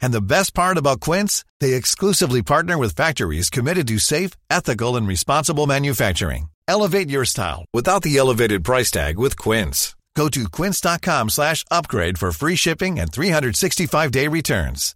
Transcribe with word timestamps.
And 0.00 0.12
the 0.12 0.20
best 0.20 0.54
part 0.54 0.78
about 0.78 1.00
Quince, 1.00 1.44
they 1.60 1.74
exclusively 1.74 2.42
partner 2.42 2.76
with 2.78 2.96
factories 2.96 3.50
committed 3.50 3.86
to 3.88 3.98
safe, 3.98 4.32
ethical, 4.50 4.96
and 4.96 5.06
responsible 5.06 5.66
manufacturing. 5.66 6.48
Elevate 6.68 7.10
your 7.10 7.24
style 7.24 7.64
without 7.72 8.02
the 8.02 8.16
elevated 8.16 8.64
price 8.64 8.90
tag 8.90 9.18
with 9.18 9.36
Quince. 9.38 9.96
Go 10.16 10.28
to 10.30 10.48
quince.com 10.48 11.28
slash 11.28 11.62
upgrade 11.70 12.18
for 12.18 12.32
free 12.32 12.56
shipping 12.56 12.98
and 12.98 13.12
365-day 13.12 14.28
returns. 14.28 14.94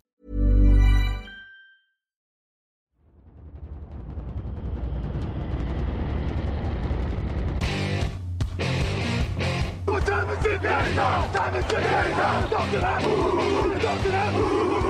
Time 10.00 10.30
is 10.30 10.46
it? 10.46 10.62
Time 10.62 11.54
is 11.54 11.64
it 11.66 11.80
now? 12.16 12.46
Don't 12.48 12.70
do 12.70 12.80
that. 12.80 13.02
Don't 13.82 14.89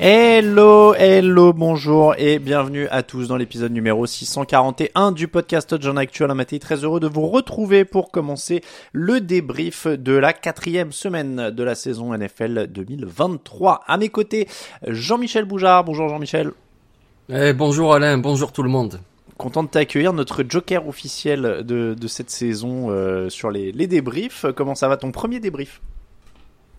Hello, 0.00 0.94
hello, 0.94 1.52
bonjour 1.52 2.14
et 2.16 2.38
bienvenue 2.38 2.88
à 2.88 3.02
tous 3.02 3.28
dans 3.28 3.36
l'épisode 3.36 3.72
numéro 3.72 4.06
641 4.06 5.12
du 5.12 5.28
podcast 5.28 5.76
John 5.80 5.98
Actual 5.98 6.30
Amaté. 6.30 6.58
Très 6.58 6.76
heureux 6.82 6.98
de 6.98 7.06
vous 7.06 7.28
retrouver 7.28 7.84
pour 7.84 8.10
commencer 8.10 8.62
le 8.92 9.20
débrief 9.20 9.86
de 9.86 10.14
la 10.14 10.32
quatrième 10.32 10.92
semaine 10.92 11.50
de 11.50 11.62
la 11.62 11.74
saison 11.74 12.16
NFL 12.16 12.68
2023. 12.68 13.82
À 13.86 13.96
mes 13.98 14.08
côtés, 14.08 14.48
Jean-Michel 14.86 15.44
Boujard. 15.44 15.84
Bonjour 15.84 16.08
Jean-Michel. 16.08 16.52
Eh, 17.28 17.52
bonjour 17.52 17.94
Alain, 17.94 18.18
bonjour 18.18 18.50
tout 18.50 18.62
le 18.62 18.70
monde. 18.70 18.98
Content 19.36 19.62
de 19.62 19.68
t'accueillir, 19.68 20.12
notre 20.14 20.42
joker 20.48 20.88
officiel 20.88 21.62
de, 21.64 21.94
de 21.94 22.06
cette 22.08 22.30
saison 22.30 22.90
euh, 22.90 23.28
sur 23.28 23.50
les, 23.50 23.72
les 23.72 23.86
débriefs. 23.86 24.46
Comment 24.56 24.74
ça 24.74 24.88
va 24.88 24.96
ton 24.96 25.12
premier 25.12 25.38
débrief? 25.38 25.80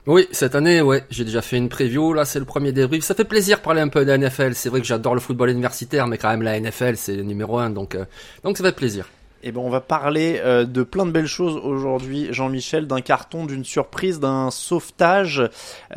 Oui, 0.06 0.28
cette 0.32 0.54
année, 0.56 0.82
ouais, 0.82 1.06
j'ai 1.10 1.24
déjà 1.24 1.42
fait 1.42 1.56
une 1.56 1.70
preview, 1.70 2.14
là 2.14 2.26
c'est 2.26 2.40
le 2.40 2.46
premier 2.46 2.74
débrief. 2.74 3.06
Ça 3.06 3.16
fait 3.16 3.24
plaisir 3.24 3.60
de 3.60 3.64
parler 3.64 3.80
un 3.80 3.88
peu 3.88 4.04
de 4.04 4.12
la 4.12 4.18
NFL, 4.18 4.54
c'est 4.54 4.68
vrai 4.68 4.82
que 4.82 4.86
j'adore 4.86 5.14
le 5.14 5.22
football 5.22 5.50
universitaire, 5.50 6.08
mais 6.08 6.18
quand 6.18 6.30
même 6.30 6.42
la 6.42 6.60
NFL 6.60 6.98
c'est 6.98 7.16
le 7.16 7.24
numéro 7.24 7.58
un, 7.58 7.70
donc, 7.70 7.96
euh, 7.96 8.04
donc 8.44 8.58
ça 8.58 8.66
fait 8.66 8.76
plaisir. 8.76 9.08
Eh 9.46 9.52
ben, 9.52 9.60
on 9.60 9.70
va 9.70 9.82
parler 9.82 10.40
euh, 10.44 10.64
de 10.64 10.84
plein 10.84 11.06
de 11.06 11.12
belles 11.12 11.28
choses 11.28 11.58
aujourd'hui, 11.58 12.30
Jean-Michel, 12.32 12.88
d'un 12.88 13.02
carton, 13.02 13.46
d'une 13.46 13.66
surprise, 13.66 14.22
d'un 14.22 14.52
sauvetage 14.52 15.44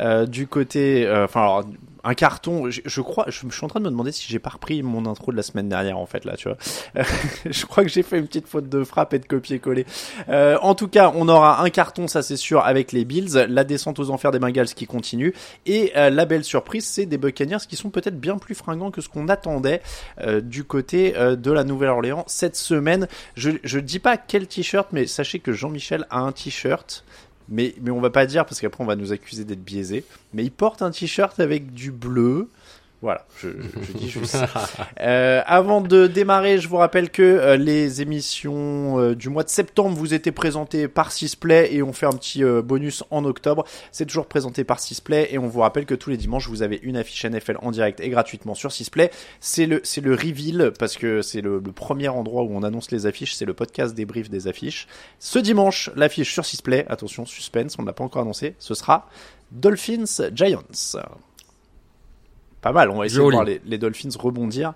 euh, 0.01 0.25
du 0.25 0.47
côté, 0.47 1.07
euh, 1.07 1.23
enfin, 1.23 1.41
alors, 1.41 1.65
un 2.03 2.13
carton. 2.13 2.69
Je, 2.69 3.01
crois, 3.01 3.25
je, 3.27 3.47
suis 3.49 3.65
en 3.65 3.67
train 3.67 3.79
de 3.79 3.85
me 3.85 3.89
demander 3.91 4.11
si 4.11 4.25
j'ai 4.27 4.39
pas 4.39 4.49
repris 4.51 4.83
mon 4.83 5.05
intro 5.05 5.31
de 5.31 5.37
la 5.37 5.43
semaine 5.43 5.69
dernière 5.69 5.97
en 5.97 6.05
fait 6.05 6.25
là, 6.25 6.35
tu 6.35 6.49
vois. 6.49 6.57
je 7.45 7.65
crois 7.65 7.83
que 7.83 7.89
j'ai 7.89 8.03
fait 8.03 8.17
une 8.17 8.27
petite 8.27 8.47
faute 8.47 8.69
de 8.69 8.83
frappe 8.83 9.13
et 9.13 9.19
de 9.19 9.25
copier-coller. 9.25 9.85
Euh, 10.29 10.57
en 10.61 10.75
tout 10.75 10.87
cas, 10.87 11.11
on 11.15 11.27
aura 11.29 11.61
un 11.61 11.69
carton, 11.69 12.07
ça 12.07 12.21
c'est 12.21 12.37
sûr, 12.37 12.65
avec 12.65 12.91
les 12.91 13.05
Bills, 13.05 13.45
la 13.49 13.63
descente 13.63 13.99
aux 13.99 14.09
enfers 14.09 14.31
des 14.31 14.39
Bengals 14.39 14.67
qui 14.67 14.85
continue 14.85 15.33
et 15.65 15.91
euh, 15.95 16.09
la 16.09 16.25
belle 16.25 16.43
surprise, 16.43 16.85
c'est 16.85 17.05
des 17.05 17.17
Buccaneers 17.17 17.65
qui 17.67 17.75
sont 17.75 17.89
peut-être 17.89 18.19
bien 18.19 18.37
plus 18.37 18.55
fringants 18.55 18.91
que 18.91 19.01
ce 19.01 19.09
qu'on 19.09 19.27
attendait 19.27 19.81
euh, 20.21 20.41
du 20.41 20.63
côté 20.63 21.15
euh, 21.17 21.35
de 21.35 21.51
la 21.51 21.63
Nouvelle-Orléans 21.63 22.23
cette 22.27 22.55
semaine. 22.55 23.07
Je 23.35 23.51
je 23.63 23.79
dis 23.79 23.99
pas 23.99 24.17
quel 24.17 24.47
t-shirt, 24.47 24.89
mais 24.91 25.07
sachez 25.07 25.39
que 25.39 25.51
Jean-Michel 25.51 26.05
a 26.09 26.19
un 26.19 26.31
t-shirt 26.31 27.03
mais, 27.49 27.75
mais 27.81 27.91
on 27.91 28.01
va 28.01 28.09
pas 28.09 28.25
dire 28.25 28.45
parce 28.45 28.59
qu'après 28.59 28.83
on 28.83 28.87
va 28.87 28.95
nous 28.95 29.11
accuser 29.11 29.45
d'être 29.45 29.63
biaisés. 29.63 30.03
Mais 30.33 30.43
il 30.43 30.51
porte 30.51 30.81
un 30.81 30.91
t-shirt 30.91 31.39
avec 31.39 31.73
du 31.73 31.91
bleu. 31.91 32.49
Voilà, 33.03 33.27
je, 33.37 33.49
je, 33.49 33.91
dis 33.93 34.09
juste. 34.09 34.37
euh, 35.01 35.41
avant 35.45 35.81
de 35.81 36.07
démarrer, 36.07 36.57
je 36.57 36.67
vous 36.67 36.77
rappelle 36.77 37.11
que 37.11 37.21
euh, 37.21 37.55
les 37.55 38.01
émissions 38.01 38.99
euh, 38.99 39.15
du 39.15 39.29
mois 39.29 39.43
de 39.43 39.49
septembre 39.49 39.95
vous 39.95 40.15
étaient 40.15 40.31
présentées 40.31 40.87
par 40.87 41.11
Sisplay 41.11 41.69
et 41.75 41.83
on 41.83 41.93
fait 41.93 42.07
un 42.07 42.13
petit 42.13 42.43
euh, 42.43 42.63
bonus 42.63 43.03
en 43.11 43.23
octobre. 43.23 43.65
C'est 43.91 44.07
toujours 44.07 44.25
présenté 44.25 44.63
par 44.63 44.79
Sisplay 44.79 45.27
et 45.31 45.37
on 45.37 45.47
vous 45.47 45.59
rappelle 45.59 45.85
que 45.85 45.93
tous 45.93 46.09
les 46.09 46.17
dimanches 46.17 46.47
vous 46.49 46.63
avez 46.63 46.79
une 46.81 46.97
affiche 46.97 47.23
NFL 47.23 47.57
en 47.61 47.69
direct 47.69 47.99
et 47.99 48.09
gratuitement 48.09 48.55
sur 48.55 48.71
Sisplay. 48.71 49.11
C'est 49.41 49.67
le 49.67 49.79
c'est 49.83 50.01
le 50.01 50.15
reveal 50.15 50.71
parce 50.79 50.97
que 50.97 51.21
c'est 51.21 51.41
le, 51.41 51.61
le 51.63 51.71
premier 51.71 52.07
endroit 52.07 52.41
où 52.41 52.49
on 52.51 52.63
annonce 52.63 52.89
les 52.89 53.05
affiches. 53.05 53.35
C'est 53.35 53.45
le 53.45 53.53
podcast 53.53 53.93
débrief 53.93 54.31
des 54.31 54.47
affiches. 54.47 54.87
Ce 55.19 55.37
dimanche, 55.37 55.91
l'affiche 55.95 56.33
sur 56.33 56.45
Sisplay. 56.45 56.83
Attention, 56.89 57.27
suspense, 57.27 57.75
on 57.77 57.83
l'a 57.83 57.93
pas 57.93 58.03
encore 58.03 58.23
annoncé. 58.23 58.55
Ce 58.57 58.73
sera 58.73 59.07
Dolphins 59.51 60.31
Giants 60.33 60.63
pas 62.67 62.73
mal. 62.73 62.89
On 62.89 62.97
va 62.97 63.05
essayer 63.05 63.17
Joli. 63.17 63.29
de 63.29 63.33
voir 63.33 63.45
les, 63.45 63.61
les 63.65 63.77
Dolphins 63.77 64.09
rebondir. 64.19 64.73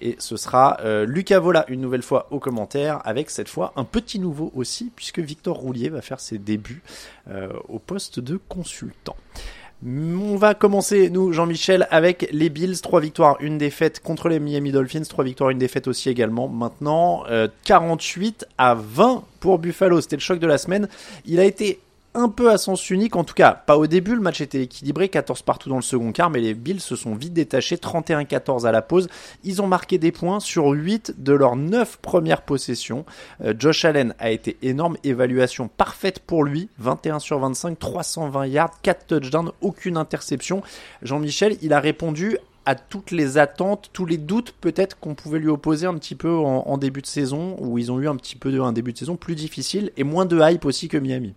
Et 0.00 0.16
ce 0.18 0.36
sera 0.36 0.78
euh, 0.80 1.06
Lucas 1.06 1.40
Vola 1.40 1.64
une 1.68 1.80
nouvelle 1.80 2.02
fois 2.02 2.26
aux 2.30 2.38
commentaires 2.38 3.00
avec 3.04 3.30
cette 3.30 3.48
fois 3.48 3.72
un 3.76 3.84
petit 3.84 4.18
nouveau 4.18 4.52
aussi 4.54 4.90
puisque 4.94 5.18
Victor 5.18 5.56
Roulier 5.56 5.88
va 5.88 6.00
faire 6.00 6.20
ses 6.20 6.38
débuts 6.38 6.82
euh, 7.28 7.48
au 7.68 7.78
poste 7.78 8.20
de 8.20 8.38
consultant. 8.48 9.16
On 9.86 10.36
va 10.36 10.54
commencer, 10.54 11.10
nous, 11.10 11.32
Jean-Michel, 11.32 11.86
avec 11.90 12.28
les 12.32 12.48
Bills. 12.48 12.80
Trois 12.80 13.00
victoires, 13.00 13.36
une 13.40 13.58
défaite 13.58 14.00
contre 14.00 14.30
les 14.30 14.40
Miami 14.40 14.72
Dolphins. 14.72 15.02
Trois 15.02 15.24
victoires, 15.24 15.50
une 15.50 15.58
défaite 15.58 15.88
aussi 15.88 16.08
également. 16.08 16.48
Maintenant, 16.48 17.24
euh, 17.28 17.48
48 17.64 18.46
à 18.56 18.74
20 18.74 19.24
pour 19.40 19.58
Buffalo. 19.58 20.00
C'était 20.00 20.16
le 20.16 20.20
choc 20.20 20.38
de 20.38 20.46
la 20.46 20.56
semaine. 20.56 20.88
Il 21.26 21.38
a 21.38 21.44
été 21.44 21.80
un 22.14 22.28
peu 22.28 22.50
à 22.50 22.58
sens 22.58 22.90
unique, 22.90 23.16
en 23.16 23.24
tout 23.24 23.34
cas 23.34 23.52
pas 23.52 23.76
au 23.76 23.86
début, 23.86 24.14
le 24.14 24.20
match 24.20 24.40
était 24.40 24.62
équilibré, 24.62 25.08
14 25.08 25.42
partout 25.42 25.68
dans 25.68 25.76
le 25.76 25.82
second 25.82 26.12
quart, 26.12 26.30
mais 26.30 26.40
les 26.40 26.54
Bills 26.54 26.80
se 26.80 26.96
sont 26.96 27.14
vite 27.14 27.32
détachés, 27.32 27.76
31-14 27.76 28.66
à 28.66 28.72
la 28.72 28.82
pause. 28.82 29.08
Ils 29.42 29.60
ont 29.60 29.66
marqué 29.66 29.98
des 29.98 30.12
points 30.12 30.40
sur 30.40 30.68
8 30.68 31.14
de 31.18 31.32
leurs 31.32 31.56
9 31.56 31.98
premières 31.98 32.42
possessions. 32.42 33.04
Euh, 33.42 33.54
Josh 33.58 33.84
Allen 33.84 34.14
a 34.18 34.30
été 34.30 34.56
énorme, 34.62 34.96
évaluation 35.04 35.68
parfaite 35.68 36.20
pour 36.20 36.44
lui, 36.44 36.68
21 36.78 37.18
sur 37.18 37.38
25, 37.38 37.78
320 37.78 38.46
yards, 38.46 38.80
4 38.82 39.06
touchdowns, 39.06 39.52
aucune 39.60 39.96
interception. 39.96 40.62
Jean-Michel, 41.02 41.56
il 41.62 41.72
a 41.72 41.80
répondu 41.80 42.38
à 42.66 42.74
toutes 42.74 43.10
les 43.10 43.38
attentes, 43.38 43.90
tous 43.92 44.06
les 44.06 44.16
doutes 44.16 44.54
peut-être 44.60 44.98
qu'on 44.98 45.14
pouvait 45.14 45.38
lui 45.38 45.48
opposer 45.48 45.86
un 45.86 45.94
petit 45.94 46.14
peu 46.14 46.34
en, 46.34 46.78
début 46.78 47.02
de 47.02 47.06
saison, 47.06 47.56
où 47.58 47.78
ils 47.78 47.92
ont 47.92 48.00
eu 48.00 48.08
un 48.08 48.16
petit 48.16 48.36
peu 48.36 48.50
de, 48.50 48.60
un 48.60 48.72
début 48.72 48.92
de 48.92 48.98
saison 48.98 49.16
plus 49.16 49.34
difficile 49.34 49.90
et 49.96 50.04
moins 50.04 50.24
de 50.24 50.40
hype 50.40 50.64
aussi 50.64 50.88
que 50.88 50.96
Miami. 50.96 51.34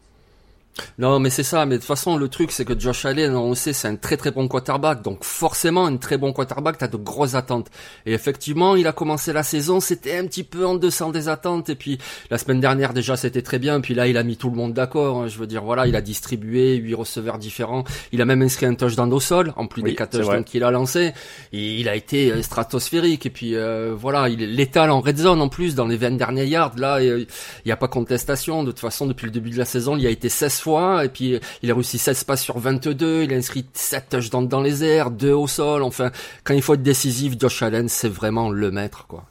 Non, 1.00 1.20
mais 1.20 1.30
c'est 1.30 1.44
ça. 1.44 1.66
Mais 1.66 1.76
de 1.76 1.80
toute 1.80 1.88
façon, 1.88 2.18
le 2.18 2.28
truc, 2.28 2.52
c'est 2.52 2.66
que 2.66 2.78
Josh 2.78 3.06
Allen, 3.06 3.36
on 3.36 3.50
le 3.50 3.56
sait, 3.56 3.74
c'est 3.74 3.88
un 3.88 3.96
très 3.96 4.18
très 4.18 4.32
bon 4.32 4.48
quarterback. 4.48 5.02
Donc 5.02 5.24
forcément, 5.24 5.86
un 5.86 5.98
très 5.98 6.18
bon 6.18 6.34
quarterback, 6.34 6.78
t'as 6.78 6.88
de 6.88 6.98
grosses 6.98 7.36
attentes. 7.36 7.68
Et 8.06 8.14
effectivement, 8.14 8.76
il 8.76 8.88
a 8.88 8.92
commencé 8.92 9.34
la 9.34 9.44
saison, 9.44 9.80
c'était 9.80 10.18
un 10.18 10.26
petit 10.26 10.44
peu 10.44 10.66
en 10.66 10.76
deçà 10.76 11.10
des 11.12 11.30
attentes. 11.30 11.70
Et 11.70 11.76
puis 11.76 11.98
la 12.30 12.38
semaine 12.38 12.60
dernière, 12.60 12.94
déjà, 12.94 13.16
c'était 13.16 13.42
très 13.42 13.60
bien. 13.60 13.82
Puis 13.82 13.94
là, 13.94 14.08
il 14.08 14.18
a 14.18 14.24
mis 14.24 14.38
tout 14.38 14.50
le 14.50 14.56
monde 14.56 14.74
d'accord. 14.74 15.22
hein. 15.22 15.28
Je 15.28 15.38
veux 15.38 15.48
dire, 15.48 15.64
voilà, 15.64 15.88
il 15.88 15.96
a 15.96 16.02
distribué 16.02 16.76
huit 16.76 16.96
receveurs 16.96 17.38
différents. 17.38 17.84
Il 18.12 18.22
a 18.22 18.26
même 18.26 18.42
inscrit 18.42 18.66
un 18.66 18.76
touchdown 18.76 19.12
au 19.14 19.20
sol, 19.20 19.54
en 19.56 19.68
plus 19.68 19.82
Oui, 19.82 19.92
des 19.92 19.96
quatre 19.96 20.18
touchdowns 20.18 20.44
qu'il 20.44 20.64
a 20.64 20.72
lancés. 20.72 21.14
Et 21.54 21.80
il 21.80 21.88
a 21.90 21.96
été 21.96 22.32
euh, 22.32 22.42
stratosphérique. 22.42 23.26
Et 23.26 23.30
puis 23.30 23.56
euh, 23.56 23.94
voilà, 23.98 24.30
il 24.30 24.42
est 24.42 24.48
létal 24.48 24.90
en 24.90 25.02
red 25.02 25.18
zone 25.18 25.42
en 25.42 25.50
plus 25.50 25.76
dans 25.76 25.88
les 25.88 25.98
20 25.98 26.12
derniers 26.18 26.46
yards. 26.46 26.76
Là, 26.78 26.98
euh, 26.98 27.20
il 27.20 27.68
n'y 27.68 27.72
a 27.72 27.78
pas 27.78 27.88
contestation. 27.88 28.64
De 28.64 28.72
toute 28.72 28.80
façon, 28.80 29.06
depuis 29.06 29.26
le 29.26 29.32
début 29.32 29.50
de 29.52 29.58
la 29.58 29.66
saison, 29.66 29.96
il 29.96 30.04
y 30.04 30.08
a 30.08 30.10
été 30.10 30.30
16 30.30 30.52
fois. 30.68 31.06
Et 31.06 31.10
puis, 31.10 31.36
euh, 31.36 31.40
il 31.62 31.72
a 31.72 31.74
réussi 31.74 31.98
16 31.98 32.24
passes 32.26 32.44
sur 32.44 32.60
22. 32.60 33.24
Il 33.24 33.34
a 33.34 33.38
inscrit 33.38 33.66
7 33.74 34.10
touchdowns 34.10 34.48
dans 34.48 34.62
les 34.62 34.84
airs, 34.84 35.12
2 35.12 35.32
au 35.32 35.48
sol. 35.48 35.84
Enfin, 35.84 36.12
quand 36.44 36.54
il 36.54 36.62
faut 36.62 36.74
être 36.74 36.84
décisif, 36.84 37.36
Josh 37.40 37.62
Allen, 37.64 37.88
c'est 37.88 38.10
vraiment 38.10 38.50
le 38.50 38.72
maître, 38.72 39.06
quoi. 39.08 39.24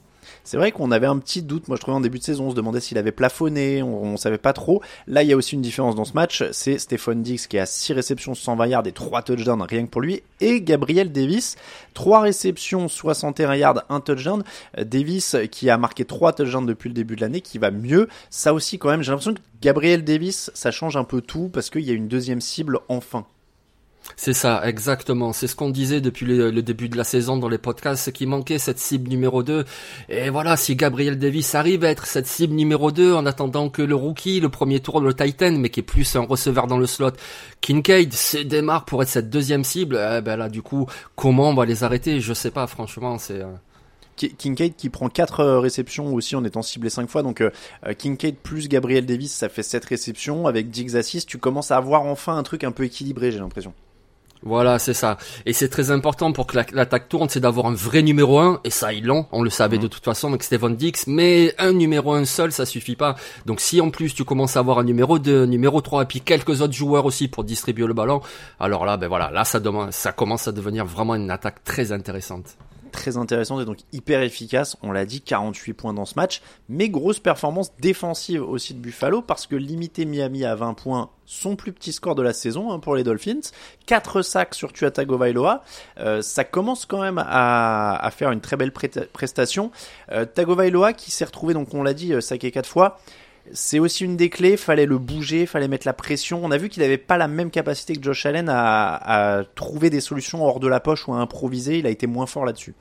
C'est 0.46 0.58
vrai 0.58 0.70
qu'on 0.70 0.93
avait 0.93 1.08
un 1.08 1.19
petit 1.19 1.43
doute, 1.43 1.66
moi 1.66 1.76
je 1.76 1.81
trouvais 1.81 1.96
en 1.96 2.00
début 2.00 2.20
de 2.20 2.22
saison, 2.22 2.46
on 2.46 2.50
se 2.52 2.54
demandait 2.54 2.78
s'il 2.78 2.98
avait 2.98 3.10
plafonné, 3.10 3.82
on, 3.82 4.04
on 4.04 4.16
savait 4.16 4.38
pas 4.38 4.52
trop. 4.52 4.81
Là, 5.08 5.25
il 5.25 5.28
y 5.28 5.32
a 5.32 5.37
aussi 5.37 5.56
une 5.56 5.60
différence 5.60 5.96
dans 5.96 6.04
ce 6.04 6.12
match, 6.12 6.44
c'est 6.52 6.78
Stephon 6.78 7.16
Diggs 7.16 7.48
qui 7.48 7.58
a 7.58 7.66
6 7.66 7.94
réceptions, 7.94 8.32
120 8.32 8.66
yards 8.69 8.87
et 8.87 8.93
3 8.93 9.22
touchdowns 9.22 9.62
rien 9.62 9.87
que 9.87 9.90
pour 9.90 10.00
lui, 10.00 10.22
et 10.40 10.60
Gabriel 10.60 11.10
Davis, 11.10 11.56
3 11.94 12.20
réceptions, 12.20 12.87
61 12.87 13.56
yards, 13.56 13.82
1 13.88 14.00
touchdown. 14.00 14.44
Davis 14.81 15.34
qui 15.50 15.69
a 15.69 15.78
marqué 15.78 16.04
3 16.04 16.32
touchdowns 16.34 16.66
depuis 16.66 16.90
le 16.90 16.94
début 16.94 17.16
de 17.16 17.22
l'année, 17.22 17.40
qui 17.40 17.58
va 17.58 17.72
mieux. 17.72 18.06
Ça 18.31 18.54
aussi 18.54 18.78
quand 18.78 18.90
même, 18.90 19.02
j'ai 19.02 19.10
l'impression 19.10 19.34
que 19.34 19.40
Gabriel 19.60 20.04
Davis, 20.04 20.52
ça 20.54 20.70
change 20.70 20.96
un 20.96 21.02
peu 21.02 21.22
tout 21.22 21.50
parce 21.52 21.70
qu'il 21.70 21.82
y 21.82 21.90
a 21.90 21.94
une 21.94 22.06
deuxième 22.06 22.40
cible 22.40 22.78
enfin. 22.88 23.26
C'est 24.14 24.32
ça, 24.32 24.62
exactement. 24.64 25.32
C'est 25.32 25.47
ce 25.47 25.56
qu'on 25.56 25.70
disait 25.70 26.00
depuis 26.00 26.25
le, 26.26 26.62
début 26.62 26.88
de 26.88 26.97
la 26.97 27.05
saison 27.05 27.37
dans 27.37 27.49
les 27.49 27.58
podcasts, 27.58 28.05
c'est 28.05 28.12
qu'il 28.12 28.29
manquait 28.29 28.58
cette 28.58 28.79
cible 28.79 29.08
numéro 29.08 29.43
2. 29.43 29.64
Et 30.08 30.31
voilà, 30.31 30.56
si 30.56 30.76
Gabriel 30.76 31.19
Davis 31.19 31.55
arrive 31.55 31.85
à 31.85 31.91
être 31.91 32.06
cette 32.06 32.26
cible 32.26 32.55
numéro 32.55 32.93
2 32.93 33.14
en 33.14 33.26
attendant 33.26 33.69
que 33.69 33.82
le 33.82 33.94
rookie, 33.94 34.41
le 34.41 34.49
premier 34.49 34.81
tour, 34.81 35.00
le 35.00 35.12
Titan, 35.12 35.53
mais 35.53 35.70
qui 35.70 35.81
est 35.81 35.82
plus 35.82 36.17
un 36.17 36.25
receveur 36.25 36.67
dans 36.67 36.79
le 36.79 36.87
slot, 36.87 37.12
Kincaid 37.61 38.12
se 38.12 38.38
démarre 38.38 38.85
pour 38.85 39.03
être 39.03 39.08
cette 39.08 39.29
deuxième 39.29 39.64
cible, 39.64 39.99
eh 40.00 40.20
ben 40.23 40.37
là, 40.37 40.49
du 40.49 40.62
coup, 40.62 40.87
comment 41.14 41.50
on 41.50 41.55
va 41.55 41.67
les 41.67 41.85
arrêter? 41.85 42.20
Je 42.20 42.32
sais 42.32 42.50
pas, 42.50 42.67
franchement, 42.67 43.19
c'est... 43.19 43.43
Euh, 43.43 43.53
Kincaid 44.17 44.76
qui 44.76 44.88
prend 44.88 45.11
4 45.11 45.41
euh, 45.41 45.61
réceptions 45.61 46.14
aussi 46.14 46.37
en 46.37 46.44
étant 46.44 46.62
ciblé 46.62 46.88
5 46.88 47.08
fois. 47.08 47.23
Donc 47.23 47.43
euh, 47.43 47.50
Kincaid 47.99 48.37
plus 48.37 48.67
Gabriel 48.67 49.05
Davis, 49.05 49.31
ça 49.31 49.50
fait 49.50 49.62
7 49.62 49.85
réceptions. 49.85 50.47
Avec 50.47 50.70
Diggs 50.70 50.97
assist, 50.97 51.29
tu 51.29 51.37
commences 51.37 51.70
à 51.70 51.76
avoir 51.76 52.06
enfin 52.06 52.37
un 52.37 52.43
truc 52.43 52.64
un 52.64 52.73
peu 52.73 52.85
équilibré, 52.85 53.31
j'ai 53.31 53.38
l'impression. 53.38 53.75
Voilà, 54.43 54.79
c'est 54.79 54.94
ça. 54.94 55.17
Et 55.44 55.53
c'est 55.53 55.69
très 55.69 55.91
important 55.91 56.33
pour 56.33 56.47
que 56.47 56.56
l'attaque 56.73 57.09
tourne, 57.09 57.29
c'est 57.29 57.41
d'avoir 57.41 57.67
un 57.67 57.75
vrai 57.75 58.03
numéro 58.03 58.38
1, 58.38 58.61
et 58.65 58.71
ça 58.71 58.93
ils 58.93 59.05
l'ont, 59.05 59.27
on 59.33 59.43
le 59.43 59.50
savait 59.50 59.79
de 59.79 59.88
toute 59.88 60.05
façon 60.05 60.29
avec 60.29 60.43
Steven 60.43 60.77
Dix, 60.77 61.06
mais 61.06 61.55
un 61.59 61.73
numéro 61.73 62.12
1 62.12 62.25
seul, 62.25 62.53
ça 62.53 62.67
suffit 62.67 62.97
pas. 62.97 63.17
Donc 63.47 63.61
si 63.61 63.81
en 63.81 63.91
plus 63.91 64.15
tu 64.15 64.25
commences 64.25 64.56
à 64.56 64.61
avoir 64.61 64.79
un 64.79 64.85
numéro 64.85 65.19
2, 65.19 65.47
numéro 65.47 65.81
3, 65.81 66.03
et 66.03 66.06
puis 66.06 66.21
quelques 66.21 66.61
autres 66.61 66.75
joueurs 66.75 67.06
aussi 67.06 67.29
pour 67.29 67.44
distribuer 67.44 67.87
le 67.87 67.94
ballon, 67.94 68.21
alors 68.61 68.85
là, 68.85 68.97
ben 68.97 69.09
voilà, 69.09 69.31
là 69.31 69.44
ça, 69.44 69.61
ça 69.91 70.12
commence 70.12 70.47
à 70.47 70.53
devenir 70.53 70.85
vraiment 70.85 71.15
une 71.15 71.31
attaque 71.31 71.65
très 71.65 71.93
intéressante 71.93 72.56
très 72.96 73.16
intéressante 73.16 73.62
et 73.62 73.64
donc 73.64 73.78
hyper 73.93 74.22
efficace. 74.22 74.76
On 74.82 74.90
l'a 74.90 75.06
dit, 75.06 75.20
48 75.20 75.75
points 75.75 75.94
dans 75.94 76.04
ce 76.04 76.14
match. 76.16 76.43
Mais 76.69 76.88
grosse 76.88 77.20
performance 77.20 77.72
défensive 77.78 78.43
aussi 78.43 78.75
de 78.75 78.81
Buffalo 78.81 79.22
parce 79.22 79.46
que 79.46 79.54
limiter 79.54 80.04
Miami 80.04 80.44
à 80.44 80.54
20 80.54 80.75
points, 80.75 81.10
son 81.25 81.54
plus 81.54 81.72
petit 81.72 81.93
score 81.93 82.14
de 82.14 82.22
la 82.22 82.32
saison 82.32 82.72
hein, 82.72 82.81
pour 82.81 82.96
les 82.96 83.04
Dolphins. 83.04 83.40
4 83.87 84.22
sacs 84.22 84.54
sur 84.54 84.72
Tua 84.72 84.90
Tagovailoa. 84.90 85.62
Euh, 85.98 86.22
ça 86.22 86.44
commence 86.44 86.87
quand 86.87 87.02
même 87.02 87.22
à, 87.25 88.10
faire 88.16 88.32
une 88.32 88.40
très 88.40 88.56
belle 88.56 88.72
prestation. 88.72 89.70
Euh, 90.10 90.25
Tagovailoa 90.25 90.93
qui 90.93 91.10
s'est 91.10 91.25
retrouvé, 91.25 91.54
donc 91.54 91.72
on 91.75 91.82
l'a 91.82 91.94
dit, 91.94 92.12
euh, 92.12 92.20
saqué 92.20 92.50
4 92.50 92.66
fois 92.66 92.98
c'est 93.52 93.78
aussi 93.78 94.04
une 94.04 94.16
des 94.16 94.31
clés. 94.31 94.56
Fallait 94.56 94.87
le 94.87 94.98
bouger, 94.98 95.46
fallait 95.46 95.69
mettre 95.69 95.87
la 95.87 95.93
pression. 95.93 96.40
On 96.43 96.50
a 96.50 96.58
vu 96.58 96.69
qu'il 96.69 96.82
n'avait 96.82 96.98
pas 96.98 97.16
la 97.16 97.28
même 97.28 97.50
capacité 97.50 97.94
que 97.94 98.02
Josh 98.02 98.26
Allen 98.26 98.48
à, 98.48 99.44
trouver 99.54 99.90
des 99.90 100.00
solutions 100.00 100.44
hors 100.44 100.60
de 100.60 100.69
la 100.69 100.81
poche 100.81 101.06
ou 101.08 101.14
à 101.14 101.19
improviser. 101.19 101.78
Il 101.78 101.87
a 101.87 101.90
été 101.90 102.06
moins 102.06 102.26
fort 102.26 102.44
là-dessus. 102.44 102.75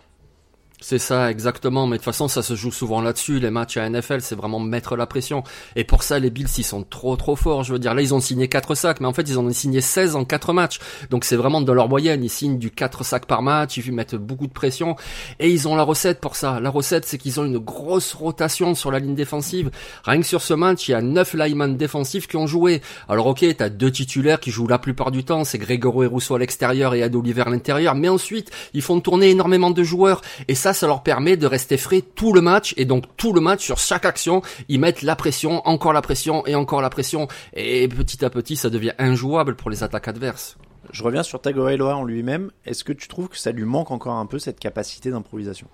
C'est 0.87 0.99
ça, 0.99 1.31
exactement. 1.31 1.87
Mais 1.87 1.95
de 1.95 2.01
toute 2.03 2.05
façon, 2.05 2.27
ça 2.27 2.43
se 2.43 2.53
joue 2.53 2.71
souvent 2.71 3.01
là-dessus. 3.01 3.39
Les 3.39 3.49
matchs 3.49 3.77
à 3.77 3.89
NFL, 3.89 4.21
c'est 4.21 4.35
vraiment 4.35 4.59
mettre 4.59 4.95
la 4.95 5.07
pression. 5.07 5.41
Et 5.75 5.83
pour 5.83 6.03
ça, 6.03 6.19
les 6.19 6.29
Bills, 6.29 6.47
ils 6.59 6.63
sont 6.63 6.83
trop, 6.83 7.15
trop 7.15 7.35
forts. 7.35 7.63
Je 7.63 7.73
veux 7.73 7.79
dire, 7.79 7.95
là, 7.95 8.03
ils 8.03 8.13
ont 8.13 8.19
signé 8.19 8.47
4 8.47 8.75
sacs, 8.75 8.99
mais 8.99 9.07
en 9.07 9.13
fait, 9.13 9.23
ils 9.23 9.39
en 9.39 9.45
ont 9.45 9.51
signé 9.51 9.81
16 9.81 10.15
en 10.15 10.25
4 10.25 10.53
matchs. 10.53 10.77
Donc, 11.09 11.25
c'est 11.25 11.37
vraiment 11.37 11.61
de 11.61 11.71
leur 11.71 11.89
moyenne. 11.89 12.23
Ils 12.23 12.29
signent 12.29 12.59
du 12.59 12.69
4 12.69 13.03
sacs 13.03 13.25
par 13.25 13.41
match. 13.41 13.77
Ils 13.77 13.91
mettent 13.93 14.13
beaucoup 14.13 14.45
de 14.45 14.53
pression. 14.53 14.95
Et 15.39 15.49
ils 15.49 15.67
ont 15.67 15.75
la 15.75 15.81
recette 15.81 16.21
pour 16.21 16.35
ça. 16.35 16.59
La 16.59 16.69
recette, 16.69 17.05
c'est 17.05 17.17
qu'ils 17.17 17.39
ont 17.39 17.45
une 17.45 17.57
grosse 17.57 18.13
rotation 18.13 18.75
sur 18.75 18.91
la 18.91 18.99
ligne 18.99 19.15
défensive. 19.15 19.71
Rien 20.03 20.21
que 20.21 20.27
sur 20.27 20.43
ce 20.43 20.53
match, 20.53 20.87
il 20.87 20.91
y 20.91 20.93
a 20.93 21.01
9 21.01 21.33
linemen 21.33 21.77
défensifs 21.77 22.27
qui 22.27 22.37
ont 22.37 22.45
joué. 22.45 22.83
Alors, 23.09 23.25
ok, 23.25 23.43
t'as 23.57 23.69
deux 23.69 23.89
titulaires 23.91 24.39
qui 24.39 24.51
jouent 24.51 24.67
la 24.67 24.77
plupart 24.77 25.09
du 25.09 25.23
temps. 25.23 25.45
C'est 25.45 25.57
Grégory 25.57 26.05
Rousseau 26.05 26.35
à 26.35 26.37
l'extérieur 26.37 26.93
et 26.93 27.01
Ad 27.01 27.15
Oliver 27.15 27.41
à 27.41 27.49
l'intérieur. 27.49 27.95
Mais 27.95 28.07
ensuite, 28.07 28.51
ils 28.75 28.83
font 28.83 28.99
tourner 28.99 29.31
énormément 29.31 29.71
de 29.71 29.81
joueurs. 29.81 30.21
Et 30.47 30.53
ça, 30.53 30.74
ça 30.75 30.87
leur 30.87 31.03
permet 31.03 31.37
de 31.37 31.47
rester 31.47 31.77
frais 31.77 32.01
tout 32.01 32.33
le 32.33 32.41
match 32.41 32.73
et 32.77 32.85
donc 32.85 33.05
tout 33.17 33.33
le 33.33 33.41
match 33.41 33.63
sur 33.63 33.77
chaque 33.77 34.05
action, 34.05 34.41
ils 34.69 34.79
mettent 34.79 35.01
la 35.01 35.15
pression, 35.15 35.61
encore 35.67 35.93
la 35.93 36.01
pression 36.01 36.45
et 36.45 36.55
encore 36.55 36.81
la 36.81 36.89
pression 36.89 37.27
et 37.53 37.87
petit 37.87 38.23
à 38.23 38.29
petit 38.29 38.55
ça 38.55 38.69
devient 38.69 38.93
injouable 38.99 39.55
pour 39.55 39.69
les 39.69 39.83
attaques 39.83 40.07
adverses. 40.07 40.57
Je 40.91 41.03
reviens 41.03 41.23
sur 41.23 41.41
Tagovailoa 41.41 41.95
en 41.95 42.03
lui-même. 42.03 42.51
Est-ce 42.65 42.83
que 42.83 42.93
tu 42.93 43.07
trouves 43.07 43.29
que 43.29 43.37
ça 43.37 43.51
lui 43.51 43.65
manque 43.65 43.91
encore 43.91 44.15
un 44.15 44.25
peu 44.25 44.39
cette 44.39 44.59
capacité 44.59 45.09
d'improvisation? 45.09 45.67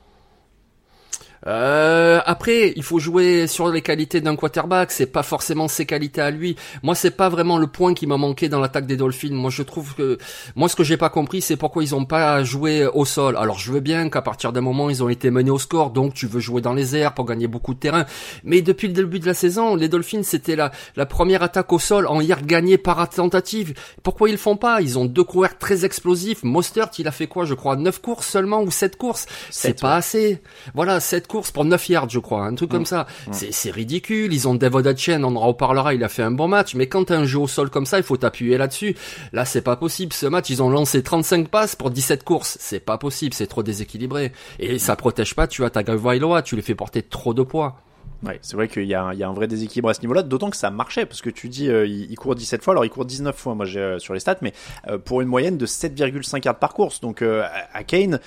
Euh, 1.48 2.22
après, 2.26 2.74
il 2.76 2.84
faut 2.84 3.00
jouer 3.00 3.48
sur 3.48 3.70
les 3.70 3.82
qualités 3.82 4.22
d'un 4.22 4.36
quarterback. 4.36 4.92
C'est 4.92 5.08
pas 5.08 5.24
forcément 5.24 5.68
ses 5.68 5.86
qualités 5.86 6.22
à 6.22 6.32
lui. 6.32 6.56
Moi, 6.84 6.96
c'est 6.96 7.12
pas 7.12 7.30
vraiment 7.30 7.58
le 7.58 7.68
point 7.68 7.94
qui 7.94 8.08
m'a 8.08 8.18
manqué 8.18 8.50
dans 8.50 8.60
l'attaque 8.60 8.86
des 8.86 8.98
Dolphins. 8.98 9.34
Moi, 9.34 9.50
je 9.50 9.64
trouve 9.64 9.96
que 9.96 10.18
moi, 10.56 10.70
ce 10.70 10.76
que 10.76 10.84
j'ai 10.84 10.98
pas 10.98 11.10
compris, 11.10 11.42
c'est 11.42 11.58
pourquoi 11.58 11.84
ils 11.84 11.96
ont 11.96 12.06
pas 12.06 12.44
joué 12.44 12.86
au 12.86 13.06
sol. 13.06 13.38
Alors, 13.38 13.60
je 13.60 13.72
veux 13.72 13.80
bien 13.80 14.10
qu'à 14.10 14.22
partir 14.22 14.54
d'un 14.54 14.62
moment, 14.62 14.90
ils 14.90 15.04
ont 15.04 15.10
été 15.10 15.32
menés 15.32 15.52
au 15.52 15.60
score, 15.60 15.92
donc 15.92 16.14
tu 16.14 16.28
veux 16.28 16.40
jouer 16.40 16.62
dans 16.62 16.74
les 16.74 16.96
airs 16.96 17.14
pour 17.14 17.26
gagner 17.26 17.48
beaucoup 17.48 17.74
de 17.74 17.80
terrain. 17.80 18.06
Mais 18.44 18.62
depuis 18.62 18.88
le 18.88 18.94
début 18.94 19.20
de 19.20 19.26
la 19.26 19.34
saison, 19.34 19.76
les 19.76 19.90
Dolphins 19.90 20.24
c'était 20.24 20.56
la, 20.56 20.72
la 20.96 21.06
première 21.06 21.44
attaque 21.44 21.72
au 21.74 21.80
sol 21.80 22.08
en 22.08 22.22
hier 22.22 22.42
gagnée 22.46 22.78
par 22.78 23.02
tentative. 23.10 23.74
Pourquoi 24.04 24.30
ils 24.30 24.38
font 24.38 24.58
pas? 24.58 24.82
Ils 24.82 24.98
ont 25.00 25.06
deux 25.06 25.24
coureurs 25.24 25.58
très 25.58 25.86
explosifs. 25.86 26.44
Mostert, 26.44 26.90
il 26.98 27.08
a 27.08 27.12
fait 27.12 27.28
quoi 27.28 27.46
Je 27.46 27.54
crois 27.54 27.76
9 27.76 28.00
courses 28.02 28.28
seulement 28.28 28.62
ou 28.62 28.72
7 28.72 28.98
courses? 28.98 29.26
C'est 29.50 29.80
pas 29.80 29.96
assez. 29.96 30.42
Voilà, 30.74 31.00
7 31.00 31.28
courses 31.32 31.52
pour 31.52 31.64
9 31.64 31.90
yards, 31.90 32.10
je 32.10 32.20
crois, 32.20 32.46
un 32.46 32.54
truc 32.56 32.70
comme 32.70 32.82
mm. 32.82 32.86
ça. 32.86 33.08
Mm. 33.28 33.32
C'est 33.52 33.72
ridicule. 33.72 34.34
Ils 34.34 34.48
ont 34.48 34.56
Devon 34.56 34.84
Chain, 34.96 35.24
on 35.24 35.36
en 35.36 35.48
reparlera, 35.48 35.94
il 35.94 36.04
a 36.04 36.10
fait 36.10 36.24
un 36.24 36.32
bon 36.32 36.50
match, 36.50 36.76
mais 36.76 36.88
quand 36.88 37.10
un 37.10 37.24
jeu 37.24 37.40
au 37.40 37.48
sol 37.48 37.70
comme 37.70 37.86
ça, 37.86 37.98
il 37.98 38.04
faut 38.04 38.18
t'appuyer 38.18 38.58
là-dessus. 38.58 38.96
Là, 39.32 39.46
c'est 39.46 39.62
pas 39.62 39.78
possible. 39.78 40.12
Ce 40.12 40.26
match, 40.26 40.50
ils 40.50 40.62
ont 40.62 40.70
lancé 40.70 41.02
35 41.02 41.48
passes 41.48 41.76
pour 41.76 41.90
17 41.90 42.24
courses. 42.24 42.58
C'est 42.60 42.82
pas 42.82 42.98
possible, 42.98 43.34
c'est 43.34 43.48
trop 43.48 43.64
déséquilibré. 43.64 44.34
Et 44.60 44.78
ça 44.78 44.96
protège 44.96 45.34
pas, 45.34 45.48
tu 45.48 45.64
as 45.64 45.70
ta 45.70 45.84
Gavailoa, 45.84 46.42
tu 46.42 46.56
les 46.56 46.62
fais 46.62 46.76
porter 46.76 47.02
trop 47.02 47.34
de 47.34 47.44
poids. 47.44 47.82
Ouais, 48.24 48.38
c'est 48.44 48.56
vrai 48.56 48.68
qu'il 48.68 48.84
y, 48.84 48.90
y, 48.90 48.94
a 48.94 49.04
un 49.04 49.34
vrai 49.34 49.48
déséquilibre 49.48 49.90
à 49.90 49.96
ce 49.96 50.02
niveau-là, 50.02 50.22
d'autant 50.22 50.52
que 50.52 50.58
ça 50.58 50.70
marchait, 50.70 51.08
parce 51.08 51.22
que 51.22 51.32
tu 51.32 51.50
dis 51.50 51.70
euh, 51.70 51.88
il, 51.88 52.16
court 52.16 52.36
17 52.36 52.64
fois, 52.64 52.74
alors 52.74 52.86
il 52.86 52.90
court 52.90 53.06
19 53.06 53.36
fois, 53.36 53.56
moi 53.56 53.66
j'ai 53.66 53.80
euh, 53.80 54.00
sur 54.00 54.14
les 54.14 54.20
stats, 54.20 54.38
mais 54.42 54.54
euh, 54.88 55.00
pour 55.00 55.22
une 55.22 55.28
moyenne 55.28 55.58
de 55.58 55.66
7,5 55.66 56.46
yards 56.46 56.60
par 56.60 56.74
course. 56.74 57.02
Donc 57.02 57.24
à 57.24 57.84
Kane, 57.84 58.20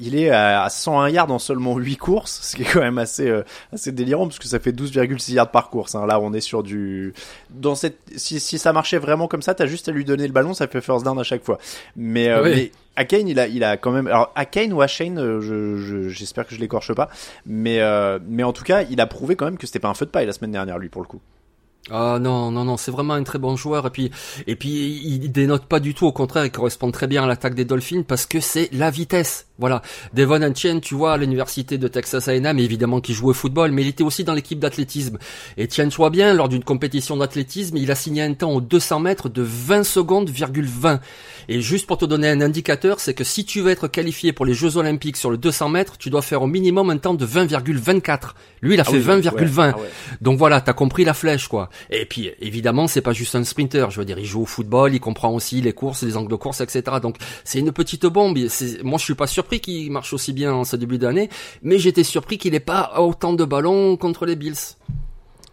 il 0.00 0.16
est 0.16 0.30
à 0.30 0.68
101 0.68 1.08
yards 1.10 1.30
en 1.30 1.38
seulement 1.38 1.76
8 1.76 1.96
courses, 1.96 2.40
ce 2.42 2.56
qui 2.56 2.62
est 2.62 2.72
quand 2.72 2.80
même 2.80 2.98
assez 2.98 3.32
assez 3.72 3.92
délirant, 3.92 4.26
parce 4.26 4.40
que 4.40 4.48
ça 4.48 4.58
fait 4.58 4.72
12,6 4.72 5.34
yards 5.34 5.50
par 5.50 5.70
course. 5.70 5.94
Hein. 5.94 6.06
Là, 6.06 6.18
on 6.20 6.32
est 6.32 6.40
sur 6.40 6.64
du 6.64 7.14
dans 7.50 7.76
cette 7.76 7.98
si, 8.16 8.40
si 8.40 8.58
ça 8.58 8.72
marchait 8.72 8.98
vraiment 8.98 9.28
comme 9.28 9.42
ça, 9.42 9.54
t'as 9.54 9.66
juste 9.66 9.88
à 9.88 9.92
lui 9.92 10.04
donner 10.04 10.26
le 10.26 10.32
ballon, 10.32 10.52
ça 10.52 10.66
fait 10.66 10.80
first 10.80 11.04
down 11.04 11.18
à 11.18 11.22
chaque 11.22 11.44
fois. 11.44 11.58
Mais, 11.96 12.28
mais 12.42 12.72
Akane, 12.98 13.28
il 13.28 13.38
a, 13.38 13.46
il 13.46 13.62
a 13.62 13.76
quand 13.76 13.92
même. 13.92 14.08
Alors, 14.08 14.32
Akane 14.34 14.72
ou 14.72 14.82
Ashane, 14.82 15.18
euh, 15.18 15.40
je, 15.40 16.08
j'espère 16.08 16.46
que 16.46 16.54
je 16.54 16.60
l'écorche 16.60 16.92
pas. 16.92 17.08
Mais, 17.46 17.80
euh, 17.80 18.18
mais 18.26 18.42
en 18.42 18.52
tout 18.52 18.64
cas, 18.64 18.82
il 18.82 19.00
a 19.00 19.06
prouvé 19.06 19.36
quand 19.36 19.44
même 19.44 19.56
que 19.56 19.68
c'était 19.68 19.78
pas 19.78 19.88
un 19.88 19.94
feu 19.94 20.04
de 20.04 20.10
paille 20.10 20.26
la 20.26 20.32
semaine 20.32 20.50
dernière, 20.50 20.78
lui, 20.78 20.88
pour 20.88 21.00
le 21.00 21.06
coup. 21.06 21.20
Ah 21.90 22.18
non 22.20 22.50
non 22.50 22.66
non 22.66 22.76
c'est 22.76 22.90
vraiment 22.90 23.14
un 23.14 23.22
très 23.22 23.38
bon 23.38 23.56
joueur 23.56 23.86
et 23.86 23.90
puis 23.90 24.10
et 24.46 24.56
puis 24.56 25.00
il 25.02 25.32
dénote 25.32 25.64
pas 25.64 25.80
du 25.80 25.94
tout 25.94 26.04
au 26.04 26.12
contraire 26.12 26.44
il 26.44 26.50
correspond 26.50 26.90
très 26.90 27.06
bien 27.06 27.24
à 27.24 27.26
l'attaque 27.26 27.54
des 27.54 27.64
Dolphins 27.64 28.02
parce 28.06 28.26
que 28.26 28.40
c'est 28.40 28.68
la 28.72 28.90
vitesse 28.90 29.47
voilà. 29.58 29.82
Devon 30.14 30.42
Etienne 30.42 30.80
tu 30.80 30.94
vois 30.94 31.14
à 31.14 31.16
l'université 31.16 31.78
de 31.78 31.88
Texas 31.88 32.28
A&M 32.28 32.58
évidemment 32.58 33.00
qui 33.00 33.14
jouait 33.14 33.30
au 33.30 33.34
football 33.34 33.72
mais 33.72 33.82
il 33.82 33.88
était 33.88 34.04
aussi 34.04 34.24
dans 34.24 34.34
l'équipe 34.34 34.58
d'athlétisme. 34.58 35.18
Etienne 35.58 35.90
soit 35.90 36.10
bien 36.10 36.34
lors 36.34 36.48
d'une 36.48 36.64
compétition 36.64 37.16
d'athlétisme 37.16 37.76
il 37.76 37.90
a 37.90 37.94
signé 37.94 38.22
un 38.22 38.34
temps 38.34 38.52
aux 38.52 38.60
200 38.60 39.00
mètres 39.00 39.28
de 39.28 39.42
20 39.42 39.84
secondes 39.84 40.30
20 40.30 41.00
et 41.48 41.60
juste 41.60 41.86
pour 41.86 41.98
te 41.98 42.04
donner 42.04 42.28
un 42.28 42.40
indicateur 42.40 43.00
c'est 43.00 43.14
que 43.14 43.24
si 43.24 43.44
tu 43.44 43.60
veux 43.60 43.70
être 43.70 43.88
qualifié 43.88 44.32
pour 44.32 44.46
les 44.46 44.54
Jeux 44.54 44.76
Olympiques 44.76 45.16
sur 45.16 45.30
le 45.30 45.38
200 45.38 45.68
mètres 45.68 45.98
tu 45.98 46.10
dois 46.10 46.22
faire 46.22 46.42
au 46.42 46.46
minimum 46.46 46.90
un 46.90 46.98
temps 46.98 47.14
de 47.14 47.26
20,24 47.26 48.20
lui 48.62 48.74
il 48.74 48.80
a 48.80 48.84
ah 48.86 48.90
fait 48.90 49.00
20,20 49.00 49.74
ah 49.74 49.80
donc 50.20 50.38
voilà 50.38 50.60
t'as 50.60 50.72
compris 50.72 51.04
la 51.04 51.14
flèche 51.14 51.48
quoi. 51.48 51.68
Et 51.90 52.04
puis 52.04 52.30
évidemment, 52.40 52.86
c'est 52.86 53.00
pas 53.00 53.12
juste 53.12 53.34
un 53.34 53.44
sprinter. 53.44 53.90
Je 53.90 53.98
veux 53.98 54.04
dire, 54.04 54.18
il 54.18 54.24
joue 54.24 54.42
au 54.42 54.46
football, 54.46 54.94
il 54.94 55.00
comprend 55.00 55.30
aussi 55.34 55.60
les 55.60 55.72
courses, 55.72 56.02
les 56.02 56.16
angles 56.16 56.30
de 56.30 56.36
course, 56.36 56.60
etc. 56.60 56.82
Donc 57.02 57.16
c'est 57.44 57.58
une 57.58 57.72
petite 57.72 58.06
bombe. 58.06 58.38
Moi, 58.82 58.98
je 58.98 59.04
suis 59.04 59.14
pas 59.14 59.26
surpris 59.48 59.60
qu'il 59.60 59.90
marche 59.90 60.12
aussi 60.12 60.34
bien 60.34 60.52
en 60.52 60.64
ce 60.64 60.76
début 60.76 60.98
d'année, 60.98 61.30
mais 61.62 61.78
j'étais 61.78 62.04
surpris 62.04 62.36
qu'il 62.36 62.54
ait 62.54 62.60
pas 62.60 62.92
autant 62.98 63.32
de 63.32 63.44
ballons 63.46 63.96
contre 63.96 64.26
les 64.26 64.36
Bills. 64.36 64.76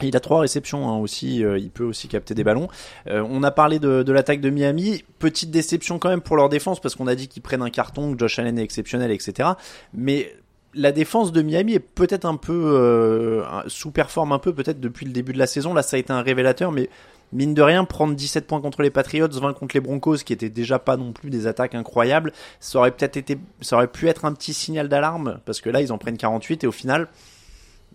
Il 0.01 0.17
a 0.17 0.19
trois 0.19 0.41
réceptions 0.41 0.89
hein, 0.89 0.97
aussi, 0.97 1.45
euh, 1.45 1.57
il 1.57 1.69
peut 1.69 1.85
aussi 1.85 2.09
capter 2.09 2.33
des 2.33 2.43
ballons. 2.43 2.67
Euh, 3.07 3.25
on 3.29 3.41
a 3.43 3.51
parlé 3.51 3.79
de, 3.79 4.03
de 4.03 4.11
l'attaque 4.11 4.41
de 4.41 4.49
Miami, 4.49 5.05
petite 5.19 5.49
déception 5.49 5.97
quand 5.97 6.09
même 6.09 6.19
pour 6.19 6.35
leur 6.35 6.49
défense 6.49 6.81
parce 6.81 6.95
qu'on 6.95 7.07
a 7.07 7.15
dit 7.15 7.29
qu'ils 7.29 7.41
prennent 7.41 7.61
un 7.61 7.69
carton, 7.69 8.11
que 8.11 8.19
Josh 8.19 8.37
Allen 8.37 8.59
est 8.59 8.63
exceptionnel, 8.63 9.11
etc. 9.11 9.51
Mais 9.93 10.35
la 10.73 10.91
défense 10.91 11.31
de 11.31 11.41
Miami 11.41 11.75
est 11.75 11.79
peut-être 11.79 12.25
un 12.25 12.35
peu 12.35 12.73
euh, 12.75 13.43
sous-performe 13.67 14.33
un 14.33 14.39
peu 14.39 14.53
peut-être 14.53 14.81
depuis 14.81 15.05
le 15.05 15.13
début 15.13 15.31
de 15.31 15.39
la 15.39 15.47
saison. 15.47 15.73
Là, 15.73 15.83
ça 15.83 15.95
a 15.95 15.99
été 15.99 16.11
un 16.11 16.21
révélateur, 16.21 16.73
mais 16.73 16.89
mine 17.34 17.53
de 17.53 17.62
rien, 17.62 17.86
prendre 17.86 18.15
17 18.15 18.48
points 18.48 18.62
contre 18.62 18.82
les 18.82 18.89
Patriots, 18.89 19.27
20 19.27 19.53
contre 19.53 19.75
les 19.75 19.82
Broncos, 19.82 20.17
qui 20.17 20.34
étaient 20.34 20.50
déjà 20.50 20.79
pas 20.79 20.98
non 20.98 21.12
plus 21.12 21.29
des 21.29 21.48
attaques 21.48 21.75
incroyables, 21.75 22.32
ça 22.60 22.79
aurait 22.79 22.91
peut-être 22.91 23.17
été, 23.17 23.38
ça 23.62 23.75
aurait 23.77 23.88
pu 23.88 24.08
être 24.08 24.25
un 24.25 24.34
petit 24.34 24.53
signal 24.53 24.89
d'alarme 24.89 25.39
parce 25.46 25.62
que 25.62 25.70
là, 25.70 25.82
ils 25.82 25.91
en 25.91 25.98
prennent 25.98 26.17
48 26.17 26.63
et 26.63 26.67
au 26.67 26.72
final, 26.72 27.08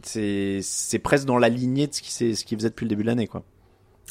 c'est 0.02 0.60
c'est 0.62 0.98
presque 0.98 1.26
dans 1.26 1.38
la 1.38 1.48
lignée 1.48 1.86
de 1.86 1.94
ce 1.94 2.02
qui 2.02 2.10
ce 2.10 2.44
qui 2.44 2.56
faisait 2.56 2.70
depuis 2.70 2.84
le 2.84 2.90
début 2.90 3.02
de 3.02 3.08
l'année 3.08 3.26
quoi. 3.26 3.42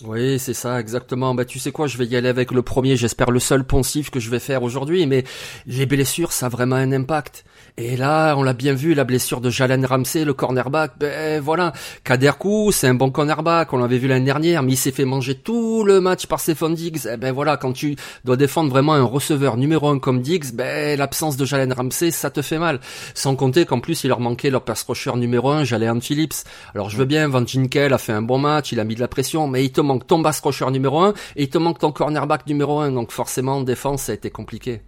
Oui, 0.06 0.40
c'est 0.40 0.54
ça, 0.54 0.80
exactement. 0.80 1.36
Bah, 1.36 1.44
tu 1.44 1.60
sais 1.60 1.74
quoi, 1.74 1.88
je 1.88 1.98
vais 1.98 2.06
y 2.06 2.16
aller 2.16 2.30
avec 2.30 2.52
le 2.52 2.62
premier, 2.62 2.96
j'espère 2.96 3.32
le 3.32 3.40
seul 3.40 3.66
poncif 3.66 4.10
que 4.10 4.22
je 4.22 4.30
vais 4.30 4.40
faire 4.40 4.64
aujourd'hui, 4.64 5.06
mais 5.06 5.26
les 5.68 5.86
blessures, 5.86 6.32
ça 6.32 6.46
a 6.46 6.50
vraiment 6.50 6.78
un 6.78 6.94
impact. 6.94 7.44
Et 7.78 7.98
là, 7.98 8.36
on 8.38 8.44
l'a 8.44 8.54
bien 8.54 8.74
vu, 8.74 8.94
la 8.94 9.04
blessure 9.04 9.42
de 9.42 9.50
Jalen 9.50 9.86
Ramsey, 9.86 10.24
le 10.26 10.34
cornerback, 10.34 10.94
ben 11.00 11.42
voilà. 11.42 11.74
Kader 12.04 12.32
c'est 12.72 12.88
un 12.88 12.94
bon 12.94 13.12
cornerback, 13.12 13.74
on 13.74 13.78
l'avait 13.78 13.98
vu 13.98 14.08
l'année 14.08 14.26
dernière, 14.26 14.64
mais 14.64 14.74
il 14.74 14.78
s'est 14.78 14.92
fait 14.92 15.06
manger 15.06 15.36
tout 15.36 15.84
le 15.84 16.00
match 16.00 16.28
par 16.28 16.40
Stephon 16.40 16.70
Diggs. 16.70 17.08
Eh 17.12 17.18
ben 17.18 17.34
voilà, 17.34 17.58
quand 17.58 17.74
tu 17.74 17.96
dois 18.24 18.38
défendre 18.38 18.70
vraiment 18.70 18.94
un 18.94 19.04
receveur 19.04 19.58
numéro 19.58 19.90
un 19.90 20.00
comme 20.00 20.22
Diggs, 20.22 20.54
ben 20.54 20.98
l'absence 20.98 21.38
de 21.38 21.46
Jalen 21.46 21.74
Ramsey, 21.74 22.12
ça 22.12 22.30
te 22.30 22.42
fait 22.42 22.60
mal. 22.60 22.80
Sans 23.14 23.36
compter 23.36 23.66
qu'en 23.66 23.80
plus, 23.80 24.04
il 24.04 24.08
leur 24.08 24.20
manquait 24.20 24.50
leur 24.50 24.64
pass 24.64 24.84
rusher 24.84 25.16
numéro 25.16 25.50
un, 25.50 25.64
Jalen 25.64 26.02
Phillips. 26.02 26.46
Alors 26.74 26.90
je 26.90 26.98
veux 26.98 27.06
bien, 27.06 27.28
Van 27.28 27.46
Ginkel 27.46 27.94
a 27.94 27.98
fait 27.98 28.14
un 28.14 28.22
bon 28.22 28.38
match, 28.38 28.72
il 28.72 28.80
a 28.80 28.84
mis 28.84 28.96
de 28.96 29.02
la 29.02 29.08
pression, 29.08 29.48
mais 29.48 29.64
il 29.64 29.72
te 29.72 29.82
manque 29.90 30.08
ton 30.08 30.22
pass 30.24 30.40
rusher 30.42 30.70
numéro 30.72 31.00
un 31.02 31.14
et 31.36 31.44
il 31.44 31.50
te 31.50 31.58
manque 31.58 31.80
ton 31.80 31.92
cornerback 31.92 32.48
numéro 32.48 32.80
un. 32.80 32.92
Donc 32.92 33.12
forcément, 33.12 33.58
en 33.58 33.62
défense, 33.64 34.04
ça 34.04 34.12
a 34.12 34.16
été 34.16 34.30
compliqué. 34.30 34.82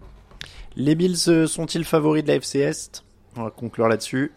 Les 0.75 0.95
Bills 0.95 1.17
euh, 1.27 1.47
sont-ils 1.47 1.83
favoris 1.83 2.23
de 2.23 2.29
la 2.29 2.35
FC 2.35 2.59
Est? 2.59 3.03
On 3.35 3.43
va 3.43 3.49
conclure 3.49 3.87
là-dessus. 3.87 4.31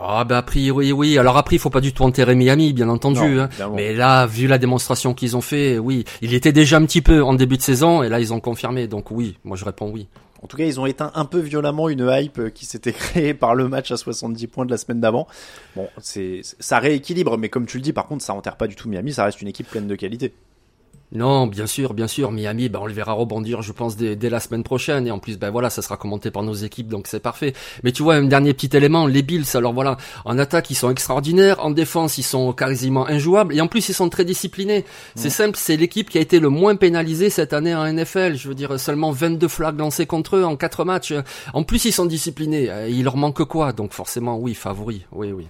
Ah 0.00 0.24
bah 0.24 0.38
a 0.38 0.42
priori 0.42 0.92
oui. 0.92 1.18
Alors 1.18 1.36
après 1.36 1.56
il 1.56 1.58
faut 1.58 1.70
pas 1.70 1.80
du 1.80 1.92
tout 1.92 2.04
enterrer 2.04 2.36
Miami 2.36 2.72
bien 2.72 2.88
entendu. 2.88 3.40
hein. 3.40 3.48
Mais 3.74 3.94
là 3.94 4.26
vu 4.26 4.46
la 4.46 4.58
démonstration 4.58 5.12
qu'ils 5.12 5.36
ont 5.36 5.40
fait, 5.40 5.76
oui, 5.78 6.04
il 6.22 6.34
était 6.34 6.52
déjà 6.52 6.76
un 6.76 6.84
petit 6.86 7.02
peu 7.02 7.20
en 7.22 7.34
début 7.34 7.56
de 7.56 7.62
saison 7.62 8.04
et 8.04 8.08
là 8.08 8.20
ils 8.20 8.32
ont 8.32 8.38
confirmé. 8.40 8.86
Donc 8.86 9.10
oui, 9.10 9.38
moi 9.42 9.56
je 9.56 9.64
réponds 9.64 9.90
oui. 9.92 10.06
En 10.42 10.46
tout 10.46 10.56
cas, 10.56 10.64
ils 10.64 10.78
ont 10.80 10.86
éteint 10.86 11.10
un 11.14 11.24
peu 11.24 11.40
violemment 11.40 11.88
une 11.88 12.08
hype 12.10 12.52
qui 12.54 12.66
s'était 12.66 12.92
créée 12.94 13.34
par 13.34 13.54
le 13.54 13.68
match 13.68 13.90
à 13.90 13.96
70 13.96 14.46
points 14.46 14.66
de 14.66 14.70
la 14.70 14.78
semaine 14.78 15.00
d'avant. 15.00 15.26
Bon, 15.76 15.88
c'est 15.98 16.40
ça 16.42 16.78
rééquilibre, 16.78 17.38
mais 17.38 17.48
comme 17.48 17.66
tu 17.66 17.78
le 17.78 17.82
dis, 17.82 17.92
par 17.92 18.06
contre, 18.06 18.24
ça 18.24 18.34
enterre 18.34 18.56
pas 18.56 18.66
du 18.66 18.76
tout 18.76 18.88
Miami. 18.88 19.12
Ça 19.12 19.24
reste 19.24 19.42
une 19.42 19.48
équipe 19.48 19.68
pleine 19.68 19.86
de 19.86 19.94
qualité. 19.94 20.32
Non, 21.12 21.46
bien 21.46 21.66
sûr, 21.66 21.94
bien 21.94 22.06
sûr. 22.06 22.32
Miami, 22.32 22.68
ben, 22.68 22.80
on 22.82 22.86
le 22.86 22.92
verra 22.92 23.12
rebondir, 23.12 23.62
je 23.62 23.72
pense, 23.72 23.96
dès, 23.96 24.16
la 24.28 24.40
semaine 24.40 24.62
prochaine. 24.62 25.06
Et 25.06 25.10
en 25.10 25.18
plus, 25.18 25.38
ben 25.38 25.50
voilà, 25.50 25.70
ça 25.70 25.80
sera 25.80 25.96
commenté 25.96 26.30
par 26.30 26.42
nos 26.42 26.52
équipes, 26.52 26.88
donc 26.88 27.06
c'est 27.06 27.20
parfait. 27.20 27.54
Mais 27.82 27.92
tu 27.92 28.02
vois, 28.02 28.16
un 28.16 28.24
dernier 28.24 28.52
petit 28.52 28.76
élément, 28.76 29.06
les 29.06 29.22
Bills, 29.22 29.46
alors 29.54 29.72
voilà, 29.72 29.96
en 30.26 30.38
attaque, 30.38 30.70
ils 30.70 30.74
sont 30.74 30.90
extraordinaires. 30.90 31.64
En 31.64 31.70
défense, 31.70 32.18
ils 32.18 32.24
sont 32.24 32.52
quasiment 32.52 33.06
injouables. 33.06 33.54
Et 33.54 33.60
en 33.62 33.68
plus, 33.68 33.88
ils 33.88 33.94
sont 33.94 34.10
très 34.10 34.26
disciplinés. 34.26 34.84
C'est 35.14 35.30
simple, 35.30 35.56
c'est 35.56 35.76
l'équipe 35.76 36.10
qui 36.10 36.18
a 36.18 36.20
été 36.20 36.40
le 36.40 36.50
moins 36.50 36.76
pénalisée 36.76 37.30
cette 37.30 37.54
année 37.54 37.74
en 37.74 37.90
NFL. 37.90 38.36
Je 38.36 38.48
veux 38.48 38.54
dire, 38.54 38.78
seulement 38.78 39.10
22 39.10 39.48
flags 39.48 39.78
lancés 39.78 40.06
contre 40.06 40.36
eux 40.36 40.44
en 40.44 40.56
4 40.56 40.84
matchs. 40.84 41.14
En 41.54 41.62
plus, 41.62 41.86
ils 41.86 41.92
sont 41.92 42.06
disciplinés. 42.06 42.70
Il 42.90 43.04
leur 43.04 43.16
manque 43.16 43.44
quoi? 43.44 43.72
Donc 43.72 43.92
forcément, 43.92 44.38
oui, 44.38 44.54
favori. 44.54 45.06
Oui, 45.12 45.32
oui. 45.32 45.46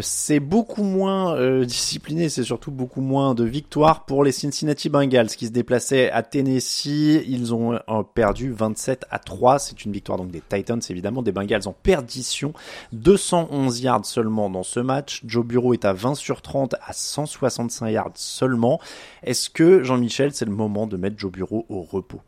C'est 0.00 0.40
beaucoup 0.40 0.82
moins 0.82 1.34
euh, 1.36 1.64
discipliné, 1.64 2.28
c'est 2.28 2.44
surtout 2.44 2.70
beaucoup 2.70 3.00
moins 3.00 3.34
de 3.34 3.44
victoires 3.44 4.04
pour 4.04 4.24
les 4.24 4.32
Cincinnati 4.32 4.88
Bengals 4.88 5.28
qui 5.28 5.46
se 5.46 5.52
déplaçaient 5.52 6.10
à 6.10 6.22
Tennessee. 6.22 7.22
Ils 7.26 7.54
ont 7.54 7.74
euh, 7.74 8.02
perdu 8.14 8.52
27 8.52 9.06
à 9.10 9.18
3. 9.18 9.58
C'est 9.58 9.84
une 9.84 9.92
victoire 9.92 10.18
donc 10.18 10.30
des 10.30 10.42
Titans 10.42 10.80
évidemment, 10.88 11.22
des 11.22 11.32
Bengals 11.32 11.66
en 11.66 11.72
perdition. 11.72 12.52
211 12.92 13.80
yards 13.80 14.06
seulement 14.06 14.50
dans 14.50 14.62
ce 14.62 14.80
match. 14.80 15.22
Joe 15.26 15.44
Bureau 15.44 15.72
est 15.72 15.84
à 15.84 15.92
20 15.92 16.14
sur 16.14 16.42
30 16.42 16.74
à 16.74 16.92
165 16.92 17.88
yards 17.88 18.12
seulement. 18.14 18.80
Est-ce 19.22 19.50
que 19.50 19.82
Jean-Michel, 19.82 20.32
c'est 20.32 20.44
le 20.44 20.52
moment 20.52 20.86
de 20.86 20.96
mettre 20.96 21.18
Joe 21.18 21.32
Bureau 21.32 21.66
au 21.68 21.82
repos? 21.82 22.20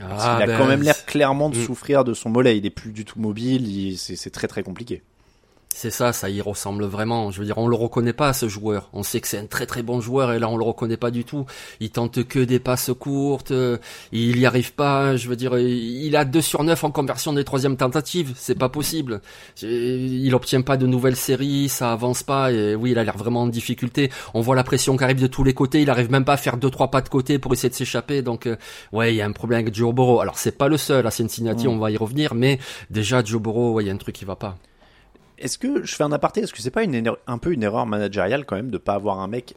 Ah, 0.00 0.40
il 0.40 0.50
a 0.50 0.56
quand 0.58 0.64
ben, 0.64 0.70
même 0.70 0.82
l'air 0.82 1.06
clairement 1.06 1.50
de 1.50 1.56
mm. 1.56 1.62
souffrir 1.62 2.04
de 2.04 2.14
son 2.14 2.30
mollet. 2.30 2.58
Il 2.58 2.66
est 2.66 2.70
plus 2.70 2.90
du 2.90 3.04
tout 3.04 3.20
mobile. 3.20 3.96
C'est 3.96 4.30
très 4.30 4.48
très 4.48 4.62
compliqué. 4.62 5.02
C'est 5.76 5.90
ça, 5.90 6.12
ça 6.12 6.30
y 6.30 6.40
ressemble 6.40 6.84
vraiment. 6.84 7.32
Je 7.32 7.40
veux 7.40 7.46
dire, 7.46 7.58
on 7.58 7.66
le 7.66 7.74
reconnaît 7.74 8.12
pas 8.12 8.32
ce 8.32 8.48
joueur. 8.48 8.90
On 8.92 9.02
sait 9.02 9.20
que 9.20 9.26
c'est 9.26 9.38
un 9.38 9.46
très 9.46 9.66
très 9.66 9.82
bon 9.82 10.00
joueur 10.00 10.32
et 10.32 10.38
là 10.38 10.48
on 10.48 10.56
le 10.56 10.62
reconnaît 10.62 10.96
pas 10.96 11.10
du 11.10 11.24
tout. 11.24 11.46
Il 11.80 11.90
tente 11.90 12.22
que 12.22 12.38
des 12.38 12.60
passes 12.60 12.92
courtes, 12.96 13.50
euh, 13.50 13.78
il 14.12 14.38
y 14.38 14.46
arrive 14.46 14.72
pas. 14.74 15.16
Je 15.16 15.28
veux 15.28 15.34
dire, 15.34 15.58
il 15.58 16.14
a 16.14 16.24
2 16.24 16.40
sur 16.40 16.62
9 16.62 16.84
en 16.84 16.92
conversion 16.92 17.32
des 17.32 17.42
troisièmes 17.42 17.76
tentatives. 17.76 18.34
C'est 18.36 18.54
pas 18.54 18.68
possible. 18.68 19.20
Il 19.62 20.32
obtient 20.36 20.62
pas 20.62 20.76
de 20.76 20.86
nouvelles 20.86 21.16
séries, 21.16 21.68
ça 21.68 21.90
avance 21.90 22.22
pas 22.22 22.52
et 22.52 22.76
oui, 22.76 22.92
il 22.92 22.98
a 22.98 23.02
l'air 23.02 23.18
vraiment 23.18 23.42
en 23.42 23.48
difficulté. 23.48 24.12
On 24.32 24.42
voit 24.42 24.54
la 24.54 24.64
pression 24.64 24.96
qui 24.96 25.02
arrive 25.02 25.20
de 25.20 25.26
tous 25.26 25.42
les 25.42 25.54
côtés. 25.54 25.82
Il 25.82 25.90
arrive 25.90 26.08
même 26.08 26.24
pas 26.24 26.34
à 26.34 26.36
faire 26.36 26.56
deux 26.56 26.70
trois 26.70 26.92
pas 26.92 27.00
de 27.00 27.08
côté 27.08 27.40
pour 27.40 27.52
essayer 27.52 27.68
de 27.68 27.74
s'échapper. 27.74 28.22
Donc 28.22 28.46
euh, 28.46 28.54
ouais, 28.92 29.12
il 29.12 29.16
y 29.16 29.22
a 29.22 29.26
un 29.26 29.32
problème 29.32 29.62
avec 29.62 29.74
Joe 29.74 29.92
Burrow. 29.92 30.20
Alors 30.20 30.38
c'est 30.38 30.56
pas 30.56 30.68
le 30.68 30.76
seul 30.76 31.04
à 31.04 31.10
Cincinnati, 31.10 31.66
on 31.66 31.78
va 31.78 31.90
y 31.90 31.96
revenir, 31.96 32.36
mais 32.36 32.60
déjà 32.90 33.24
Joe 33.24 33.42
Burrow, 33.42 33.72
ouais, 33.72 33.82
il 33.82 33.86
y 33.88 33.90
a 33.90 33.92
un 33.92 33.96
truc 33.96 34.14
qui 34.14 34.24
va 34.24 34.36
pas. 34.36 34.56
Est-ce 35.38 35.58
que 35.58 35.84
je 35.84 35.94
fais 35.94 36.04
un 36.04 36.12
aparté 36.12 36.42
Est-ce 36.42 36.52
que 36.52 36.60
c'est 36.60 36.70
pas 36.70 36.82
un 37.26 37.38
peu 37.38 37.52
une 37.52 37.62
erreur 37.62 37.86
managériale 37.86 38.44
quand 38.44 38.56
même 38.56 38.70
de 38.70 38.78
pas 38.78 38.94
avoir 38.94 39.20
un 39.20 39.28
mec 39.28 39.54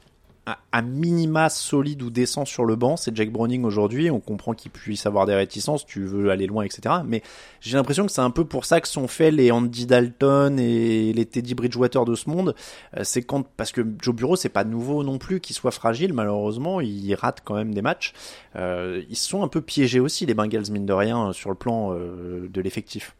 à, 0.71 0.81
minima 0.81 1.49
solide 1.49 2.01
ou 2.01 2.09
décent 2.09 2.45
sur 2.45 2.65
le 2.65 2.75
banc? 2.75 2.97
C'est 2.97 3.15
Jack 3.15 3.31
Browning 3.31 3.63
aujourd'hui. 3.63 4.09
On 4.09 4.19
comprend 4.19 4.53
qu'il 4.53 4.71
puisse 4.71 5.05
avoir 5.05 5.25
des 5.25 5.35
réticences. 5.35 5.85
Tu 5.85 6.05
veux 6.05 6.31
aller 6.31 6.47
loin, 6.47 6.63
etc. 6.63 6.95
Mais 7.05 7.21
j'ai 7.59 7.77
l'impression 7.77 8.05
que 8.05 8.11
c'est 8.11 8.21
un 8.21 8.31
peu 8.31 8.45
pour 8.45 8.65
ça 8.65 8.81
que 8.81 8.87
sont 8.87 9.07
faits 9.07 9.33
les 9.33 9.51
Andy 9.51 9.85
Dalton 9.85 10.57
et 10.57 11.13
les 11.13 11.25
Teddy 11.25 11.53
Bridgewater 11.53 12.05
de 12.05 12.15
ce 12.15 12.29
monde. 12.29 12.55
Euh, 12.95 13.01
c'est 13.03 13.21
quand 13.21 13.43
parce 13.43 13.71
que 13.71 13.85
Joe 14.01 14.15
Bureau 14.15 14.35
c'est 14.35 14.49
pas 14.49 14.63
nouveau 14.63 15.03
non 15.03 15.17
plus 15.17 15.41
qu'il 15.41 15.55
soit 15.55 15.71
fragile. 15.71 16.13
Malheureusement, 16.13 16.81
il 16.81 17.13
rate 17.13 17.41
quand 17.43 17.55
même 17.55 17.73
des 17.73 17.81
matchs. 17.81 18.13
Euh, 18.55 19.03
ils 19.09 19.17
sont 19.17 19.43
un 19.43 19.47
peu 19.49 19.61
piégés 19.61 19.99
aussi 19.99 20.25
les 20.25 20.33
Bengals 20.33 20.71
mine 20.71 20.85
de 20.85 20.93
rien 20.93 21.33
sur 21.33 21.49
le 21.49 21.55
plan 21.55 21.93
euh, 21.93 22.47
de 22.49 22.61
l'effectif. 22.61 23.16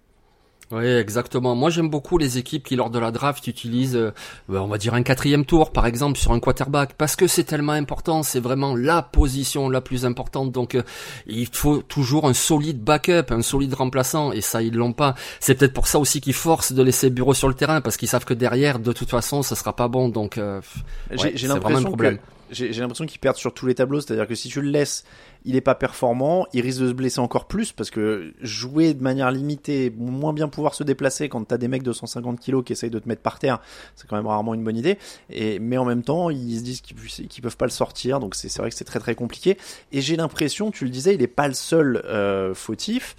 Oui, 0.69 0.85
exactement. 0.85 1.55
Moi, 1.55 1.69
j'aime 1.69 1.89
beaucoup 1.89 2.17
les 2.17 2.37
équipes 2.37 2.65
qui, 2.65 2.75
lors 2.75 2.89
de 2.89 2.99
la 2.99 3.11
draft, 3.11 3.47
utilisent, 3.47 3.95
euh, 3.95 4.11
bah, 4.49 4.61
on 4.61 4.67
va 4.67 4.77
dire, 4.77 4.93
un 4.95 5.03
quatrième 5.03 5.45
tour, 5.45 5.71
par 5.71 5.85
exemple, 5.85 6.19
sur 6.19 6.33
un 6.33 6.41
quarterback, 6.41 6.93
parce 6.97 7.15
que 7.15 7.25
c'est 7.25 7.45
tellement 7.45 7.71
important. 7.71 8.21
C'est 8.21 8.41
vraiment 8.41 8.75
la 8.75 9.01
position 9.01 9.69
la 9.69 9.79
plus 9.79 10.05
importante. 10.05 10.51
Donc, 10.51 10.75
euh, 10.75 10.83
il 11.25 11.47
faut 11.47 11.81
toujours 11.81 12.27
un 12.27 12.33
solide 12.33 12.81
backup, 12.81 13.31
un 13.31 13.41
solide 13.41 13.73
remplaçant, 13.75 14.33
et 14.33 14.41
ça, 14.41 14.61
ils 14.61 14.75
l'ont 14.75 14.93
pas. 14.93 15.15
C'est 15.39 15.55
peut-être 15.55 15.73
pour 15.73 15.87
ça 15.87 15.99
aussi 15.99 16.19
qu'ils 16.19 16.33
forcent 16.33 16.73
de 16.73 16.83
laisser 16.83 17.09
Bureau 17.09 17.33
sur 17.33 17.47
le 17.47 17.53
terrain, 17.53 17.79
parce 17.79 17.95
qu'ils 17.95 18.09
savent 18.09 18.25
que 18.25 18.33
derrière, 18.33 18.79
de 18.79 18.91
toute 18.91 19.09
façon, 19.09 19.43
ça 19.43 19.55
sera 19.55 19.73
pas 19.73 19.87
bon. 19.87 20.09
Donc, 20.09 20.37
euh, 20.37 20.59
j'ai 21.11 21.47
l'impression 21.47 21.93
que 21.93 22.17
j'ai 22.49 22.71
l'impression 22.73 23.05
qu'ils 23.05 23.19
perdent 23.19 23.37
sur 23.37 23.53
tous 23.53 23.65
les 23.65 23.75
tableaux. 23.75 24.01
C'est-à-dire 24.01 24.27
que 24.27 24.35
si 24.35 24.49
tu 24.49 24.61
le 24.61 24.69
laisses, 24.69 25.05
il 25.45 25.55
est 25.55 25.61
pas 25.61 25.75
performant, 25.75 26.45
il 26.53 26.61
risque 26.61 26.81
de 26.81 26.87
se 26.89 26.93
blesser 26.93 27.19
encore 27.19 27.45
plus 27.45 27.71
parce 27.71 27.89
que 27.89 28.33
jouer 28.41 28.93
de 28.93 29.01
manière 29.01 29.31
limitée, 29.31 29.93
moins 29.97 30.33
bien 30.33 30.47
pouvoir 30.47 30.73
se 30.73 30.83
déplacer 30.83 31.29
quand 31.29 31.43
t'as 31.43 31.57
des 31.57 31.67
mecs 31.67 31.83
de 31.83 31.93
150 31.93 32.39
kilos 32.39 32.63
qui 32.65 32.73
essayent 32.73 32.89
de 32.89 32.99
te 32.99 33.07
mettre 33.07 33.21
par 33.21 33.39
terre, 33.39 33.59
c'est 33.95 34.07
quand 34.07 34.15
même 34.15 34.27
rarement 34.27 34.53
une 34.53 34.63
bonne 34.63 34.77
idée. 34.77 34.97
Et 35.29 35.59
mais 35.59 35.77
en 35.77 35.85
même 35.85 36.03
temps, 36.03 36.29
ils 36.29 36.57
se 36.57 36.63
disent 36.63 36.81
qu'ils 36.81 37.41
peuvent 37.41 37.57
pas 37.57 37.65
le 37.65 37.71
sortir, 37.71 38.19
donc 38.19 38.35
c'est 38.35 38.55
vrai 38.57 38.69
que 38.69 38.75
c'est 38.75 38.85
très 38.85 38.99
très 38.99 39.15
compliqué. 39.15 39.57
Et 39.91 40.01
j'ai 40.01 40.15
l'impression, 40.15 40.71
tu 40.71 40.85
le 40.85 40.89
disais, 40.89 41.15
il 41.15 41.21
est 41.21 41.27
pas 41.27 41.47
le 41.47 41.53
seul 41.53 42.01
euh, 42.05 42.53
fautif. 42.53 43.15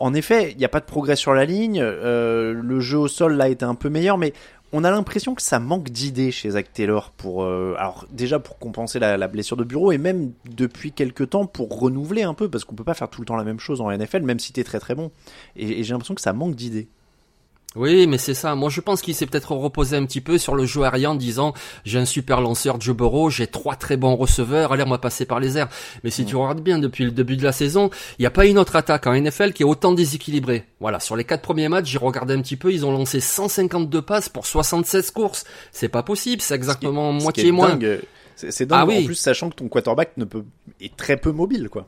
En 0.00 0.12
effet, 0.12 0.50
il 0.50 0.58
n'y 0.58 0.64
a 0.64 0.68
pas 0.68 0.80
de 0.80 0.84
progrès 0.84 1.16
sur 1.16 1.34
la 1.34 1.44
ligne. 1.44 1.80
Euh, 1.80 2.52
le 2.52 2.80
jeu 2.80 2.98
au 2.98 3.08
sol 3.08 3.34
là 3.34 3.48
été 3.48 3.64
un 3.64 3.74
peu 3.74 3.88
meilleur, 3.88 4.18
mais 4.18 4.32
on 4.76 4.82
a 4.82 4.90
l'impression 4.90 5.36
que 5.36 5.42
ça 5.42 5.60
manque 5.60 5.88
d'idées 5.90 6.32
chez 6.32 6.50
Zach 6.50 6.72
Taylor 6.72 7.12
pour, 7.12 7.44
euh, 7.44 7.76
déjà 8.10 8.40
pour 8.40 8.58
compenser 8.58 8.98
la, 8.98 9.28
blessure 9.28 9.56
de 9.56 9.62
bureau 9.62 9.92
et 9.92 9.98
même 9.98 10.32
depuis 10.50 10.90
quelques 10.90 11.30
temps 11.30 11.46
pour 11.46 11.78
renouveler 11.78 12.24
un 12.24 12.34
peu 12.34 12.50
parce 12.50 12.64
qu'on 12.64 12.74
peut 12.74 12.82
pas 12.82 12.94
faire 12.94 13.08
tout 13.08 13.20
le 13.20 13.24
temps 13.24 13.36
la 13.36 13.44
même 13.44 13.60
chose 13.60 13.80
en 13.80 13.96
NFL 13.96 14.22
même 14.22 14.40
si 14.40 14.52
t'es 14.52 14.64
très 14.64 14.80
très 14.80 14.96
bon. 14.96 15.12
et 15.54 15.84
j'ai 15.84 15.92
l'impression 15.92 16.16
que 16.16 16.20
ça 16.20 16.32
manque 16.32 16.56
d'idées. 16.56 16.88
Oui, 17.76 18.06
mais 18.06 18.18
c'est 18.18 18.34
ça. 18.34 18.54
Moi, 18.54 18.70
je 18.70 18.80
pense 18.80 19.02
qu'il 19.02 19.16
s'est 19.16 19.26
peut-être 19.26 19.52
reposé 19.52 19.96
un 19.96 20.04
petit 20.06 20.20
peu 20.20 20.38
sur 20.38 20.54
le 20.54 20.64
jeu 20.64 20.84
aérien 20.84 21.10
en 21.10 21.14
disant 21.16 21.54
j'ai 21.84 21.98
un 21.98 22.04
super 22.04 22.40
lanceur 22.40 22.80
Joe 22.80 22.94
Burrow, 22.94 23.30
j'ai 23.30 23.48
trois 23.48 23.74
très 23.74 23.96
bons 23.96 24.14
receveurs, 24.14 24.72
allez, 24.72 24.84
on 24.86 24.90
va 24.90 24.98
passer 24.98 25.26
par 25.26 25.40
les 25.40 25.58
airs. 25.58 25.68
Mais 26.04 26.10
si 26.10 26.24
tu 26.24 26.36
regardes 26.36 26.60
bien 26.60 26.78
depuis 26.78 27.04
le 27.04 27.10
début 27.10 27.36
de 27.36 27.42
la 27.42 27.50
saison, 27.50 27.90
il 28.18 28.22
n'y 28.22 28.26
a 28.26 28.30
pas 28.30 28.46
une 28.46 28.58
autre 28.58 28.76
attaque 28.76 29.08
en 29.08 29.14
NFL 29.14 29.52
qui 29.52 29.62
est 29.62 29.66
autant 29.66 29.92
déséquilibrée. 29.92 30.66
Voilà, 30.78 31.00
sur 31.00 31.16
les 31.16 31.24
quatre 31.24 31.42
premiers 31.42 31.68
matchs, 31.68 31.90
j'ai 31.90 31.98
regardé 31.98 32.34
un 32.34 32.42
petit 32.42 32.56
peu, 32.56 32.72
ils 32.72 32.86
ont 32.86 32.92
lancé 32.92 33.18
152 33.20 34.02
passes 34.02 34.28
pour 34.28 34.46
76 34.46 35.10
courses. 35.10 35.44
C'est 35.72 35.88
pas 35.88 36.04
possible, 36.04 36.42
c'est 36.42 36.54
exactement 36.54 37.12
moitié 37.12 37.50
moins. 37.50 37.78
C'est 38.36 38.66
dingue, 38.66 38.90
ah 38.90 39.00
en 39.00 39.04
plus 39.04 39.14
sachant 39.14 39.50
que 39.50 39.54
ton 39.54 39.68
quarterback 39.68 40.16
ne 40.16 40.24
peut 40.24 40.44
est 40.80 40.96
très 40.96 41.16
peu 41.16 41.30
mobile, 41.30 41.68
quoi. 41.68 41.86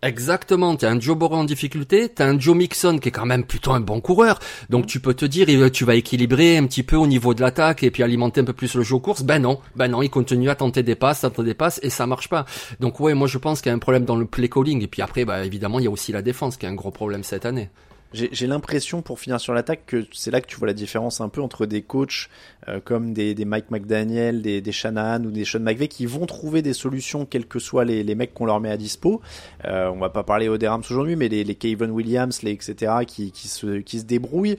Exactement, 0.00 0.76
t'as 0.76 0.92
un 0.92 1.00
Joe 1.00 1.18
Burrow 1.18 1.34
en 1.34 1.44
difficulté, 1.44 2.08
t'as 2.08 2.28
un 2.28 2.38
Joe 2.38 2.56
Mixon 2.56 2.98
qui 2.98 3.08
est 3.08 3.12
quand 3.12 3.26
même 3.26 3.42
plutôt 3.42 3.72
un 3.72 3.80
bon 3.80 4.00
coureur, 4.00 4.38
donc 4.70 4.86
tu 4.86 5.00
peux 5.00 5.12
te 5.12 5.24
dire 5.24 5.48
tu 5.72 5.84
vas 5.84 5.96
équilibrer 5.96 6.56
un 6.56 6.66
petit 6.66 6.84
peu 6.84 6.94
au 6.94 7.08
niveau 7.08 7.34
de 7.34 7.40
l'attaque 7.40 7.82
et 7.82 7.90
puis 7.90 8.04
alimenter 8.04 8.40
un 8.40 8.44
peu 8.44 8.52
plus 8.52 8.74
le 8.74 8.84
jeu 8.84 8.94
aux 8.94 9.00
courses. 9.00 9.24
Ben 9.24 9.40
non, 9.40 9.58
ben 9.74 9.88
non, 9.88 10.00
il 10.00 10.08
continue 10.08 10.50
à 10.50 10.54
tenter 10.54 10.84
des 10.84 10.94
passes, 10.94 11.22
tenter 11.22 11.42
des 11.42 11.54
passes 11.54 11.80
et 11.82 11.90
ça 11.90 12.06
marche 12.06 12.28
pas. 12.28 12.46
Donc 12.78 13.00
ouais, 13.00 13.14
moi 13.14 13.26
je 13.26 13.38
pense 13.38 13.60
qu'il 13.60 13.70
y 13.70 13.72
a 13.72 13.74
un 13.74 13.80
problème 13.80 14.04
dans 14.04 14.14
le 14.14 14.26
play 14.26 14.48
calling 14.48 14.82
et 14.84 14.86
puis 14.86 15.02
après, 15.02 15.24
bah 15.24 15.44
évidemment 15.44 15.80
il 15.80 15.86
y 15.86 15.88
a 15.88 15.90
aussi 15.90 16.12
la 16.12 16.22
défense 16.22 16.56
qui 16.56 16.66
a 16.66 16.68
un 16.68 16.74
gros 16.74 16.92
problème 16.92 17.24
cette 17.24 17.44
année. 17.44 17.68
J'ai 18.14 18.46
l'impression, 18.46 19.02
pour 19.02 19.20
finir 19.20 19.38
sur 19.38 19.52
l'attaque, 19.52 19.84
que 19.84 20.06
c'est 20.12 20.30
là 20.30 20.40
que 20.40 20.46
tu 20.46 20.56
vois 20.56 20.66
la 20.66 20.72
différence 20.72 21.20
un 21.20 21.28
peu 21.28 21.42
entre 21.42 21.66
des 21.66 21.82
coachs 21.82 22.30
euh, 22.66 22.80
comme 22.82 23.12
des, 23.12 23.34
des, 23.34 23.44
Mike 23.44 23.70
McDaniel, 23.70 24.40
des, 24.40 24.62
des 24.62 24.72
Shanahan 24.72 25.24
ou 25.24 25.30
des 25.30 25.44
Sean 25.44 25.60
McVay 25.60 25.88
qui 25.88 26.06
vont 26.06 26.24
trouver 26.24 26.62
des 26.62 26.72
solutions, 26.72 27.26
quels 27.26 27.46
que 27.46 27.58
soient 27.58 27.84
les, 27.84 28.02
les 28.02 28.14
mecs 28.14 28.32
qu'on 28.32 28.46
leur 28.46 28.60
met 28.60 28.70
à 28.70 28.78
dispo. 28.78 29.20
Euh, 29.66 29.90
on 29.90 29.98
va 29.98 30.08
pas 30.08 30.22
parler 30.22 30.48
aux 30.48 30.56
Rams 30.58 30.82
aujourd'hui, 30.88 31.16
mais 31.16 31.28
les, 31.28 31.44
les 31.44 31.54
Kevin 31.54 31.90
Williams, 31.90 32.42
les 32.42 32.52
etc., 32.52 32.92
qui, 33.06 33.30
qui, 33.30 33.46
se, 33.46 33.78
qui 33.80 34.00
se 34.00 34.04
débrouillent. 34.04 34.58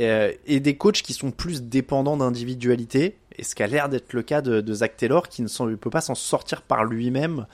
Euh, 0.00 0.32
et 0.46 0.58
des 0.58 0.76
coachs 0.76 1.02
qui 1.02 1.12
sont 1.12 1.30
plus 1.30 1.62
dépendants 1.62 2.16
d'individualité, 2.16 3.16
et 3.36 3.44
ce 3.44 3.54
qui 3.54 3.62
a 3.62 3.68
l'air 3.68 3.88
d'être 3.88 4.12
le 4.12 4.22
cas 4.22 4.42
de, 4.42 4.60
de 4.60 4.74
Zach 4.74 4.96
Taylor, 4.96 5.28
qui 5.28 5.42
ne 5.42 5.74
peut 5.76 5.90
pas 5.90 6.00
s'en 6.00 6.16
sortir 6.16 6.62
par 6.62 6.84
lui-même 6.84 7.46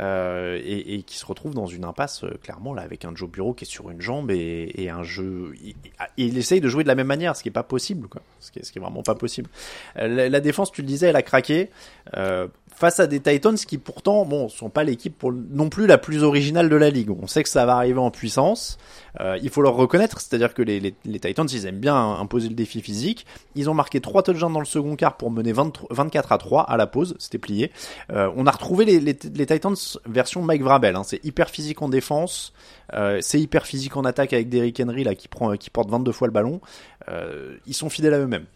euh, 0.00 0.60
et, 0.64 1.02
qui 1.02 1.18
se 1.18 1.26
retrouve 1.26 1.54
dans 1.54 1.66
une 1.66 1.84
impasse 1.84 2.22
euh, 2.22 2.38
clairement 2.42 2.72
là 2.72 2.82
avec 2.82 3.04
un 3.04 3.14
Joe 3.14 3.28
Bureau 3.28 3.52
qui 3.52 3.64
est 3.64 3.68
sur 3.68 3.90
une 3.90 4.00
jambe 4.00 4.30
et, 4.30 4.88
un 4.90 5.02
jeu. 5.02 5.54
Il, 6.16 6.38
essaye 6.38 6.60
de 6.60 6.68
jouer 6.68 6.84
de 6.84 6.88
la 6.88 6.94
même 6.94 7.06
manière, 7.06 7.34
ce 7.36 7.42
qui 7.42 7.48
est 7.48 7.52
pas 7.52 7.62
possible, 7.62 8.08
quoi. 8.08 8.22
Ce 8.40 8.50
qui 8.50 8.58
est, 8.58 8.78
vraiment 8.78 9.02
pas 9.02 9.14
possible. 9.14 9.50
Euh, 9.96 10.28
la, 10.28 10.40
défense, 10.40 10.70
tu 10.70 10.82
le 10.82 10.86
disais, 10.86 11.08
elle 11.08 11.16
a 11.16 11.22
craqué. 11.22 11.70
Face 12.78 13.00
à 13.00 13.08
des 13.08 13.18
Titans 13.18 13.56
qui 13.56 13.76
pourtant, 13.76 14.24
bon, 14.24 14.48
sont 14.48 14.70
pas 14.70 14.84
l'équipe 14.84 15.24
non 15.50 15.68
plus 15.68 15.88
la 15.88 15.98
plus 15.98 16.22
originale 16.22 16.68
de 16.68 16.76
la 16.76 16.90
ligue. 16.90 17.10
On 17.10 17.26
sait 17.26 17.42
que 17.42 17.48
ça 17.48 17.66
va 17.66 17.74
arriver 17.74 17.98
en 17.98 18.12
puissance. 18.12 18.78
Euh, 19.20 19.36
il 19.42 19.50
faut 19.50 19.62
leur 19.62 19.74
reconnaître, 19.74 20.20
c'est-à-dire 20.20 20.54
que 20.54 20.62
les, 20.62 20.78
les, 20.78 20.94
les, 21.04 21.18
Titans, 21.18 21.48
ils 21.50 21.66
aiment 21.66 21.80
bien 21.80 21.96
imposer 21.96 22.48
le 22.48 22.54
défi 22.54 22.80
physique. 22.80 23.26
Ils 23.56 23.68
ont 23.68 23.74
marqué 23.74 24.00
3 24.00 24.22
touchdowns 24.22 24.52
dans 24.52 24.60
le 24.60 24.64
second 24.64 24.94
quart 24.94 25.16
pour 25.16 25.32
mener 25.32 25.52
20, 25.52 25.86
24 25.90 26.30
à 26.30 26.38
3 26.38 26.62
à 26.62 26.76
la 26.76 26.86
pause, 26.86 27.16
c'était 27.18 27.38
plié. 27.38 27.72
Euh, 28.12 28.30
on 28.36 28.46
a 28.46 28.50
retrouvé 28.52 28.84
les, 28.84 29.00
les, 29.00 29.18
les 29.34 29.46
Titans 29.46 29.74
version 30.06 30.42
Mike 30.42 30.62
Vrabel. 30.62 30.94
Hein. 30.94 31.02
C'est 31.02 31.24
hyper 31.24 31.50
physique 31.50 31.82
en 31.82 31.88
défense, 31.88 32.52
euh, 32.94 33.18
c'est 33.22 33.40
hyper 33.40 33.66
physique 33.66 33.96
en 33.96 34.04
attaque 34.04 34.32
avec 34.32 34.48
Derrick 34.48 34.80
Henry 34.80 35.02
là 35.02 35.16
qui 35.16 35.26
prend, 35.26 35.56
qui 35.56 35.70
porte 35.70 35.90
22 35.90 36.12
fois 36.12 36.28
le 36.28 36.32
ballon. 36.32 36.60
Euh, 37.08 37.56
ils 37.66 37.74
sont 37.74 37.90
fidèles 37.90 38.14
à 38.14 38.18
eux-mêmes. 38.18 38.46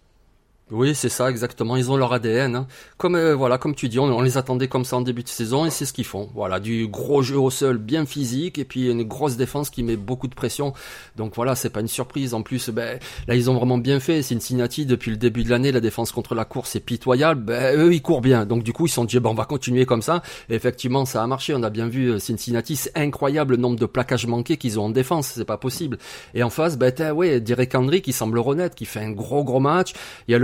Oui, 0.72 0.94
c'est 0.94 1.10
ça 1.10 1.28
exactement. 1.28 1.76
Ils 1.76 1.90
ont 1.90 1.96
leur 1.96 2.14
ADN. 2.14 2.56
Hein. 2.56 2.66
Comme 2.96 3.14
euh, 3.14 3.34
voilà, 3.34 3.58
comme 3.58 3.74
tu 3.74 3.90
dis, 3.90 3.98
on, 3.98 4.04
on, 4.04 4.22
les 4.22 4.38
attendait 4.38 4.68
comme 4.68 4.86
ça 4.86 4.96
en 4.96 5.02
début 5.02 5.22
de 5.22 5.28
saison 5.28 5.66
et 5.66 5.70
c'est 5.70 5.84
ce 5.84 5.92
qu'ils 5.92 6.06
font. 6.06 6.30
Voilà, 6.34 6.60
du 6.60 6.88
gros 6.88 7.20
jeu 7.20 7.38
au 7.38 7.50
sol, 7.50 7.76
bien 7.76 8.06
physique 8.06 8.58
et 8.58 8.64
puis 8.64 8.90
une 8.90 9.02
grosse 9.02 9.36
défense 9.36 9.68
qui 9.68 9.82
met 9.82 9.96
beaucoup 9.96 10.28
de 10.28 10.34
pression. 10.34 10.72
Donc 11.16 11.34
voilà, 11.36 11.54
c'est 11.56 11.68
pas 11.68 11.80
une 11.80 11.88
surprise. 11.88 12.32
En 12.32 12.40
plus, 12.40 12.70
ben 12.70 12.98
là 13.28 13.34
ils 13.34 13.50
ont 13.50 13.54
vraiment 13.54 13.76
bien 13.76 14.00
fait. 14.00 14.22
Cincinnati 14.22 14.86
depuis 14.86 15.10
le 15.10 15.18
début 15.18 15.44
de 15.44 15.50
l'année, 15.50 15.72
la 15.72 15.80
défense 15.80 16.10
contre 16.10 16.34
la 16.34 16.46
course 16.46 16.74
est 16.74 16.80
pitoyable. 16.80 17.42
Ben 17.42 17.78
eux 17.78 17.92
ils 17.92 18.00
courent 18.00 18.22
bien. 18.22 18.46
Donc 18.46 18.62
du 18.62 18.72
coup 18.72 18.86
ils 18.86 18.90
sont 18.90 19.04
dit 19.04 19.20
bon 19.20 19.32
on 19.32 19.34
va 19.34 19.44
continuer 19.44 19.84
comme 19.84 20.02
ça. 20.02 20.22
Effectivement 20.48 21.04
ça 21.04 21.22
a 21.22 21.26
marché. 21.26 21.54
On 21.54 21.62
a 21.62 21.70
bien 21.70 21.88
vu 21.88 22.12
euh, 22.12 22.18
Cincinnati, 22.18 22.76
c'est 22.76 22.96
incroyable 22.96 23.56
le 23.56 23.60
nombre 23.60 23.78
de 23.78 23.86
plaquages 23.86 24.26
manqués 24.26 24.56
qu'ils 24.56 24.80
ont 24.80 24.84
en 24.84 24.90
défense. 24.90 25.32
C'est 25.34 25.44
pas 25.44 25.58
possible. 25.58 25.98
Et 26.34 26.42
en 26.42 26.50
face, 26.50 26.78
ben 26.78 27.12
ouais, 27.12 27.40
Derek 27.40 27.74
Henry 27.74 28.00
qui 28.00 28.12
semble 28.12 28.38
honnête, 28.38 28.74
qui 28.74 28.86
fait 28.86 29.00
un 29.00 29.10
gros 29.10 29.44
gros 29.44 29.60
match. 29.60 29.92
Il 30.28 30.32
y 30.32 30.34
a 30.34 30.38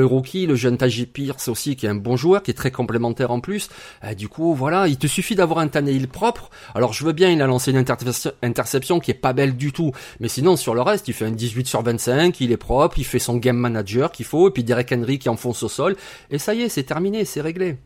le 0.47 0.55
jeune 0.55 0.77
Taji 0.77 1.07
Pierce 1.07 1.49
aussi, 1.49 1.77
qui 1.77 1.87
est 1.87 1.89
un 1.89 1.95
bon 1.95 2.17
joueur, 2.17 2.43
qui 2.43 2.51
est 2.51 2.55
très 2.55 2.71
complémentaire 2.71 3.31
en 3.31 3.41
plus. 3.41 3.69
Et 4.09 4.15
du 4.15 4.29
coup, 4.29 4.55
voilà, 4.55 4.89
il 4.89 4.99
te 4.99 5.07
suffit 5.07 5.35
d'avoir 5.35 5.61
un 5.61 5.69
Tannehill 5.69 6.09
propre. 6.09 6.51
Alors 6.75 6.93
je 6.93 7.05
veux 7.05 7.13
bien, 7.13 7.31
il 7.31 7.41
a 7.43 7.47
lancé 7.47 7.71
une 7.71 7.85
interception 8.43 9.01
qui 9.01 9.11
est 9.11 9.15
pas 9.15 9.33
belle 9.33 9.57
du 9.57 9.73
tout, 9.73 9.93
mais 10.21 10.29
sinon 10.29 10.57
sur 10.57 10.75
le 10.75 10.83
reste, 10.83 11.09
il 11.09 11.15
fait 11.15 11.27
un 11.27 11.31
18 11.31 11.67
sur 11.67 11.83
25, 11.83 12.41
il 12.41 12.53
est 12.53 12.57
propre, 12.57 12.99
il 12.99 13.05
fait 13.05 13.19
son 13.19 13.37
game 13.37 13.57
manager 13.57 14.13
qu'il 14.13 14.27
faut, 14.27 14.49
et 14.49 14.53
puis 14.53 14.65
Derek 14.65 14.93
Henry 14.93 15.19
qui 15.19 15.29
enfonce 15.29 15.63
au 15.63 15.69
sol, 15.69 15.97
et 16.31 16.39
ça 16.39 16.55
y 16.55 16.63
est, 16.63 16.69
c'est 16.69 16.85
terminé, 16.85 17.25
c'est 17.25 17.41
réglé 17.41 17.77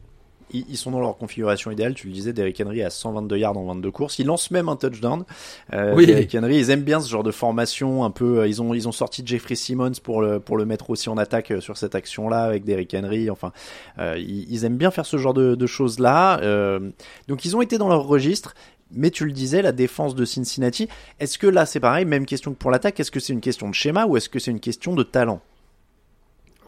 ils 0.52 0.76
sont 0.76 0.90
dans 0.90 1.00
leur 1.00 1.16
configuration 1.16 1.70
idéale. 1.70 1.94
Tu 1.94 2.06
le 2.06 2.12
disais, 2.12 2.32
Derrick 2.32 2.60
Henry 2.60 2.82
a 2.82 2.90
122 2.90 3.36
yards 3.36 3.56
en 3.56 3.64
22 3.66 3.90
courses. 3.90 4.18
Il 4.18 4.26
lance 4.26 4.50
même 4.50 4.68
un 4.68 4.76
touchdown. 4.76 5.24
Euh, 5.72 5.94
oui. 5.94 6.06
Derrick 6.06 6.34
Henry, 6.34 6.56
ils 6.56 6.70
aiment 6.70 6.82
bien 6.82 7.00
ce 7.00 7.08
genre 7.08 7.22
de 7.22 7.30
formation 7.30 8.04
un 8.04 8.10
peu. 8.10 8.46
Ils 8.48 8.60
ont 8.62 8.74
ils 8.74 8.88
ont 8.88 8.92
sorti 8.92 9.22
Jeffrey 9.24 9.54
Simmons 9.54 9.92
pour 10.02 10.22
le 10.22 10.40
pour 10.40 10.56
le 10.56 10.64
mettre 10.64 10.90
aussi 10.90 11.08
en 11.08 11.16
attaque 11.18 11.52
sur 11.60 11.76
cette 11.76 11.94
action-là 11.94 12.42
avec 12.42 12.64
Derrick 12.64 12.94
Henry. 12.94 13.30
Enfin, 13.30 13.52
euh, 13.98 14.16
ils, 14.18 14.52
ils, 14.52 14.64
aiment 14.64 14.76
bien 14.76 14.90
faire 14.90 15.06
ce 15.06 15.16
genre 15.16 15.34
de, 15.34 15.54
de 15.54 15.66
choses 15.66 15.98
là. 15.98 16.40
Euh, 16.40 16.90
donc 17.28 17.44
ils 17.44 17.56
ont 17.56 17.62
été 17.62 17.78
dans 17.78 17.88
leur 17.88 18.04
registre. 18.06 18.54
Mais 18.94 19.10
tu 19.10 19.24
le 19.24 19.32
disais, 19.32 19.62
la 19.62 19.72
défense 19.72 20.14
de 20.14 20.26
Cincinnati, 20.26 20.86
est-ce 21.18 21.38
que 21.38 21.46
là 21.46 21.64
c'est 21.64 21.80
pareil, 21.80 22.04
même 22.04 22.26
question 22.26 22.52
que 22.52 22.58
pour 22.58 22.70
l'attaque, 22.70 23.00
est-ce 23.00 23.10
que 23.10 23.20
c'est 23.20 23.32
une 23.32 23.40
question 23.40 23.70
de 23.70 23.74
schéma 23.74 24.04
ou 24.04 24.18
est-ce 24.18 24.28
que 24.28 24.38
c'est 24.38 24.50
une 24.50 24.60
question 24.60 24.94
de 24.94 25.02
talent? 25.02 25.40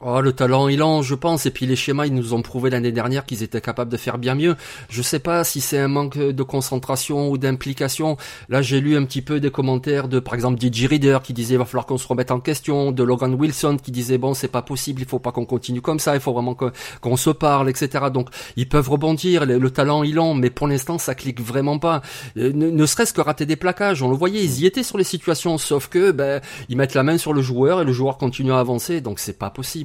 Oh, 0.00 0.20
le 0.20 0.32
talent, 0.32 0.68
il 0.68 0.82
en, 0.82 1.02
je 1.02 1.14
pense. 1.14 1.46
Et 1.46 1.50
puis 1.50 1.66
les 1.66 1.76
schémas, 1.76 2.06
ils 2.06 2.14
nous 2.14 2.34
ont 2.34 2.42
prouvé 2.42 2.68
l'année 2.68 2.92
dernière 2.92 3.24
qu'ils 3.24 3.42
étaient 3.42 3.60
capables 3.60 3.90
de 3.90 3.96
faire 3.96 4.18
bien 4.18 4.34
mieux. 4.34 4.56
Je 4.90 5.00
sais 5.02 5.18
pas 5.18 5.44
si 5.44 5.60
c'est 5.60 5.78
un 5.78 5.88
manque 5.88 6.18
de 6.18 6.42
concentration 6.42 7.30
ou 7.30 7.38
d'implication. 7.38 8.16
Là, 8.48 8.60
j'ai 8.60 8.80
lu 8.80 8.96
un 8.96 9.04
petit 9.04 9.22
peu 9.22 9.40
des 9.40 9.50
commentaires 9.50 10.08
de, 10.08 10.18
par 10.18 10.34
exemple, 10.34 10.60
DJ 10.60 10.86
Reader 10.86 11.18
qui 11.22 11.32
disait 11.32 11.54
il 11.54 11.58
va 11.58 11.64
falloir 11.64 11.86
qu'on 11.86 11.96
se 11.96 12.06
remette 12.06 12.32
en 12.32 12.40
question, 12.40 12.92
de 12.92 13.02
Logan 13.02 13.34
Wilson 13.34 13.78
qui 13.82 13.92
disait 13.92 14.18
bon, 14.18 14.34
c'est 14.34 14.48
pas 14.48 14.62
possible, 14.62 15.00
il 15.00 15.06
faut 15.06 15.20
pas 15.20 15.32
qu'on 15.32 15.46
continue 15.46 15.80
comme 15.80 16.00
ça, 16.00 16.14
il 16.14 16.20
faut 16.20 16.32
vraiment 16.32 16.56
qu'on 17.00 17.16
se 17.16 17.30
parle, 17.30 17.70
etc. 17.70 18.06
Donc, 18.12 18.28
ils 18.56 18.68
peuvent 18.68 18.90
rebondir. 18.90 19.46
Le, 19.46 19.58
le 19.58 19.70
talent, 19.70 20.02
ils 20.02 20.14
l'ont, 20.14 20.34
mais 20.34 20.50
pour 20.50 20.66
l'instant, 20.66 20.98
ça 20.98 21.14
clique 21.14 21.40
vraiment 21.40 21.78
pas. 21.78 22.02
Euh, 22.36 22.52
ne, 22.52 22.68
ne 22.68 22.86
serait-ce 22.86 23.14
que 23.14 23.20
rater 23.20 23.46
des 23.46 23.56
plaquages. 23.56 24.02
On 24.02 24.10
le 24.10 24.16
voyait, 24.16 24.42
ils 24.44 24.60
y 24.60 24.66
étaient 24.66 24.82
sur 24.82 24.98
les 24.98 25.04
situations, 25.04 25.56
sauf 25.56 25.88
que, 25.88 26.10
ben, 26.10 26.42
ils 26.68 26.76
mettent 26.76 26.94
la 26.94 27.04
main 27.04 27.16
sur 27.16 27.32
le 27.32 27.42
joueur 27.42 27.80
et 27.80 27.84
le 27.84 27.92
joueur 27.92 28.18
continue 28.18 28.52
à 28.52 28.58
avancer. 28.58 29.00
Donc, 29.00 29.18
c'est 29.18 29.38
pas 29.38 29.50
possible. 29.50 29.83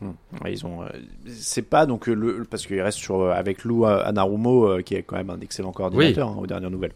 Hum. 0.00 0.14
Ils 0.46 0.64
ont, 0.64 0.82
euh, 0.82 0.88
c'est 1.26 1.62
pas 1.62 1.84
donc 1.84 2.06
le 2.06 2.44
parce 2.48 2.66
qu'il 2.66 2.80
reste 2.80 2.98
sur 2.98 3.20
euh, 3.20 3.32
avec 3.32 3.64
Lou 3.64 3.84
Anarumo 3.84 4.68
euh, 4.68 4.82
qui 4.82 4.94
est 4.94 5.02
quand 5.02 5.16
même 5.16 5.30
un 5.30 5.40
excellent 5.40 5.72
coordinateur 5.72 6.28
oui. 6.28 6.34
hein, 6.36 6.40
aux 6.40 6.46
dernières 6.46 6.70
nouvelles. 6.70 6.92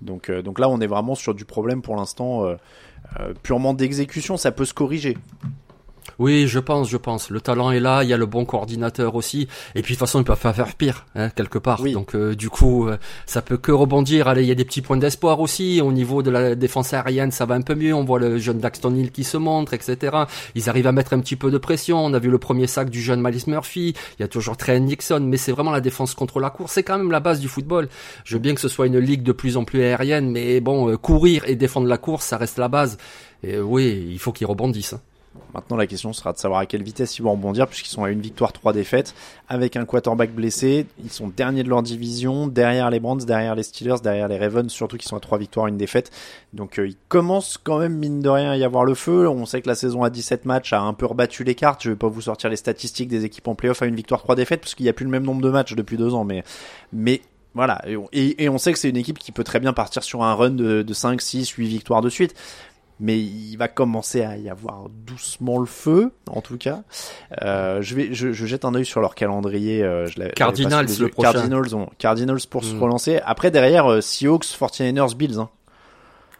Donc 0.00 0.28
euh, 0.28 0.42
donc 0.42 0.58
là 0.58 0.68
on 0.68 0.80
est 0.80 0.86
vraiment 0.88 1.14
sur 1.14 1.34
du 1.34 1.44
problème 1.44 1.82
pour 1.82 1.94
l'instant 1.94 2.44
euh, 2.44 2.56
purement 3.42 3.74
d'exécution. 3.74 4.36
Ça 4.36 4.50
peut 4.50 4.64
se 4.64 4.74
corriger. 4.74 5.16
Oui, 6.18 6.46
je 6.46 6.58
pense, 6.58 6.88
je 6.88 6.96
pense. 6.96 7.30
Le 7.30 7.40
talent 7.40 7.70
est 7.70 7.80
là, 7.80 8.02
il 8.02 8.08
y 8.08 8.12
a 8.12 8.16
le 8.16 8.26
bon 8.26 8.44
coordinateur 8.44 9.14
aussi. 9.14 9.48
Et 9.74 9.82
puis 9.82 9.94
de 9.94 9.98
toute 9.98 10.06
façon, 10.06 10.20
ils 10.20 10.24
peuvent 10.24 10.38
pas 10.38 10.52
faire 10.52 10.74
pire, 10.74 11.06
hein, 11.14 11.30
quelque 11.30 11.58
part. 11.58 11.80
Oui. 11.80 11.92
Donc 11.92 12.14
euh, 12.14 12.34
du 12.34 12.50
coup, 12.50 12.88
euh, 12.88 12.96
ça 13.26 13.42
peut 13.42 13.56
que 13.56 13.72
rebondir. 13.72 14.28
Allez, 14.28 14.42
il 14.42 14.48
y 14.48 14.52
a 14.52 14.54
des 14.54 14.64
petits 14.64 14.82
points 14.82 14.96
d'espoir 14.96 15.40
aussi. 15.40 15.80
Au 15.80 15.92
niveau 15.92 16.22
de 16.22 16.30
la 16.30 16.54
défense 16.54 16.92
aérienne, 16.92 17.30
ça 17.30 17.46
va 17.46 17.54
un 17.54 17.62
peu 17.62 17.74
mieux. 17.74 17.94
On 17.94 18.04
voit 18.04 18.18
le 18.18 18.38
jeune 18.38 18.58
Daxton 18.58 18.94
Hill 18.94 19.10
qui 19.10 19.24
se 19.24 19.36
montre, 19.36 19.74
etc. 19.74 20.16
Ils 20.54 20.68
arrivent 20.68 20.86
à 20.86 20.92
mettre 20.92 21.12
un 21.12 21.20
petit 21.20 21.36
peu 21.36 21.50
de 21.50 21.58
pression. 21.58 22.04
On 22.04 22.14
a 22.14 22.18
vu 22.18 22.30
le 22.30 22.38
premier 22.38 22.66
sac 22.66 22.90
du 22.90 23.00
jeune 23.00 23.20
Malice 23.20 23.46
Murphy. 23.46 23.94
Il 24.18 24.22
y 24.22 24.24
a 24.24 24.28
toujours 24.28 24.56
Trey 24.56 24.78
Nixon, 24.80 25.20
mais 25.20 25.36
c'est 25.36 25.52
vraiment 25.52 25.72
la 25.72 25.80
défense 25.80 26.14
contre 26.14 26.40
la 26.40 26.50
course. 26.50 26.72
C'est 26.72 26.82
quand 26.82 26.98
même 26.98 27.10
la 27.10 27.20
base 27.20 27.40
du 27.40 27.48
football. 27.48 27.88
Je 28.24 28.34
veux 28.34 28.40
bien 28.40 28.54
que 28.54 28.60
ce 28.60 28.68
soit 28.68 28.86
une 28.86 28.98
ligue 28.98 29.22
de 29.22 29.32
plus 29.32 29.56
en 29.56 29.64
plus 29.64 29.82
aérienne, 29.82 30.30
mais 30.30 30.60
bon, 30.60 30.90
euh, 30.90 30.96
courir 30.96 31.44
et 31.46 31.56
défendre 31.56 31.86
la 31.86 31.98
course, 31.98 32.26
ça 32.26 32.36
reste 32.36 32.58
la 32.58 32.68
base. 32.68 32.98
Et 33.42 33.58
oui, 33.58 34.08
il 34.10 34.18
faut 34.18 34.32
qu'ils 34.32 34.46
rebondissent. 34.46 34.92
Hein. 34.94 35.00
Maintenant, 35.54 35.76
la 35.76 35.86
question 35.86 36.12
sera 36.12 36.32
de 36.32 36.38
savoir 36.38 36.60
à 36.60 36.66
quelle 36.66 36.82
vitesse 36.82 37.18
ils 37.18 37.22
vont 37.22 37.32
rebondir, 37.32 37.66
puisqu'ils 37.66 37.90
sont 37.90 38.04
à 38.04 38.10
une 38.10 38.20
victoire, 38.20 38.52
trois 38.52 38.72
défaites, 38.72 39.14
avec 39.48 39.76
un 39.76 39.84
quarterback 39.84 40.34
blessé. 40.34 40.86
Ils 41.02 41.12
sont 41.12 41.28
derniers 41.28 41.62
de 41.62 41.68
leur 41.68 41.82
division, 41.82 42.46
derrière 42.46 42.90
les 42.90 43.00
Browns, 43.00 43.24
derrière 43.24 43.54
les 43.54 43.62
Steelers, 43.62 44.00
derrière 44.02 44.28
les 44.28 44.38
Ravens, 44.38 44.70
surtout 44.70 44.96
qu'ils 44.96 45.08
sont 45.08 45.16
à 45.16 45.20
trois 45.20 45.38
victoires, 45.38 45.66
une 45.66 45.76
défaite. 45.76 46.10
Donc, 46.54 46.78
euh, 46.78 46.88
il 46.88 46.96
commence 47.08 47.58
quand 47.62 47.78
même, 47.78 47.96
mine 47.96 48.20
de 48.20 48.28
rien, 48.28 48.52
à 48.52 48.56
y 48.56 48.64
avoir 48.64 48.84
le 48.84 48.94
feu. 48.94 49.28
On 49.28 49.44
sait 49.44 49.60
que 49.60 49.68
la 49.68 49.74
saison 49.74 50.02
à 50.02 50.10
17 50.10 50.46
matchs 50.46 50.72
a 50.72 50.80
un 50.80 50.94
peu 50.94 51.06
rebattu 51.06 51.44
les 51.44 51.54
cartes. 51.54 51.82
Je 51.82 51.90
vais 51.90 51.96
pas 51.96 52.08
vous 52.08 52.22
sortir 52.22 52.48
les 52.48 52.56
statistiques 52.56 53.08
des 53.08 53.24
équipes 53.24 53.48
en 53.48 53.54
playoff 53.54 53.82
à 53.82 53.86
une 53.86 53.96
victoire, 53.96 54.22
trois 54.22 54.36
défaites, 54.36 54.60
parce 54.60 54.74
qu'il 54.74 54.84
n'y 54.84 54.90
a 54.90 54.94
plus 54.94 55.04
le 55.04 55.10
même 55.10 55.24
nombre 55.24 55.42
de 55.42 55.50
matchs 55.50 55.74
depuis 55.74 55.98
deux 55.98 56.14
ans, 56.14 56.24
mais, 56.24 57.22
voilà, 57.54 57.82
et, 57.86 58.44
et, 58.44 58.48
on 58.48 58.56
sait 58.56 58.72
que 58.72 58.78
c'est 58.78 58.88
une 58.88 58.96
équipe 58.96 59.18
qui 59.18 59.30
peut 59.30 59.44
très 59.44 59.60
bien 59.60 59.74
partir 59.74 60.02
sur 60.02 60.22
un 60.22 60.32
run 60.32 60.50
de, 60.50 60.80
de 60.80 60.94
5, 60.94 61.20
6, 61.20 61.50
8 61.50 61.66
victoires 61.66 62.00
de 62.00 62.08
suite 62.08 62.34
mais 63.02 63.18
il 63.18 63.56
va 63.56 63.66
commencer 63.66 64.22
à 64.22 64.36
y 64.36 64.48
avoir 64.48 64.88
doucement 64.88 65.58
le 65.58 65.66
feu, 65.66 66.12
en 66.30 66.40
tout 66.40 66.56
cas. 66.56 66.84
Euh, 67.42 67.82
je 67.82 67.96
vais, 67.96 68.14
je, 68.14 68.32
je, 68.32 68.46
jette 68.46 68.64
un 68.64 68.76
œil 68.76 68.86
sur 68.86 69.00
leur 69.00 69.16
calendrier. 69.16 69.82
Euh, 69.82 70.06
je 70.06 70.22
Cardinals, 70.28 70.86
le 71.00 71.08
prochain. 71.08 71.32
Cardinals, 71.32 71.74
ont, 71.74 71.88
Cardinals 71.98 72.46
pour 72.48 72.62
mm. 72.62 72.64
se 72.64 72.76
relancer. 72.76 73.20
Après, 73.24 73.50
derrière, 73.50 73.90
euh, 73.90 74.00
Seahawks, 74.00 74.44
49ers, 74.44 75.16
Bills. 75.16 75.40
Hein. 75.40 75.50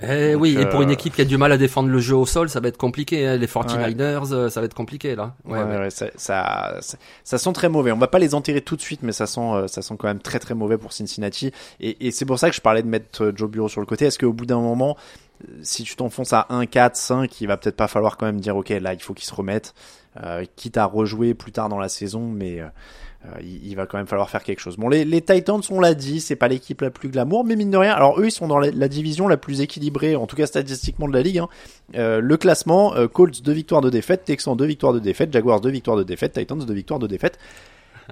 Eh 0.03 0.33
Donc, 0.33 0.43
oui, 0.43 0.57
et 0.59 0.67
pour 0.67 0.83
une 0.83 0.91
équipe 0.91 1.15
qui 1.15 1.23
a 1.23 1.25
du 1.25 1.37
mal 1.37 1.53
à 1.53 1.59
défendre 1.59 1.89
le 1.89 1.99
jeu 1.99 2.17
au 2.17 2.27
sol, 2.27 2.49
ça 2.49 2.61
va 2.61 2.69
être 2.69 2.79
compliqué. 2.79 3.27
Hein. 3.27 3.37
Les 3.37 3.47
49ers, 3.47 4.33
ouais. 4.33 4.51
ça 4.51 4.61
va 4.61 4.67
être 4.67 4.75
compliqué 4.75 5.15
là. 5.15 5.35
Ouais, 5.45 5.63
ouais, 5.63 5.79
ouais. 5.79 5.91
Ça, 5.91 6.07
ça, 6.17 6.81
ça, 7.25 7.39
sent 7.39 7.53
très 7.53 7.69
mauvais. 7.69 7.93
On 7.93 7.99
va 7.99 8.09
pas 8.09 8.19
les 8.19 8.35
enterrer 8.35 8.61
tout 8.61 8.77
de 8.77 8.81
suite, 8.83 9.03
mais 9.03 9.13
ça 9.13 9.27
sent, 9.27 9.67
ça 9.69 9.83
sent 9.83 9.95
quand 9.99 10.09
même 10.09 10.21
très 10.21 10.39
très 10.39 10.55
mauvais 10.55 10.79
pour 10.79 10.93
Cincinnati. 10.93 11.53
Et, 11.81 12.07
et 12.07 12.11
c'est 12.11 12.25
pour 12.25 12.39
ça 12.39 12.51
que 12.51 12.57
je 12.57 12.61
parlais 12.61 12.83
de 12.83 12.89
mettre 12.89 13.33
Joe 13.35 13.51
Bureau 13.51 13.69
sur 13.69 13.81
le 13.81 13.87
côté. 13.87 14.07
Est-ce 14.07 14.19
qu'au 14.19 14.33
bout 14.33 14.47
d'un 14.47 14.61
moment, 14.61 14.97
si 15.63 15.85
tu 15.85 15.97
t'enfonces 15.97 16.33
à 16.33 16.47
1, 16.51 16.67
4, 16.67 16.97
5, 16.97 17.41
il 17.41 17.47
va 17.47 17.57
peut-être 17.57 17.77
pas 17.77 17.89
falloir 17.89 18.17
quand 18.17 18.27
même 18.27 18.41
dire 18.41 18.57
ok 18.57 18.71
là 18.71 18.95
il 18.95 19.03
faut 19.03 19.15
qu'il 19.15 19.27
se 19.27 19.35
remette, 19.35 19.75
euh, 20.23 20.45
quitte 20.57 20.77
à 20.77 20.85
rejouer 20.85 21.35
plus 21.35 21.53
tard 21.53 21.69
dans 21.69 21.79
la 21.79 21.89
saison, 21.89 22.29
mais 22.29 22.61
euh, 22.61 22.69
il, 23.41 23.67
il, 23.67 23.77
va 23.77 23.87
quand 23.87 23.99
même 23.99 24.07
falloir 24.07 24.29
faire 24.31 24.43
quelque 24.43 24.61
chose. 24.61 24.77
Bon 24.77 24.89
les, 24.89 25.05
les 25.05 25.21
Titans 25.21 25.61
on 25.71 25.81
l'a 25.81 25.95
dit, 25.95 26.21
c'est 26.21 26.37
pas 26.37 26.49
l'équipe 26.49 26.81
la 26.81 26.91
plus 26.91 27.09
glamour, 27.09 27.45
mais 27.45 27.57
mine 27.57 27.71
de 27.71 27.77
rien, 27.77 27.93
alors 27.93 28.19
eux 28.21 28.27
ils 28.27 28.33
sont 28.33 28.49
dans 28.49 28.59
la, 28.59 28.71
la 28.71 28.89
division 28.89 29.29
la 29.29 29.37
plus 29.37 29.61
équilibrée, 29.61 30.17
en 30.17 30.27
tout 30.27 30.37
cas 30.37 30.47
statistiquement 30.47 31.09
de 31.09 31.13
la 31.13 31.23
ligue. 31.23 31.39
Hein. 31.39 31.49
Euh, 31.95 32.21
le 32.21 32.37
classement, 32.37 32.95
Colts 33.13 33.43
2 33.43 33.53
victoires 33.53 33.81
de 33.81 33.91
défaite, 33.91 34.25
Texans 34.25 34.57
2 34.57 34.65
victoires 34.65 34.93
de 34.93 34.99
défaite, 34.99 35.33
Jaguars 35.33 35.61
2 35.61 35.71
victoires 35.71 35.97
de 35.97 36.03
défaite, 36.03 36.33
Titans 36.33 36.59
2 36.59 36.75
victoires 36.75 37.01
de 37.01 37.07
défaite. 37.07 37.39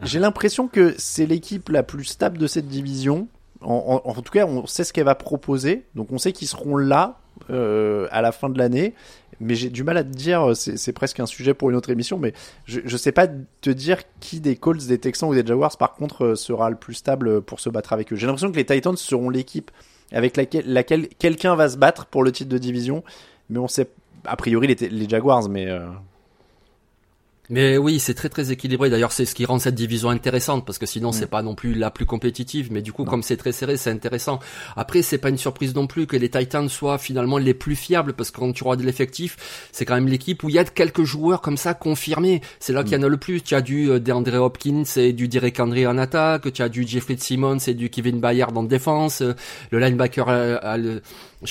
J'ai 0.03 0.19
l'impression 0.21 0.69
que 0.69 0.95
c'est 0.99 1.27
l'équipe 1.27 1.69
la 1.69 1.83
plus 1.83 2.05
stable 2.05 2.39
de 2.39 2.47
cette 2.47 2.69
division 2.69 3.29
En, 3.61 4.01
en, 4.05 4.09
en 4.09 4.15
tout 4.23 4.33
cas, 4.33 4.47
on 4.47 4.67
sait 4.67 4.85
ce 4.85 4.93
qu'elle 4.93 5.05
va 5.05 5.15
proposer, 5.15 5.85
donc 5.95 6.13
on 6.13 6.19
sait 6.19 6.33
qu'ils 6.33 6.49
seront 6.49 6.77
là 6.77 7.21
euh, 7.51 8.07
à 8.11 8.23
la 8.23 8.33
fin 8.33 8.49
de 8.49 8.59
l'année. 8.59 8.95
Mais 9.41 9.55
j'ai 9.55 9.71
du 9.71 9.85
mal 9.85 9.97
à 9.97 10.05
te 10.05 10.11
dire, 10.11 10.53
c'est 10.55 10.93
presque 10.93 11.19
un 11.19 11.27
sujet 11.27 11.55
pour 11.55 11.71
une 11.71 11.77
autre 11.77 11.91
émission, 11.91 12.19
mais 12.19 12.35
je, 12.67 12.81
je 12.85 12.97
sais 12.97 13.13
pas 13.13 13.27
te 13.27 13.71
dire 13.71 13.99
qui 14.21 14.41
des 14.41 14.57
Colts, 14.57 14.87
des 14.87 14.99
Texans 14.99 15.29
ou 15.29 15.35
des 15.35 15.47
Jaguars, 15.47 15.77
par 15.79 15.95
contre, 15.95 16.27
euh, 16.27 16.35
sera 16.35 16.69
le 16.69 16.77
plus 16.77 16.95
stable 16.95 17.41
pour 17.41 17.59
se 17.61 17.71
battre 17.71 17.93
avec 17.93 18.13
eux. 18.13 18.17
J'ai 18.17 18.27
l'impression 18.27 18.53
que 18.53 18.57
les 18.57 18.67
Titans 18.67 18.97
seront 18.97 19.31
l'équipe 19.31 19.71
avec 20.13 20.37
laquelle, 20.37 21.09
quelqu'un 21.19 21.55
va 21.55 21.69
se 21.69 21.77
battre 21.77 22.07
pour 22.07 22.23
le 22.23 22.33
titre 22.33 22.51
de 22.51 22.59
division, 22.59 23.03
mais 23.49 23.59
on 23.59 23.69
sait 23.69 23.89
a 24.25 24.37
priori 24.37 24.67
les, 24.67 24.89
les 24.89 25.09
Jaguars, 25.09 25.49
mais 25.49 25.67
euh, 25.69 25.87
mais 27.51 27.77
oui, 27.77 27.99
c'est 27.99 28.15
très 28.15 28.29
très 28.29 28.53
équilibré. 28.53 28.91
D'ailleurs, 28.91 29.11
c'est 29.11 29.25
ce 29.25 29.35
qui 29.35 29.45
rend 29.45 29.59
cette 29.59 29.75
division 29.75 30.09
intéressante 30.11 30.65
parce 30.65 30.79
que 30.79 30.87
sinon 30.87 31.11
c'est 31.11 31.27
pas 31.27 31.43
non 31.43 31.57
plus 31.57 31.75
la 31.75 31.91
plus 31.91 32.07
compétitive. 32.07 32.69
Mais 32.71 32.81
du 32.81 32.93
coup, 32.93 33.05
comme 33.05 33.25
c'est 33.25 33.37
très 33.37 33.51
serré, 33.51 33.77
c'est 33.77 33.91
intéressant. 33.91 34.39
Après, 34.77 35.03
c'est 35.03 35.19
pas 35.19 35.31
une 35.31 35.39
surprise 35.39 35.75
non 35.75 35.89
plus 35.89 36.07
que 36.07 36.17
les 36.17 36.31
Titans 36.31 36.69
soient 36.69 36.99
finalement 36.99 37.39
les 37.39 37.53
plus 37.53 37.75
fiables 37.75 38.13
parce 38.13 38.31
que 38.31 38.39
quand 38.39 38.53
tu 38.53 38.63
regardes 38.63 38.83
l'effectif, 38.83 39.69
c'est 39.73 39.85
quand 39.85 39.97
même 39.97 40.07
l'équipe 40.07 40.43
où 40.45 40.49
il 40.49 40.55
y 40.55 40.59
a 40.59 40.65
quelques 40.65 41.03
joueurs 41.03 41.41
comme 41.41 41.57
ça 41.57 41.75
confirmés. 41.75 42.41
C'est 42.61 42.73
là 42.73 42.85
qu'il 42.85 42.93
y 42.93 42.97
en 42.97 43.03
a 43.03 43.09
le 43.09 43.17
plus. 43.17 43.43
Tu 43.43 43.57
as 43.57 43.63
du 43.63 43.91
euh, 43.91 43.99
DeAndre 43.99 44.41
Hopkins 44.41 44.85
et 44.97 45.13
du 45.13 45.27
Derek 45.27 45.59
Henry 45.59 45.87
en 45.89 45.99
attaque. 45.99 46.53
Tu 46.53 46.63
as 46.63 46.69
du 46.69 46.87
Jeffrey 46.87 47.17
Simmons 47.19 47.59
et 47.67 47.75
du 47.75 47.91
Kevin 47.91 48.21
Bayard 48.21 48.57
en 48.57 48.63
défense. 48.63 49.23
Le 49.71 49.79
linebacker 49.81 50.29
euh, 50.29 51.01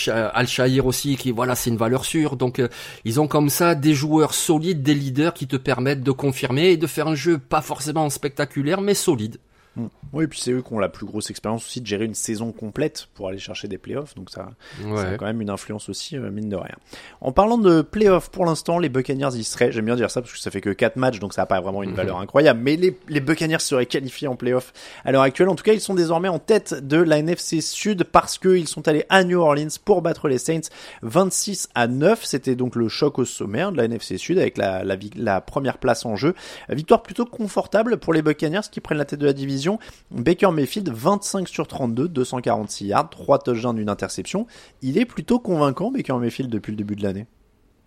Al-Shahir 0.08 0.86
aussi, 0.86 1.16
qui 1.16 1.32
voilà, 1.32 1.56
c'est 1.56 1.70
une 1.70 1.78
valeur 1.78 2.06
sûre. 2.06 2.36
Donc 2.36 2.60
euh, 2.60 2.68
ils 3.06 3.20
ont 3.20 3.28
comme 3.28 3.50
ça 3.50 3.76
des 3.76 3.94
joueurs 3.94 4.34
solides, 4.34 4.84
des 4.84 4.94
leaders 4.94 5.34
qui 5.34 5.48
te 5.48 5.56
permettent 5.56 6.04
de 6.04 6.12
confirmer 6.12 6.70
et 6.70 6.78
de 6.78 6.88
faire 6.88 7.08
un 7.08 7.16
jeu 7.16 7.38
pas 7.38 7.62
forcément 7.62 8.10
spectaculaire, 8.10 8.82
mais 8.82 8.94
solide. 8.94 9.38
Mm. 9.80 9.90
Oui, 10.14 10.24
et 10.24 10.28
puis 10.28 10.40
c'est 10.40 10.52
eux 10.52 10.62
qui 10.62 10.74
ont 10.74 10.80
la 10.80 10.90
plus 10.90 11.06
grosse 11.06 11.30
expérience 11.30 11.66
aussi 11.66 11.82
de 11.82 11.86
gérer 11.86 12.06
une 12.06 12.16
saison 12.16 12.52
complète 12.52 13.08
pour 13.14 13.28
aller 13.28 13.38
chercher 13.38 13.68
des 13.68 13.78
playoffs, 13.78 14.16
donc 14.16 14.32
ça, 14.32 14.50
ça 14.82 15.10
a 15.10 15.18
quand 15.18 15.26
même 15.26 15.42
une 15.42 15.52
influence 15.52 15.88
aussi, 15.88 16.18
euh, 16.18 16.32
mine 16.32 16.50
de 16.50 16.56
rien. 16.56 16.76
En 17.22 17.32
parlant 17.32 17.58
de 17.58 17.82
playoffs, 17.82 18.30
pour 18.30 18.46
l'instant, 18.46 18.80
les 18.80 18.90
Buccaneers 18.90 19.36
y 19.36 19.44
seraient, 19.44 19.72
j'aime 19.72 19.86
bien 19.86 19.96
dire 19.96 20.10
ça 20.10 20.22
parce 20.22 20.34
que 20.34 20.40
ça 20.40 20.50
fait 20.50 20.62
que 20.62 20.72
4 20.72 20.96
matchs, 20.96 21.20
donc 21.20 21.34
ça 21.34 21.44
n'a 21.44 21.46
pas 21.46 21.62
vraiment 21.62 21.84
une 21.84 21.92
mhm. 21.92 21.96
valeur 21.96 22.20
incroyable, 22.20 22.60
mais 22.64 22.76
les, 22.76 22.98
les 23.08 23.20
Buccaneers 23.20 23.60
seraient 23.60 23.86
qualifiés 23.86 24.28
en 24.28 24.36
playoffs 24.36 24.74
à 25.06 25.12
l'heure 25.12 25.22
actuelle. 25.22 25.50
En 25.50 25.56
tout 25.56 25.64
cas, 25.64 25.74
ils 25.74 25.82
sont 25.82 25.94
désormais 25.94 26.30
en 26.30 26.40
tête 26.40 26.74
de 26.74 26.98
la 26.98 27.20
NFC 27.20 27.62
Sud 27.62 28.04
parce 28.04 28.40
qu'ils 28.40 28.68
sont 28.68 28.88
allés 28.88 29.06
à 29.10 29.24
New 29.24 29.40
Orleans 29.40 29.68
pour 29.86 30.02
battre 30.02 30.28
les 30.28 30.40
Saints 30.40 30.70
26 31.04 31.70
à 31.76 31.88
9. 31.88 32.24
C'était 32.24 32.56
donc 32.56 32.76
le 32.76 32.88
choc 32.88 33.20
au 33.20 33.26
sommaire 33.26 33.72
de 33.72 33.78
la 33.78 33.86
NFC 33.86 34.18
Sud 34.18 34.40
avec 34.40 34.58
la, 34.58 34.84
la, 34.84 34.98
la 35.16 35.42
première 35.42 35.78
place 35.78 36.06
en 36.06 36.16
jeu. 36.16 36.34
Victoire 36.70 37.04
plutôt 37.04 37.26
confortable 37.26 37.98
pour 37.98 38.14
les 38.14 38.24
Buccaneers 38.24 38.62
qui 38.72 38.80
prennent 38.80 38.98
la 38.98 39.06
tête 39.06 39.20
de 39.20 39.28
la 39.28 39.34
division. 39.34 39.69
Baker 40.10 40.52
Mayfield, 40.52 40.90
25 40.90 41.48
sur 41.48 41.68
32, 41.68 42.08
246 42.08 42.88
yards, 42.88 43.10
3 43.10 43.40
touchdowns, 43.40 43.76
d'une 43.76 43.90
interception. 43.90 44.48
Il 44.82 44.98
est 44.98 45.06
plutôt 45.06 45.40
convaincant, 45.40 45.92
Baker 45.92 46.14
Mayfield, 46.14 46.50
depuis 46.50 46.72
le 46.72 46.78
début 46.78 46.96
de 46.96 47.04
l'année. 47.04 47.28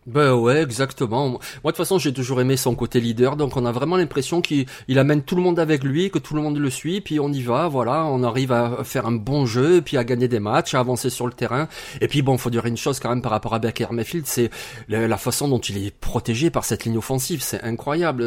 Ben 0.05 0.35
ouais, 0.35 0.61
exactement. 0.61 1.29
Moi, 1.29 1.39
de 1.39 1.69
toute 1.69 1.77
façon, 1.77 1.97
j'ai 1.97 2.13
toujours 2.13 2.41
aimé 2.41 2.57
son 2.57 2.75
côté 2.75 2.99
leader, 2.99 3.37
donc 3.37 3.57
on 3.57 3.65
a 3.65 3.71
vraiment 3.71 3.97
l'impression 3.97 4.41
qu'il 4.41 4.67
amène 4.97 5.23
tout 5.23 5.37
le 5.37 5.43
monde 5.43 5.61
avec 5.61 5.85
lui, 5.85 6.11
que 6.11 6.19
tout 6.19 6.35
le 6.35 6.43
monde 6.43 6.59
le 6.59 6.71
suit, 6.71 7.01
puis 7.01 7.21
on 7.21 7.33
y 7.33 7.41
va, 7.41 7.69
voilà, 7.69 8.05
on 8.07 8.25
arrive 8.25 8.51
à 8.51 8.83
faire 8.83 9.07
un 9.07 9.13
bon 9.13 9.47
jeu, 9.47 9.81
puis 9.81 9.97
à 9.97 10.03
gagner 10.03 10.27
des 10.27 10.41
matchs, 10.41 10.75
à 10.75 10.81
avancer 10.81 11.09
sur 11.09 11.29
le 11.29 11.33
terrain. 11.33 11.69
Et 12.01 12.09
puis 12.09 12.21
bon, 12.21 12.37
faut 12.37 12.51
dire 12.51 12.67
une 12.67 12.77
chose 12.77 12.99
quand 12.99 13.11
même 13.11 13.23
par 13.23 13.31
rapport 13.31 13.55
à 13.55 13.61
Baker 13.61 13.87
Mayfield, 13.93 14.27
c'est 14.27 14.51
la 14.89 15.17
façon 15.19 15.47
dont 15.47 15.61
il 15.61 15.87
est 15.87 15.95
protégé 15.95 16.51
par 16.51 16.65
cette 16.65 16.85
ligne 16.85 16.99
offensive, 16.99 17.41
c'est 17.41 17.63
incroyable. 17.63 18.25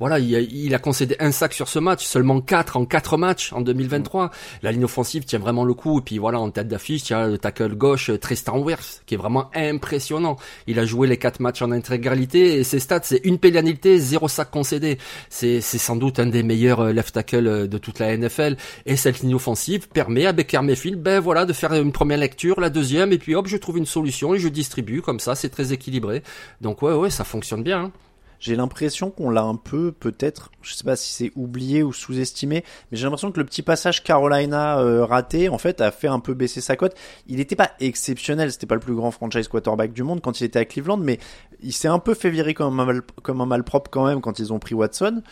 voilà, 0.00 0.18
il 0.18 0.74
a, 0.74 0.78
concédé 0.80 1.14
un 1.20 1.30
sac 1.30 1.54
sur 1.54 1.68
ce 1.68 1.78
match, 1.78 2.04
seulement 2.04 2.40
4 2.40 2.78
en 2.78 2.84
4 2.84 3.16
matchs 3.16 3.52
en 3.52 3.60
2023. 3.60 4.32
La 4.62 4.72
ligne 4.72 4.84
offensive 4.84 5.24
tient 5.24 5.38
vraiment 5.38 5.64
le 5.64 5.74
coup, 5.74 6.00
et 6.00 6.02
puis 6.02 6.18
voilà, 6.18 6.40
en 6.40 6.50
tête 6.50 6.66
d'affiche, 6.66 7.10
il 7.10 7.12
y 7.12 7.14
a 7.14 7.28
le 7.28 7.38
tackle 7.38 7.76
gauche 7.76 8.10
Tristan 8.20 8.58
Wirfs, 8.58 9.02
qui 9.06 9.14
est 9.14 9.18
vraiment 9.18 9.50
impressionnant. 9.54 10.36
Il 10.66 10.80
a 10.80 10.95
joué 10.96 11.06
les 11.06 11.18
quatre 11.18 11.40
matchs 11.40 11.60
en 11.60 11.70
intégralité 11.72 12.54
et 12.58 12.64
ses 12.64 12.80
stats 12.80 13.00
c'est 13.02 13.20
une 13.24 13.38
pénalité, 13.38 13.98
zéro 13.98 14.28
sac 14.28 14.50
concédé. 14.50 14.96
C'est 15.28 15.60
sans 15.60 15.96
doute 15.96 16.18
un 16.18 16.26
des 16.26 16.42
meilleurs 16.42 16.80
euh, 16.80 16.92
left 16.92 17.12
tackle 17.14 17.46
euh, 17.46 17.66
de 17.66 17.76
toute 17.76 17.98
la 17.98 18.16
NFL 18.16 18.56
et 18.86 18.96
cette 18.96 19.20
ligne 19.20 19.34
offensive 19.34 19.88
permet 19.88 20.24
à 20.24 20.32
Baker 20.32 20.62
Mayfield 20.62 20.98
ben 21.02 21.20
voilà 21.20 21.44
de 21.44 21.52
faire 21.52 21.74
une 21.74 21.92
première 21.92 22.18
lecture, 22.18 22.60
la 22.60 22.70
deuxième 22.70 23.12
et 23.12 23.18
puis 23.18 23.34
hop 23.34 23.46
je 23.46 23.58
trouve 23.58 23.76
une 23.76 23.86
solution 23.86 24.34
et 24.34 24.38
je 24.38 24.48
distribue 24.48 25.02
comme 25.02 25.20
ça, 25.20 25.34
c'est 25.34 25.50
très 25.50 25.74
équilibré. 25.74 26.22
Donc 26.62 26.80
ouais 26.80 26.94
ouais 26.94 27.10
ça 27.10 27.24
fonctionne 27.24 27.62
bien. 27.62 27.80
Hein 27.84 27.92
j'ai 28.40 28.56
l'impression 28.56 29.10
qu'on 29.10 29.30
l'a 29.30 29.42
un 29.42 29.56
peu, 29.56 29.92
peut-être, 29.92 30.50
je 30.62 30.74
sais 30.74 30.84
pas 30.84 30.96
si 30.96 31.12
c'est 31.12 31.32
oublié 31.36 31.82
ou 31.82 31.92
sous-estimé, 31.92 32.64
mais 32.90 32.98
j'ai 32.98 33.04
l'impression 33.04 33.32
que 33.32 33.38
le 33.38 33.46
petit 33.46 33.62
passage 33.62 34.02
Carolina 34.02 34.78
euh, 34.78 35.04
raté, 35.04 35.48
en 35.48 35.58
fait, 35.58 35.80
a 35.80 35.90
fait 35.90 36.08
un 36.08 36.20
peu 36.20 36.34
baisser 36.34 36.60
sa 36.60 36.76
cote. 36.76 36.94
Il 37.26 37.36
n'était 37.36 37.56
pas 37.56 37.70
exceptionnel, 37.80 38.52
c'était 38.52 38.66
pas 38.66 38.74
le 38.74 38.80
plus 38.80 38.94
grand 38.94 39.10
franchise 39.10 39.48
quarterback 39.48 39.92
du 39.92 40.02
monde 40.02 40.20
quand 40.20 40.40
il 40.40 40.44
était 40.44 40.58
à 40.58 40.64
Cleveland, 40.64 40.98
mais 40.98 41.18
il 41.62 41.72
s'est 41.72 41.88
un 41.88 41.98
peu 41.98 42.14
fait 42.14 42.30
virer 42.30 42.54
comme 42.54 42.78
un, 42.80 42.84
mal, 42.84 43.02
comme 43.22 43.40
un 43.40 43.46
malpropre 43.46 43.90
quand 43.90 44.06
même 44.06 44.20
quand 44.20 44.38
ils 44.38 44.52
ont 44.52 44.58
pris 44.58 44.74
Watson. 44.74 45.22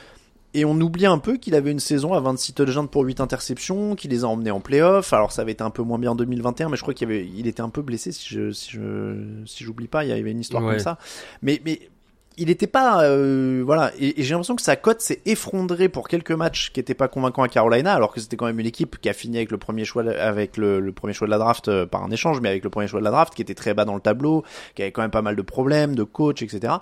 Et 0.57 0.65
on 0.65 0.81
oublie 0.81 1.05
un 1.05 1.19
peu 1.19 1.37
qu'il 1.37 1.57
avait 1.57 1.73
une 1.73 1.81
saison 1.81 2.15
à 2.15 2.21
26 2.21 2.55
touchdowns 2.55 2.89
pour 2.89 3.03
8 3.03 3.21
interceptions, 3.21 3.97
qu'il 3.97 4.13
les 4.13 4.23
a 4.23 4.29
emmenés 4.29 4.53
en 4.53 4.61
playoff. 4.61 5.13
Alors 5.13 5.33
ça 5.33 5.43
avait 5.43 5.51
été 5.51 5.65
un 5.65 5.71
peu 5.71 5.83
moins 5.83 5.99
bien 5.99 6.13
en 6.13 6.15
2021, 6.15 6.69
mais 6.69 6.77
je 6.77 6.83
crois 6.83 6.95
qu'il 6.95 7.09
avait, 7.09 7.27
il 7.27 7.49
était 7.49 7.61
un 7.61 7.71
peu 7.71 7.83
blessé 7.83 8.13
si 8.13 8.33
je, 8.33 8.53
si 8.53 8.71
je, 8.71 9.43
si 9.47 9.65
j'oublie 9.65 9.89
pas. 9.89 10.05
Il 10.05 10.11
y 10.11 10.13
avait 10.13 10.31
une 10.31 10.39
histoire 10.39 10.63
comme 10.63 10.79
ça. 10.79 10.97
Mais, 11.43 11.61
mais 11.65 11.91
il 12.37 12.49
n'était 12.49 12.67
pas 12.67 13.05
euh, 13.05 13.63
voilà 13.65 13.93
et, 13.99 14.15
j'ai 14.23 14.31
l'impression 14.31 14.57
que 14.57 14.63
sa 14.63 14.77
cote 14.77 15.01
s'est 15.01 15.21
effondrée 15.25 15.89
pour 15.89 16.09
quelques 16.09 16.33
matchs 16.33 16.73
qui 16.73 16.81
n'étaient 16.81 16.95
pas 16.95 17.09
convaincants 17.09 17.43
à 17.43 17.49
Carolina 17.49 17.95
alors 17.95 18.13
que 18.13 18.21
c'était 18.21 18.37
quand 18.37 18.47
même 18.47 18.59
une 18.59 18.67
équipe 18.67 18.99
qui 19.01 19.09
a 19.09 19.13
fini 19.13 19.37
avec 19.37 19.51
le 19.51 19.59
premier 19.59 19.85
choix 19.85 20.05
avec 20.05 20.57
le, 20.57 20.93
premier 20.93 21.13
choix 21.13 21.27
de 21.27 21.31
la 21.31 21.39
draft 21.39 21.69
euh, 21.69 21.87
par 21.87 22.03
un 22.03 22.11
échange 22.11 22.41
mais 22.41 22.49
avec 22.49 22.65
le 22.65 22.71
premier 22.71 22.89
choix 22.89 23.01
de 23.01 23.05
la 23.05 23.11
draft 23.11 23.35
qui 23.35 23.43
était 23.43 23.55
très 23.55 23.75
bas 23.75 23.85
dans 23.85 23.95
le 23.95 24.01
tableau 24.01 24.45
qui 24.75 24.83
avait 24.83 24.93
quand 24.93 25.03
même 25.03 25.11
pas 25.11 25.23
mal 25.23 25.37
de 25.37 25.43
problèmes 25.43 25.95
de 25.95 26.03
coach 26.03 26.43
etc 26.43 26.75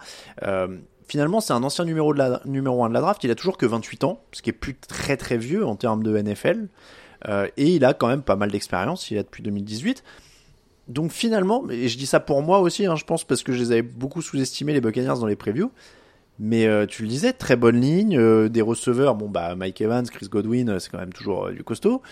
euh, 0.43 0.69
finalement 1.07 1.41
c'est 1.41 1.53
un 1.53 1.63
ancien 1.63 1.85
numéro 1.85 2.15
de 2.15 2.19
la 2.19 2.41
numéro 2.45 2.85
1 2.85 2.89
de 2.89 2.95
la 2.95 3.01
draft 3.01 3.23
il 3.25 3.31
a 3.31 3.35
toujours 3.35 3.59
que 3.59 3.67
28 3.67 4.05
ans 4.05 4.21
ce 4.33 4.43
qui 4.43 4.51
est 4.51 4.55
plus 4.55 4.75
très 4.75 5.17
très 5.17 5.37
vieux 5.37 5.67
en 5.67 5.77
termes 5.77 6.03
de 6.03 6.17
NFL 6.17 6.69
et 7.57 7.67
il 7.69 7.85
a 7.85 7.95
quand 7.95 8.09
même 8.09 8.23
pas 8.23 8.35
mal 8.35 8.51
d'expérience 8.51 9.11
il 9.11 9.19
a 9.19 9.23
depuis 9.23 9.45
2018 9.45 10.03
donc 10.93 11.11
finalement, 11.11 11.65
et 11.71 11.89
je 11.89 11.99
dis 11.99 12.07
ça 12.07 12.21
pour 12.21 12.43
moi 12.43 12.61
aussi, 12.61 12.87
hein, 12.87 12.97
je 12.97 13.05
pense, 13.05 13.25
parce 13.25 13.43
que 13.43 13.53
je 13.53 13.59
les 13.59 13.73
avais 13.73 13.83
beaucoup 13.83 14.23
sous-estimés 14.23 14.73
les 14.73 14.81
Buccaneers 14.81 15.19
dans 15.21 15.27
les 15.27 15.37
previews. 15.37 15.71
Mais 16.39 16.67
euh, 16.67 16.87
tu 16.87 17.03
le 17.03 17.09
disais, 17.09 17.33
très 17.33 17.57
bonne 17.57 17.81
ligne, 17.81 18.19
euh, 18.19 18.49
des 18.49 18.63
receveurs, 18.63 19.15
bon 19.15 19.29
bah 19.29 19.55
Mike 19.55 19.81
Evans, 19.81 20.07
Chris 20.07 20.29
Godwin, 20.29 20.71
euh, 20.71 20.79
c'est 20.79 20.91
quand 20.91 20.99
même 20.99 21.13
toujours 21.13 21.51
du 21.51 21.63
costaud. 21.63 22.03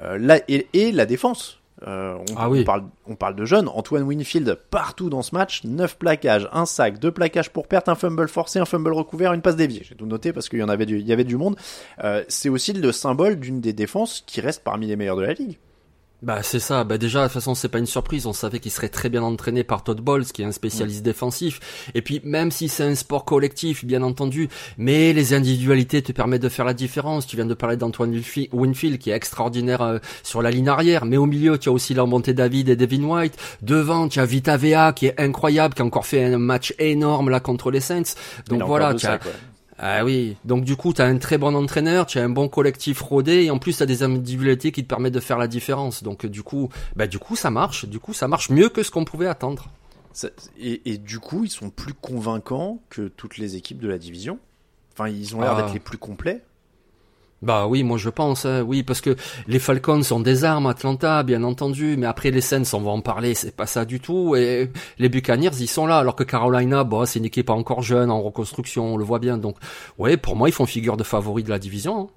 là, 0.00 0.38
et, 0.48 0.92
la 0.92 1.06
défense. 1.06 1.58
On, 1.84 2.24
ah 2.36 2.48
oui. 2.48 2.60
on, 2.60 2.64
parle, 2.64 2.84
on 3.08 3.16
parle 3.16 3.34
de 3.34 3.44
jeunes. 3.44 3.66
Antoine 3.66 4.04
Winfield 4.04 4.56
partout 4.70 5.10
dans 5.10 5.22
ce 5.22 5.34
match, 5.34 5.64
9 5.64 5.98
plaquages, 5.98 6.48
un 6.52 6.64
sac, 6.64 7.00
deux 7.00 7.10
plaquages 7.10 7.50
pour 7.50 7.66
perte, 7.66 7.88
un 7.88 7.96
fumble 7.96 8.28
forcé, 8.28 8.60
un 8.60 8.64
fumble 8.66 8.92
recouvert, 8.92 9.32
une 9.32 9.42
passe 9.42 9.56
déviée. 9.56 9.82
J'ai 9.82 9.96
tout 9.96 10.06
noté 10.06 10.32
parce 10.32 10.48
qu'il 10.48 10.60
y 10.60 10.62
en 10.62 10.68
avait 10.68 10.86
du, 10.86 11.00
il 11.00 11.06
y 11.08 11.12
avait 11.12 11.24
du 11.24 11.36
monde. 11.36 11.56
c'est 12.28 12.48
aussi 12.50 12.72
le 12.72 12.92
symbole 12.92 13.40
d'une 13.40 13.60
des 13.60 13.72
défenses 13.72 14.22
qui 14.26 14.40
reste 14.40 14.62
parmi 14.62 14.86
les 14.86 14.94
meilleures 14.94 15.16
de 15.16 15.22
la 15.22 15.32
ligue. 15.32 15.58
Bah 16.22 16.38
c'est 16.42 16.60
ça. 16.60 16.84
Bah 16.84 16.98
déjà 16.98 17.22
de 17.22 17.24
toute 17.24 17.34
façon 17.34 17.56
c'est 17.56 17.68
pas 17.68 17.78
une 17.78 17.86
surprise. 17.86 18.26
On 18.26 18.32
savait 18.32 18.60
qu'il 18.60 18.70
serait 18.70 18.88
très 18.88 19.08
bien 19.08 19.22
entraîné 19.22 19.64
par 19.64 19.82
Todd 19.82 20.00
Bowles, 20.00 20.26
qui 20.26 20.42
est 20.42 20.44
un 20.44 20.52
spécialiste 20.52 21.02
défensif. 21.02 21.88
Et 21.94 22.02
puis 22.02 22.20
même 22.22 22.52
si 22.52 22.68
c'est 22.68 22.84
un 22.84 22.94
sport 22.94 23.24
collectif, 23.24 23.84
bien 23.84 24.02
entendu, 24.02 24.48
mais 24.78 25.12
les 25.12 25.34
individualités 25.34 26.00
te 26.00 26.12
permettent 26.12 26.42
de 26.42 26.48
faire 26.48 26.64
la 26.64 26.74
différence. 26.74 27.26
Tu 27.26 27.34
viens 27.34 27.46
de 27.46 27.54
parler 27.54 27.76
d'Antoine 27.76 28.16
Winfield 28.52 28.98
qui 28.98 29.10
est 29.10 29.14
extraordinaire 29.14 29.82
euh, 29.82 29.98
sur 30.22 30.42
la 30.42 30.52
ligne 30.52 30.68
arrière, 30.68 31.06
mais 31.06 31.16
au 31.16 31.26
milieu 31.26 31.58
tu 31.58 31.68
as 31.68 31.72
aussi 31.72 31.92
la 31.92 32.06
montée 32.06 32.34
David 32.34 32.68
et 32.68 32.76
Devin 32.76 33.02
White. 33.02 33.36
Devant 33.60 34.08
tu 34.08 34.20
as 34.20 34.26
Vita 34.26 34.56
Vea 34.56 34.92
qui 34.92 35.06
est 35.06 35.20
incroyable, 35.20 35.74
qui 35.74 35.82
a 35.82 35.84
encore 35.84 36.06
fait 36.06 36.24
un 36.24 36.38
match 36.38 36.72
énorme 36.78 37.30
là 37.30 37.40
contre 37.40 37.72
les 37.72 37.80
Saints. 37.80 38.14
Donc 38.48 38.62
voilà, 38.62 38.94
tu 38.94 39.06
as, 39.06 39.18
ah 39.78 40.04
oui, 40.04 40.36
donc 40.44 40.64
du 40.64 40.76
coup, 40.76 40.92
tu 40.92 41.02
as 41.02 41.06
un 41.06 41.18
très 41.18 41.38
bon 41.38 41.54
entraîneur, 41.54 42.06
tu 42.06 42.18
as 42.18 42.24
un 42.24 42.28
bon 42.28 42.48
collectif 42.48 43.00
rodé, 43.00 43.44
et 43.44 43.50
en 43.50 43.58
plus, 43.58 43.78
tu 43.78 43.82
as 43.82 43.86
des 43.86 44.02
individualités 44.02 44.72
qui 44.72 44.82
te 44.82 44.88
permettent 44.88 45.14
de 45.14 45.20
faire 45.20 45.38
la 45.38 45.48
différence. 45.48 46.02
Donc 46.02 46.26
du 46.26 46.42
coup, 46.42 46.68
bah, 46.94 47.06
du 47.06 47.18
coup, 47.18 47.36
ça 47.36 47.50
marche. 47.50 47.86
Du 47.86 47.98
coup, 47.98 48.12
ça 48.12 48.28
marche 48.28 48.50
mieux 48.50 48.68
que 48.68 48.82
ce 48.82 48.90
qu'on 48.90 49.04
pouvait 49.04 49.26
attendre. 49.26 49.70
et, 50.58 50.98
du 50.98 51.18
coup, 51.18 51.44
ils 51.44 51.50
sont 51.50 51.70
plus 51.70 51.94
convaincants 51.94 52.82
que 52.90 53.08
toutes 53.08 53.38
les 53.38 53.56
équipes 53.56 53.80
de 53.80 53.88
la 53.88 53.98
division. 53.98 54.38
Enfin, 54.92 55.08
ils 55.08 55.34
ont 55.34 55.40
l'air 55.40 55.54
ah. 55.56 55.62
d'être 55.62 55.72
les 55.72 55.80
plus 55.80 55.98
complets. 55.98 56.42
Bah 57.42 57.66
oui, 57.66 57.82
moi 57.82 57.98
je 57.98 58.08
pense, 58.08 58.46
hein, 58.46 58.62
oui, 58.62 58.84
parce 58.84 59.00
que 59.00 59.16
les 59.48 59.58
Falcons 59.58 60.02
sont 60.04 60.20
des 60.20 60.44
armes, 60.44 60.66
Atlanta, 60.66 61.24
bien 61.24 61.42
entendu, 61.42 61.96
mais 61.98 62.06
après 62.06 62.30
les 62.30 62.40
Saints, 62.40 62.62
on 62.72 62.80
va 62.80 62.92
en 62.92 63.00
parler, 63.00 63.34
c'est 63.34 63.54
pas 63.54 63.66
ça 63.66 63.84
du 63.84 63.98
tout, 63.98 64.36
et 64.36 64.70
les 64.98 65.08
Buccaneers, 65.08 65.50
ils 65.58 65.66
sont 65.66 65.86
là, 65.86 65.98
alors 65.98 66.14
que 66.14 66.22
Carolina, 66.22 66.84
bah, 66.84 67.04
c'est 67.04 67.18
une 67.18 67.24
équipe 67.24 67.50
encore 67.50 67.82
jeune, 67.82 68.12
en 68.12 68.22
reconstruction, 68.22 68.94
on 68.94 68.96
le 68.96 69.04
voit 69.04 69.18
bien, 69.18 69.38
donc, 69.38 69.56
ouais, 69.98 70.16
pour 70.16 70.36
moi, 70.36 70.48
ils 70.48 70.52
font 70.52 70.66
figure 70.66 70.96
de 70.96 71.02
favoris 71.02 71.44
de 71.44 71.50
la 71.50 71.58
division. 71.58 72.02
Hein. 72.02 72.08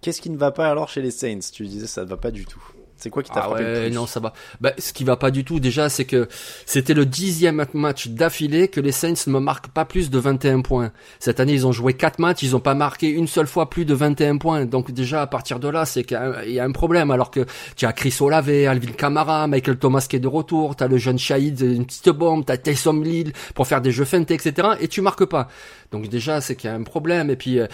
Qu'est-ce 0.00 0.20
qui 0.20 0.30
ne 0.30 0.36
va 0.36 0.50
pas 0.50 0.68
alors 0.68 0.88
chez 0.88 1.02
les 1.02 1.12
Saints? 1.12 1.50
Tu 1.52 1.66
disais 1.66 1.86
ça 1.86 2.02
ne 2.02 2.08
va 2.08 2.16
pas 2.16 2.32
du 2.32 2.44
tout. 2.44 2.62
C'est 3.00 3.10
quoi 3.10 3.22
qui 3.22 3.30
t'a 3.30 3.40
Ah 3.40 3.48
frappé 3.48 3.62
le 3.64 3.72
ouais, 3.72 3.86
plus 3.86 3.94
non, 3.94 4.06
ça 4.06 4.20
va. 4.20 4.32
Bah, 4.60 4.72
ce 4.78 4.92
qui 4.92 5.04
va 5.04 5.16
pas 5.16 5.30
du 5.30 5.42
tout, 5.44 5.58
déjà, 5.58 5.88
c'est 5.88 6.04
que 6.04 6.28
c'était 6.66 6.94
le 6.94 7.06
dixième 7.06 7.64
match 7.74 8.08
d'affilée 8.08 8.68
que 8.68 8.80
les 8.80 8.92
Saints 8.92 9.14
ne 9.26 9.38
marquent 9.38 9.68
pas 9.68 9.84
plus 9.84 10.10
de 10.10 10.18
21 10.18 10.60
points. 10.60 10.92
Cette 11.18 11.40
année, 11.40 11.54
ils 11.54 11.66
ont 11.66 11.72
joué 11.72 11.94
quatre 11.94 12.18
matchs, 12.18 12.42
ils 12.42 12.54
ont 12.54 12.60
pas 12.60 12.74
marqué 12.74 13.08
une 13.08 13.26
seule 13.26 13.46
fois 13.46 13.70
plus 13.70 13.84
de 13.84 13.94
21 13.94 14.36
points. 14.36 14.66
Donc 14.66 14.90
déjà, 14.90 15.22
à 15.22 15.26
partir 15.26 15.58
de 15.60 15.68
là, 15.68 15.84
c'est 15.86 16.04
qu'il 16.04 16.16
y 16.16 16.20
a 16.20 16.24
un- 16.24 16.42
il 16.44 16.52
y 16.52 16.60
a 16.60 16.64
un 16.64 16.72
problème. 16.72 17.10
Alors 17.10 17.30
que 17.30 17.46
tu 17.76 17.86
as 17.86 17.92
Chris 17.92 18.14
Olave, 18.20 18.48
Alvin 18.50 18.92
Kamara, 18.92 19.46
Michael 19.46 19.78
Thomas 19.78 20.06
qui 20.08 20.16
est 20.16 20.20
de 20.20 20.28
retour, 20.28 20.76
t'as 20.76 20.88
le 20.88 20.98
jeune 20.98 21.18
Shahid, 21.18 21.60
une 21.60 21.86
petite 21.86 22.10
bombe, 22.10 22.44
t'as 22.44 22.56
Taysom 22.56 23.02
Hill 23.04 23.32
pour 23.54 23.66
faire 23.66 23.80
des 23.80 23.92
jeux 23.92 24.04
feintés, 24.04 24.34
etc. 24.34 24.68
Et 24.80 24.88
tu 24.88 25.00
marques 25.00 25.24
pas. 25.24 25.48
Donc 25.92 26.08
déjà, 26.08 26.40
c'est 26.40 26.54
qu'il 26.54 26.70
y 26.70 26.72
a 26.72 26.76
un 26.76 26.82
problème. 26.82 27.30
Et 27.30 27.36
puis, 27.36 27.58
euh, 27.58 27.66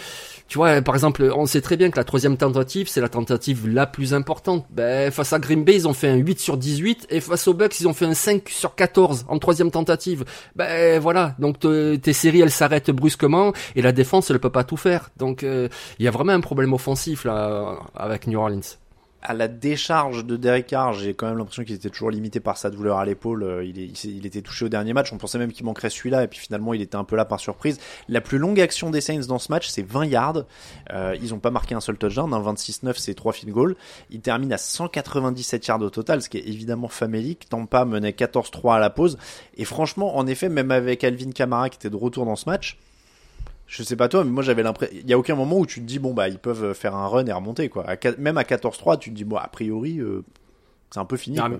tu 0.47 0.57
vois, 0.57 0.81
par 0.81 0.95
exemple, 0.95 1.31
on 1.35 1.45
sait 1.45 1.61
très 1.61 1.77
bien 1.77 1.91
que 1.91 1.97
la 1.97 2.03
troisième 2.03 2.37
tentative, 2.37 2.87
c'est 2.87 3.01
la 3.01 3.09
tentative 3.09 3.67
la 3.67 3.85
plus 3.85 4.13
importante. 4.13 4.65
Ben, 4.71 5.11
face 5.17 5.33
à 5.33 5.39
Green 5.39 5.63
Bay, 5.63 5.75
ils 5.75 5.87
ont 5.87 5.93
fait 5.93 6.07
un 6.07 6.15
8 6.15 6.39
sur 6.39 6.57
18, 6.57 7.07
et 7.09 7.19
face 7.19 7.47
aux 7.47 7.53
Bucks, 7.53 7.79
ils 7.79 7.87
ont 7.87 7.93
fait 7.93 8.05
un 8.05 8.13
5 8.13 8.47
sur 8.49 8.75
14 8.75 9.25
en 9.27 9.39
troisième 9.39 9.71
tentative. 9.71 10.23
Ben 10.55 10.99
voilà, 10.99 11.35
donc 11.39 11.59
te- 11.59 11.95
tes 11.97 12.13
séries, 12.13 12.41
elles 12.41 12.51
s'arrêtent 12.51 12.91
brusquement, 12.91 13.51
et 13.75 13.81
la 13.81 13.91
défense, 13.91 14.29
elle 14.31 14.39
peut 14.39 14.49
pas 14.51 14.63
tout 14.63 14.77
faire. 14.77 15.09
Donc 15.17 15.43
euh, 15.43 15.67
il 15.99 16.05
y 16.05 16.07
a 16.07 16.11
vraiment 16.11 16.33
un 16.33 16.39
problème 16.39 16.71
offensif 16.73 17.25
là 17.25 17.77
avec 17.95 18.27
New 18.27 18.39
Orleans. 18.39 18.61
À 19.21 19.33
la 19.33 19.47
décharge 19.47 20.25
de 20.25 20.37
Derek 20.37 20.67
Carr, 20.67 20.93
j'ai 20.93 21.13
quand 21.13 21.27
même 21.27 21.37
l'impression 21.37 21.63
qu'il 21.63 21.75
était 21.75 21.89
toujours 21.89 22.11
limité 22.11 22.39
par 22.39 22.57
sa 22.57 22.69
douleur 22.69 22.97
à 22.97 23.05
l'épaule. 23.05 23.43
Euh, 23.43 23.63
Il, 23.65 23.77
il 23.79 24.25
était 24.25 24.41
touché 24.41 24.65
au 24.65 24.69
dernier 24.69 24.93
match. 24.93 25.11
On 25.11 25.17
pensait 25.17 25.37
même 25.37 25.51
qu'il 25.51 25.65
manquerait 25.65 25.89
celui-là, 25.89 26.23
et 26.23 26.27
puis 26.27 26.39
finalement, 26.39 26.73
il 26.73 26.81
était 26.81 26.95
un 26.95 27.03
peu 27.03 27.15
là 27.15 27.25
par 27.25 27.39
surprise. 27.39 27.79
La 28.07 28.21
plus 28.21 28.37
longue 28.37 28.59
action 28.59 28.89
des 28.89 29.01
Saints 29.01 29.27
dans 29.27 29.39
ce 29.39 29.51
match, 29.51 29.67
c'est 29.67 29.85
20 29.85 30.05
yards. 30.05 30.43
Euh, 30.93 31.15
ils 31.21 31.33
ont 31.33 31.39
pas 31.39 31.51
marqué 31.51 31.75
un 31.75 31.81
seul 31.81 31.97
touchdown. 31.97 32.33
Un 32.33 32.41
26-9, 32.41 32.93
c'est 32.97 33.15
3 33.15 33.33
field 33.33 33.53
goals. 33.53 33.75
Ils 34.11 34.21
terminent 34.21 34.53
à 34.53 34.57
197 34.57 35.67
yards 35.67 35.81
au 35.81 35.89
total, 35.89 36.21
ce 36.21 36.29
qui 36.29 36.37
est 36.37 36.47
évidemment 36.47 36.87
famélique. 36.87 37.49
Tampa 37.49 37.85
menait 37.85 38.11
14-3 38.11 38.75
à 38.75 38.79
la 38.79 38.89
pause. 38.89 39.17
Et 39.57 39.65
franchement, 39.65 40.17
en 40.17 40.27
effet, 40.27 40.49
même 40.49 40.71
avec 40.71 41.03
Alvin 41.03 41.31
Kamara 41.31 41.69
qui 41.69 41.77
était 41.77 41.89
de 41.89 41.95
retour 41.95 42.25
dans 42.25 42.35
ce 42.35 42.47
match, 42.49 42.77
je 43.67 43.83
sais 43.83 43.97
pas 43.97 44.07
toi, 44.07 44.23
mais 44.23 44.31
moi 44.31 44.43
j'avais 44.43 44.63
l'impression. 44.63 44.97
Il 44.97 45.09
y 45.09 45.13
a 45.13 45.19
aucun 45.19 45.35
moment 45.35 45.59
où 45.59 45.65
tu 45.65 45.81
te 45.81 45.85
dis, 45.85 45.99
bon, 45.99 46.13
bah, 46.13 46.29
ils 46.29 46.39
peuvent 46.39 46.73
faire 46.73 46.95
un 46.95 47.07
run 47.07 47.25
et 47.25 47.33
remonter, 47.33 47.67
quoi. 47.69 47.85
À 47.87 47.97
même 48.17 48.37
à 48.37 48.43
14-3, 48.43 48.97
tu 48.97 49.11
te 49.11 49.15
dis, 49.15 49.25
bon, 49.25 49.35
a 49.35 49.47
priori, 49.47 49.99
euh, 49.99 50.23
c'est 50.89 50.99
un 50.99 51.05
peu 51.05 51.17
fini. 51.17 51.37
Quoi. 51.37 51.59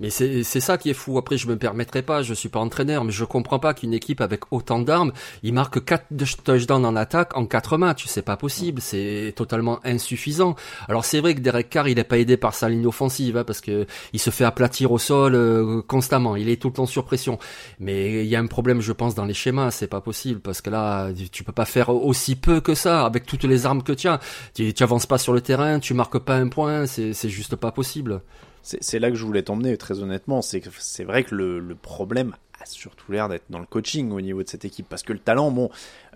Mais- 0.00 0.10
c'est 0.10 0.60
ça 0.60 0.78
qui 0.78 0.90
est 0.90 0.94
fou. 0.94 1.18
Après, 1.18 1.36
je 1.38 1.46
me 1.48 1.56
permettrai 1.56 2.02
pas, 2.02 2.22
je 2.22 2.34
suis 2.34 2.48
pas 2.48 2.60
entraîneur, 2.60 3.04
mais 3.04 3.12
je 3.12 3.24
comprends 3.24 3.58
pas 3.58 3.74
qu'une 3.74 3.94
équipe 3.94 4.20
avec 4.20 4.52
autant 4.52 4.78
d'armes, 4.80 5.12
il 5.42 5.52
marque 5.54 5.84
4 5.84 6.06
touchdowns 6.44 6.84
en 6.84 6.96
attaque 6.96 7.36
en 7.36 7.46
4 7.46 7.78
matchs. 7.78 8.04
C'est 8.06 8.22
pas 8.22 8.36
possible, 8.36 8.80
c'est 8.82 9.32
totalement 9.36 9.80
insuffisant. 9.84 10.54
Alors 10.88 11.04
c'est 11.04 11.20
vrai 11.20 11.34
que 11.34 11.40
Derek 11.40 11.70
Carr, 11.70 11.88
il 11.88 11.98
est 11.98 12.04
pas 12.04 12.18
aidé 12.18 12.36
par 12.36 12.54
sa 12.54 12.68
ligne 12.68 12.86
offensive, 12.86 13.36
hein, 13.36 13.44
parce 13.44 13.60
que 13.60 13.86
il 14.12 14.20
se 14.20 14.30
fait 14.30 14.44
aplatir 14.44 14.92
au 14.92 14.98
sol 14.98 15.34
euh, 15.34 15.82
constamment. 15.86 16.36
Il 16.36 16.48
est 16.48 16.60
tout 16.60 16.68
le 16.68 16.74
temps 16.74 16.86
sur 16.86 17.04
pression. 17.04 17.38
Mais 17.80 18.24
il 18.24 18.28
y 18.28 18.36
a 18.36 18.40
un 18.40 18.46
problème, 18.46 18.80
je 18.80 18.92
pense, 18.92 19.14
dans 19.14 19.24
les 19.24 19.34
schémas. 19.34 19.70
C'est 19.70 19.86
pas 19.86 20.00
possible 20.00 20.40
parce 20.40 20.60
que 20.60 20.70
là, 20.70 21.08
tu 21.32 21.44
peux 21.44 21.52
pas 21.52 21.64
faire 21.64 21.88
aussi 21.90 22.36
peu 22.36 22.60
que 22.60 22.74
ça 22.74 23.04
avec 23.06 23.26
toutes 23.26 23.44
les 23.44 23.66
armes 23.66 23.82
que 23.82 23.92
tu 23.92 24.08
as. 24.08 24.20
Tu, 24.54 24.72
tu 24.74 24.82
avances 24.82 25.06
pas 25.06 25.18
sur 25.18 25.32
le 25.32 25.40
terrain, 25.40 25.78
tu 25.80 25.94
marques 25.94 26.18
pas 26.18 26.36
un 26.36 26.48
point. 26.48 26.86
C'est 26.86 27.28
juste 27.28 27.56
pas 27.56 27.72
possible. 27.72 28.20
C'est 28.66 28.98
là 28.98 29.10
que 29.10 29.16
je 29.16 29.24
voulais 29.24 29.42
t'emmener, 29.42 29.76
très 29.76 30.00
honnêtement. 30.00 30.42
C'est 30.42 31.04
vrai 31.04 31.22
que 31.22 31.34
le, 31.36 31.74
problème 31.76 32.34
a 32.60 32.66
surtout 32.66 33.12
l'air 33.12 33.28
d'être 33.28 33.44
dans 33.48 33.60
le 33.60 33.66
coaching 33.66 34.10
au 34.10 34.20
niveau 34.20 34.42
de 34.42 34.48
cette 34.48 34.64
équipe. 34.64 34.88
Parce 34.88 35.04
que 35.04 35.12
le 35.12 35.20
talent, 35.20 35.52
bon, 35.52 35.70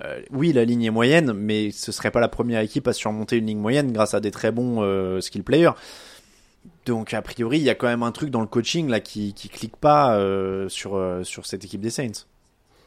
euh, 0.05 0.21
oui, 0.33 0.53
la 0.53 0.65
ligne 0.65 0.83
est 0.83 0.91
moyenne, 0.91 1.33
mais 1.33 1.71
ce 1.71 1.93
serait 1.93 2.11
pas 2.11 2.19
la 2.19 2.29
première 2.29 2.61
équipe 2.61 2.89
à 2.89 2.93
surmonter 2.93 3.37
une 3.37 3.47
ligne 3.47 3.61
moyenne 3.61 3.93
grâce 3.93 4.15
à 4.15 4.21
des 4.21 4.33
très 4.33 4.51
bons 4.51 4.83
euh, 4.83 5.21
skill 5.21 5.45
players. 5.45 5.73
Donc, 6.87 7.15
a 7.15 7.23
priori, 7.23 7.59
il 7.59 7.65
y 7.65 7.71
a 7.71 7.77
quand 7.77 7.87
même 7.87 8.03
un 8.03 8.13
truc 8.13 8.31
dans 8.31 8.41
le 8.41 8.49
coaching 8.49 8.89
là 8.89 8.99
qui, 8.99 9.33
clique 9.33 9.77
pas 9.77 10.17
euh, 10.17 10.69
sur 10.69 11.47
cette 11.47 11.65
équipe 11.65 11.81
des 11.81 11.91
Saints. 11.91 12.27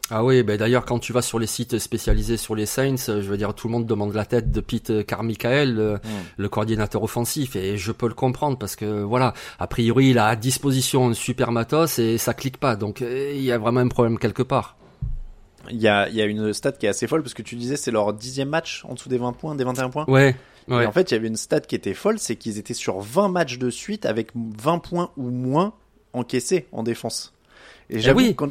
Ah 0.09 0.23
oui, 0.23 0.43
ben 0.43 0.57
d'ailleurs 0.57 0.85
quand 0.85 0.99
tu 0.99 1.13
vas 1.13 1.21
sur 1.21 1.39
les 1.39 1.47
sites 1.47 1.79
spécialisés 1.79 2.35
sur 2.35 2.55
les 2.55 2.65
Saints, 2.65 2.95
euh, 3.07 3.21
je 3.21 3.29
veux 3.29 3.37
dire 3.37 3.53
tout 3.55 3.67
le 3.67 3.71
monde 3.71 3.85
demande 3.85 4.13
la 4.13 4.25
tête 4.25 4.51
de 4.51 4.59
Pete 4.59 5.05
Carmichael, 5.05 5.75
le, 5.75 5.99
le 6.37 6.49
coordinateur 6.49 7.01
offensif, 7.03 7.55
et 7.55 7.77
je 7.77 7.91
peux 7.93 8.07
le 8.09 8.13
comprendre 8.13 8.57
parce 8.57 8.75
que 8.75 9.01
voilà, 9.01 9.33
a 9.59 9.67
priori 9.67 10.09
il 10.09 10.19
a 10.19 10.27
à 10.27 10.35
disposition 10.35 11.07
un 11.07 11.13
super 11.13 11.51
matos 11.51 11.99
et 11.99 12.17
ça 12.17 12.33
clique 12.33 12.57
pas, 12.57 12.75
donc 12.75 13.01
euh, 13.01 13.31
il 13.33 13.43
y 13.43 13.51
a 13.51 13.57
vraiment 13.57 13.79
un 13.79 13.87
problème 13.87 14.19
quelque 14.19 14.43
part. 14.43 14.75
Il 15.69 15.81
y 15.81 15.87
a, 15.87 16.09
il 16.09 16.15
y 16.15 16.21
a 16.21 16.25
une 16.25 16.51
stat 16.51 16.73
qui 16.73 16.85
est 16.85 16.89
assez 16.89 17.07
folle 17.07 17.23
parce 17.23 17.33
que 17.33 17.41
tu 17.41 17.55
disais 17.55 17.77
c'est 17.77 17.91
leur 17.91 18.13
dixième 18.13 18.49
match 18.49 18.83
en 18.83 18.95
dessous 18.95 19.07
des 19.07 19.17
20 19.17 19.31
points, 19.31 19.55
des 19.55 19.63
21 19.63 19.89
points. 19.89 20.05
Ouais, 20.09 20.35
Et 20.67 20.73
ouais. 20.73 20.85
en 20.85 20.91
fait, 20.91 21.11
il 21.11 21.13
y 21.13 21.17
avait 21.17 21.29
une 21.29 21.37
stat 21.37 21.61
qui 21.61 21.75
était 21.75 21.93
folle, 21.93 22.19
c'est 22.19 22.35
qu'ils 22.35 22.57
étaient 22.57 22.73
sur 22.73 22.99
20 22.99 23.29
matchs 23.29 23.57
de 23.57 23.69
suite 23.69 24.05
avec 24.05 24.31
20 24.35 24.79
points 24.79 25.11
ou 25.15 25.29
moins 25.29 25.73
encaissés 26.11 26.67
en 26.73 26.83
défense. 26.83 27.32
Et 27.93 27.99
j'avoue, 27.99 28.19
oui. 28.19 28.35
quand, 28.35 28.49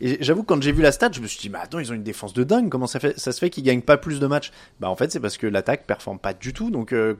j'avoue, 0.00 0.42
quand 0.42 0.62
j'ai 0.62 0.72
vu 0.72 0.82
la 0.82 0.92
stat, 0.92 1.10
je 1.12 1.20
me 1.20 1.26
suis 1.26 1.38
dit, 1.40 1.50
mais 1.50 1.58
attends, 1.58 1.78
ils 1.78 1.90
ont 1.90 1.94
une 1.94 2.02
défense 2.02 2.32
de 2.32 2.44
dingue. 2.44 2.68
Comment 2.68 2.86
ça 2.86 3.00
fait, 3.00 3.18
ça 3.18 3.32
se 3.32 3.38
fait 3.38 3.50
qu'ils 3.50 3.64
gagnent 3.64 3.82
pas 3.82 3.96
plus 3.96 4.20
de 4.20 4.26
matchs? 4.26 4.52
Bah, 4.80 4.88
en 4.88 4.96
fait, 4.96 5.10
c'est 5.10 5.20
parce 5.20 5.36
que 5.36 5.46
l'attaque 5.46 5.86
performe 5.86 6.18
pas 6.18 6.32
du 6.34 6.52
tout. 6.52 6.70
Donc, 6.70 6.92
euh, 6.92 7.14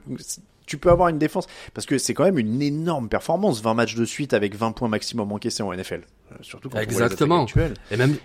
tu 0.65 0.77
peux 0.77 0.89
avoir 0.89 1.09
une 1.09 1.17
défense. 1.19 1.47
Parce 1.73 1.85
que 1.85 1.97
c'est 1.97 2.13
quand 2.13 2.23
même 2.23 2.39
une 2.39 2.61
énorme 2.61 3.09
performance. 3.09 3.61
20 3.61 3.73
matchs 3.73 3.95
de 3.95 4.05
suite 4.05 4.33
avec 4.33 4.55
20 4.55 4.71
points 4.71 4.87
maximum 4.87 5.31
encaissés 5.31 5.63
en 5.63 5.73
NFL. 5.73 6.01
Euh, 6.31 6.35
surtout 6.41 6.69
quand 6.69 6.77
on 6.77 6.81
voit 6.81 6.85
les 6.87 6.93
Exactement. 6.93 7.43
actuelles. 7.43 7.73
Et 7.91 7.97
même, 7.97 8.15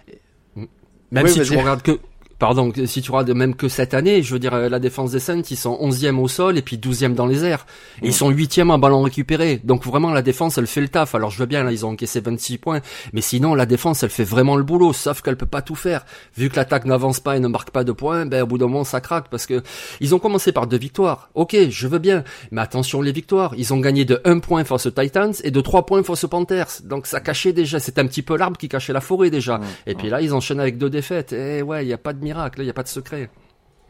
même 1.11 1.25
Oui, 1.25 1.33
si 1.33 1.43
tu 1.43 1.57
regardes 1.57 1.83
que, 1.83 1.99
pardon, 2.41 2.73
si 2.87 3.03
tu 3.03 3.13
regardes 3.13 3.31
même 3.37 3.55
que 3.55 3.69
cette 3.69 3.95
année, 3.95 4.23
je 4.23 4.33
veux 4.33 4.39
dire, 4.39 4.55
euh, 4.55 4.69
la 4.69 4.81
défense 4.81 5.13
des 5.13 5.21
Saints, 5.21 5.43
ils 5.51 5.57
sont 5.57 5.79
11e 5.81 6.19
au 6.19 6.27
sol 6.27 6.57
et 6.57 6.63
puis 6.63 6.79
12e 6.79 7.15
dans 7.15 7.27
les 7.27 7.45
airs. 7.45 7.67
Et 8.03 8.07
ils 8.07 8.15
sont 8.15 8.33
8e 8.33 8.71
en 8.71 8.79
ballon 8.79 9.03
récupéré. 9.03 9.61
Donc 9.63 9.85
vraiment, 9.85 10.11
la 10.11 10.23
défense, 10.23 10.57
elle 10.57 10.67
fait 10.67 10.81
le 10.81 10.89
taf. 10.89 11.15
Alors 11.15 11.31
je 11.31 11.39
veux 11.39 11.47
bien, 11.47 11.63
là, 11.63 11.71
ils 11.71 11.85
ont 11.85 11.91
encaissé 11.91 12.21
26 12.21 12.59
points. 12.59 12.81
Mais 13.13 13.21
sinon, 13.21 13.55
la 13.55 13.67
défense, 13.67 14.03
elle 14.03 14.11
fait 14.11 14.25
vraiment 14.25 14.57
le 14.57 14.63
boulot. 14.63 14.93
Sauf 14.95 15.21
qu'elle 15.21 15.37
peut 15.37 15.47
pas 15.47 15.61
tout 15.61 15.75
faire. 15.75 16.07
Vu 16.37 16.49
que 16.49 16.57
l'attaque 16.57 16.87
n'avance 16.87 17.21
pas 17.21 17.37
et 17.37 17.41
ne 17.41 17.49
marque 17.49 17.71
pas 17.71 17.85
de 17.85 17.93
points, 17.93 18.25
ben, 18.25 18.43
au 18.43 18.47
bout 18.47 18.57
d'un 18.57 18.67
moment, 18.67 18.85
ça 18.85 19.03
craque 19.03 19.29
parce 19.31 19.47
que 19.47 19.63
ils 20.01 20.15
ont 20.15 20.19
commencé 20.19 20.51
par 20.51 20.67
deux 20.67 20.79
victoires. 20.79 21.29
Ok, 21.35 21.55
je 21.69 21.89
veux 21.89 21.99
bien. 21.99 22.25
Mais 22.53 22.63
attention, 22.63 23.03
les 23.03 23.13
victoires. 23.13 23.53
Ils 23.59 23.75
ont 23.75 23.81
gagné 23.81 24.07
de 24.07 24.19
1 24.25 24.39
point 24.39 24.65
face 24.65 24.87
aux 24.87 24.91
Titans 24.91 25.35
et 25.45 25.51
de 25.51 25.61
3 25.61 25.85
points 25.85 26.03
face 26.03 26.25
aux 26.25 26.29
Panthers. 26.29 26.81
Donc 26.85 27.07
ça 27.07 27.21
cachait 27.21 27.53
déjà, 27.53 27.79
c'est 27.79 27.99
un 27.99 28.07
petit 28.07 28.23
peu 28.23 28.39
l'arbre 28.39 28.57
qui 28.57 28.71
cachait 28.71 28.95
la 28.95 29.03
forêt 29.03 29.29
déjà. 29.29 29.61
et 29.87 29.95
puis 29.95 30.09
là, 30.09 30.23
ils 30.23 30.33
enchaînent 30.33 30.61
avec 30.61 30.79
deux 30.79 30.89
défaites. 30.89 31.35
Et 31.35 31.61
ouais, 31.61 31.85
il 31.85 31.89
y 31.89 31.93
a 31.93 31.99
pas 31.99 32.15
de 32.15 32.30
miracle, 32.31 32.61
il 32.63 32.67
y 32.67 32.71
a 32.71 32.73
pas 32.75 32.83
de 32.83 32.89
secret. 32.89 33.31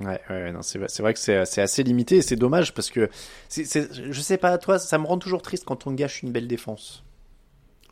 Ouais, 0.01 0.19
ouais, 0.31 0.51
non, 0.53 0.63
c'est 0.63 0.79
vrai- 0.79 0.89
c'est 0.89 1.03
vrai 1.03 1.13
que 1.13 1.21
c'est 1.21 1.45
c'est 1.45 1.61
assez 1.61 1.83
limité 1.83 2.17
et 2.17 2.23
c'est 2.23 2.37
dommage 2.37 2.73
parce 2.73 2.89
que 2.91 3.11
c'est 3.51 3.65
c'est- 3.67 3.91
je 4.11 4.21
sais 4.23 4.39
pas, 4.39 4.57
toi, 4.57 4.79
ça 4.79 4.97
me 4.99 5.07
rend 5.07 5.19
toujours 5.19 5.43
triste 5.43 5.65
quand 5.67 5.87
on 5.87 5.93
gâche 5.93 6.23
une 6.23 6.33
belle 6.33 6.49
défense. 6.49 7.05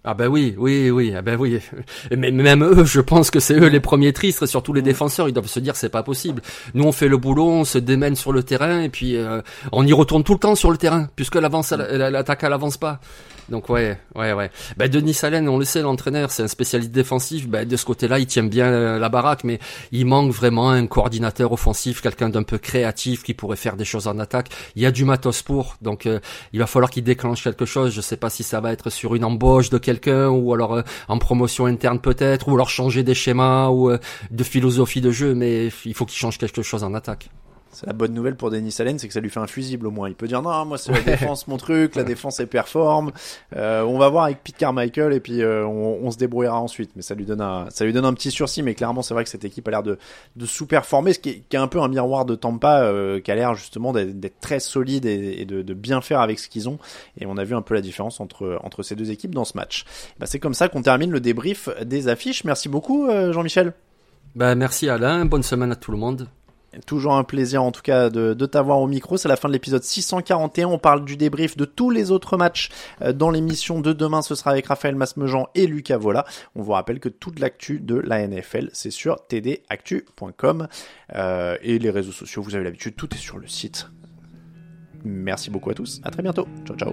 Ah 0.04 0.14
ben 0.14 0.28
oui, 0.28 0.54
oui, 0.56 0.90
oui, 0.90 1.12
ah 1.14 1.20
ben 1.22 1.36
oui. 1.38 1.60
Mais 2.16 2.30
même 2.30 2.62
eux, 2.64 2.84
je 2.86 3.00
pense 3.02 3.30
que 3.30 3.40
c'est 3.40 3.58
eux 3.60 3.66
les 3.68 3.80
premiers 3.80 4.12
tristes, 4.14 4.46
surtout 4.46 4.72
les 4.72 4.80
défenseurs, 4.80 5.28
ils 5.28 5.34
doivent 5.34 5.48
se 5.48 5.60
dire 5.60 5.76
c'est 5.76 5.90
pas 5.90 6.02
possible. 6.04 6.40
Nous 6.72 6.84
on 6.84 6.92
fait 6.92 7.08
le 7.08 7.18
boulot, 7.18 7.48
on 7.50 7.64
se 7.64 7.76
démène 7.78 8.16
sur 8.16 8.32
le 8.32 8.42
terrain 8.42 8.80
et 8.80 8.88
puis 8.88 9.16
euh, 9.16 9.42
on 9.72 9.84
y 9.86 9.92
retourne 9.92 10.24
tout 10.24 10.32
le 10.34 10.38
temps 10.38 10.54
sur 10.54 10.70
le 10.70 10.78
terrain 10.78 11.10
puisque 11.16 11.34
l'avance, 11.34 11.72
elle- 11.72 11.98
l'attaque 12.14 12.42
elle 12.44 12.54
avance 12.54 12.78
pas. 12.78 13.00
Donc 13.48 13.70
ouais, 13.70 13.98
ouais, 14.14 14.32
ouais. 14.32 14.50
Ben 14.76 14.88
Denis 14.88 15.18
Allen, 15.22 15.48
on 15.48 15.58
le 15.58 15.64
sait, 15.64 15.80
l'entraîneur, 15.80 16.30
c'est 16.30 16.42
un 16.42 16.48
spécialiste 16.48 16.90
défensif. 16.90 17.48
Ben 17.48 17.66
de 17.66 17.76
ce 17.76 17.84
côté-là, 17.84 18.18
il 18.18 18.26
tient 18.26 18.44
bien 18.44 18.66
euh, 18.66 18.98
la 18.98 19.08
baraque, 19.08 19.44
mais 19.44 19.58
il 19.90 20.04
manque 20.04 20.32
vraiment 20.32 20.70
un 20.70 20.86
coordinateur 20.86 21.52
offensif, 21.52 22.02
quelqu'un 22.02 22.28
d'un 22.28 22.42
peu 22.42 22.58
créatif 22.58 23.22
qui 23.22 23.32
pourrait 23.32 23.56
faire 23.56 23.76
des 23.76 23.86
choses 23.86 24.06
en 24.06 24.18
attaque. 24.18 24.50
Il 24.76 24.82
y 24.82 24.86
a 24.86 24.90
du 24.90 25.04
matos 25.04 25.42
pour, 25.42 25.76
donc 25.80 26.06
euh, 26.06 26.20
il 26.52 26.58
va 26.58 26.66
falloir 26.66 26.90
qu'il 26.90 27.04
déclenche 27.04 27.42
quelque 27.42 27.64
chose. 27.64 27.94
Je 27.94 28.00
sais 28.02 28.18
pas 28.18 28.28
si 28.28 28.42
ça 28.42 28.60
va 28.60 28.72
être 28.72 28.90
sur 28.90 29.14
une 29.14 29.24
embauche 29.24 29.70
de 29.70 29.78
quelqu'un 29.78 30.28
ou 30.28 30.52
alors 30.52 30.74
euh, 30.74 30.82
en 31.08 31.18
promotion 31.18 31.66
interne 31.66 32.00
peut-être, 32.00 32.48
ou 32.48 32.54
alors 32.54 32.68
changer 32.68 33.02
des 33.02 33.14
schémas 33.14 33.68
ou 33.68 33.90
de 34.30 34.44
philosophie 34.44 35.00
de 35.00 35.10
jeu, 35.10 35.34
mais 35.34 35.70
il 35.84 35.94
faut 35.94 36.04
qu'il 36.04 36.18
change 36.18 36.38
quelque 36.38 36.62
chose 36.62 36.84
en 36.84 36.94
attaque. 36.94 37.30
C'est 37.78 37.86
la 37.86 37.92
bonne 37.92 38.12
nouvelle 38.12 38.34
pour 38.34 38.50
Denis 38.50 38.74
Allen, 38.80 38.98
c'est 38.98 39.06
que 39.06 39.14
ça 39.14 39.20
lui 39.20 39.30
fait 39.30 39.38
un 39.38 39.46
fusible 39.46 39.86
au 39.86 39.92
moins. 39.92 40.08
Il 40.08 40.16
peut 40.16 40.26
dire 40.26 40.42
non, 40.42 40.64
moi 40.64 40.78
c'est 40.78 40.90
la 40.90 41.00
défense 41.00 41.46
mon 41.46 41.58
truc, 41.58 41.94
la 41.94 42.02
défense 42.02 42.40
elle 42.40 42.48
performe. 42.48 43.12
Euh, 43.54 43.82
on 43.82 43.98
va 43.98 44.08
voir 44.08 44.24
avec 44.24 44.42
Pete 44.42 44.56
Carmichael 44.56 45.12
et 45.12 45.20
puis 45.20 45.42
euh, 45.42 45.64
on, 45.64 46.00
on 46.02 46.10
se 46.10 46.18
débrouillera 46.18 46.60
ensuite. 46.60 46.90
Mais 46.96 47.02
ça 47.02 47.14
lui 47.14 47.24
donne 47.24 47.40
un, 47.40 47.66
ça 47.70 47.84
lui 47.84 47.92
donne 47.92 48.04
un 48.04 48.14
petit 48.14 48.32
sursis. 48.32 48.64
Mais 48.64 48.74
clairement 48.74 49.02
c'est 49.02 49.14
vrai 49.14 49.22
que 49.22 49.30
cette 49.30 49.44
équipe 49.44 49.68
a 49.68 49.70
l'air 49.70 49.82
de, 49.84 49.96
de 50.34 50.44
sous-performer, 50.44 51.12
ce 51.12 51.20
qui 51.20 51.28
est, 51.28 51.42
qui 51.48 51.54
est 51.54 51.60
un 51.60 51.68
peu 51.68 51.80
un 51.80 51.86
miroir 51.86 52.24
de 52.24 52.34
Tampa, 52.34 52.80
euh, 52.80 53.20
qui 53.20 53.30
a 53.30 53.36
l'air 53.36 53.54
justement 53.54 53.92
d'être 53.92 54.40
très 54.40 54.58
solide 54.58 55.06
et, 55.06 55.42
et 55.42 55.44
de, 55.44 55.62
de 55.62 55.74
bien 55.74 56.00
faire 56.00 56.18
avec 56.18 56.40
ce 56.40 56.48
qu'ils 56.48 56.68
ont. 56.68 56.80
Et 57.20 57.26
on 57.26 57.36
a 57.36 57.44
vu 57.44 57.54
un 57.54 57.62
peu 57.62 57.74
la 57.74 57.80
différence 57.80 58.18
entre 58.18 58.58
entre 58.64 58.82
ces 58.82 58.96
deux 58.96 59.12
équipes 59.12 59.36
dans 59.36 59.44
ce 59.44 59.56
match. 59.56 59.84
Bah, 60.18 60.26
c'est 60.26 60.40
comme 60.40 60.54
ça 60.54 60.68
qu'on 60.68 60.82
termine 60.82 61.12
le 61.12 61.20
débrief 61.20 61.68
des 61.84 62.08
affiches. 62.08 62.42
Merci 62.42 62.68
beaucoup 62.68 63.08
Jean-Michel. 63.08 63.72
Ben 64.34 64.56
merci 64.56 64.88
Alain, 64.88 65.26
bonne 65.26 65.44
semaine 65.44 65.70
à 65.70 65.76
tout 65.76 65.92
le 65.92 65.98
monde. 65.98 66.26
Toujours 66.86 67.14
un 67.14 67.24
plaisir 67.24 67.62
en 67.62 67.72
tout 67.72 67.80
cas 67.80 68.10
de, 68.10 68.34
de 68.34 68.46
t'avoir 68.46 68.78
au 68.78 68.86
micro. 68.86 69.16
C'est 69.16 69.28
la 69.28 69.36
fin 69.36 69.48
de 69.48 69.54
l'épisode 69.54 69.82
641. 69.82 70.66
On 70.68 70.78
parle 70.78 71.04
du 71.04 71.16
débrief 71.16 71.56
de 71.56 71.64
tous 71.64 71.90
les 71.90 72.10
autres 72.10 72.36
matchs 72.36 72.68
euh, 73.00 73.12
dans 73.12 73.30
l'émission 73.30 73.80
de 73.80 73.92
demain. 73.92 74.20
Ce 74.20 74.34
sera 74.34 74.50
avec 74.50 74.66
Raphaël 74.66 74.94
Masmejean 74.94 75.48
et 75.54 75.66
Lucas 75.66 75.96
Vola. 75.96 76.26
On 76.54 76.62
vous 76.62 76.72
rappelle 76.72 77.00
que 77.00 77.08
toute 77.08 77.38
l'actu 77.38 77.80
de 77.80 77.96
la 77.96 78.26
NFL, 78.26 78.68
c'est 78.72 78.90
sur 78.90 79.16
tdactu.com. 79.28 80.68
Euh, 81.14 81.56
et 81.62 81.78
les 81.78 81.90
réseaux 81.90 82.12
sociaux, 82.12 82.42
vous 82.42 82.54
avez 82.54 82.64
l'habitude, 82.64 82.96
tout 82.96 83.14
est 83.14 83.18
sur 83.18 83.38
le 83.38 83.48
site. 83.48 83.88
Merci 85.04 85.50
beaucoup 85.50 85.70
à 85.70 85.74
tous. 85.74 86.00
À 86.04 86.10
très 86.10 86.22
bientôt. 86.22 86.46
Ciao, 86.66 86.76
ciao. 86.76 86.92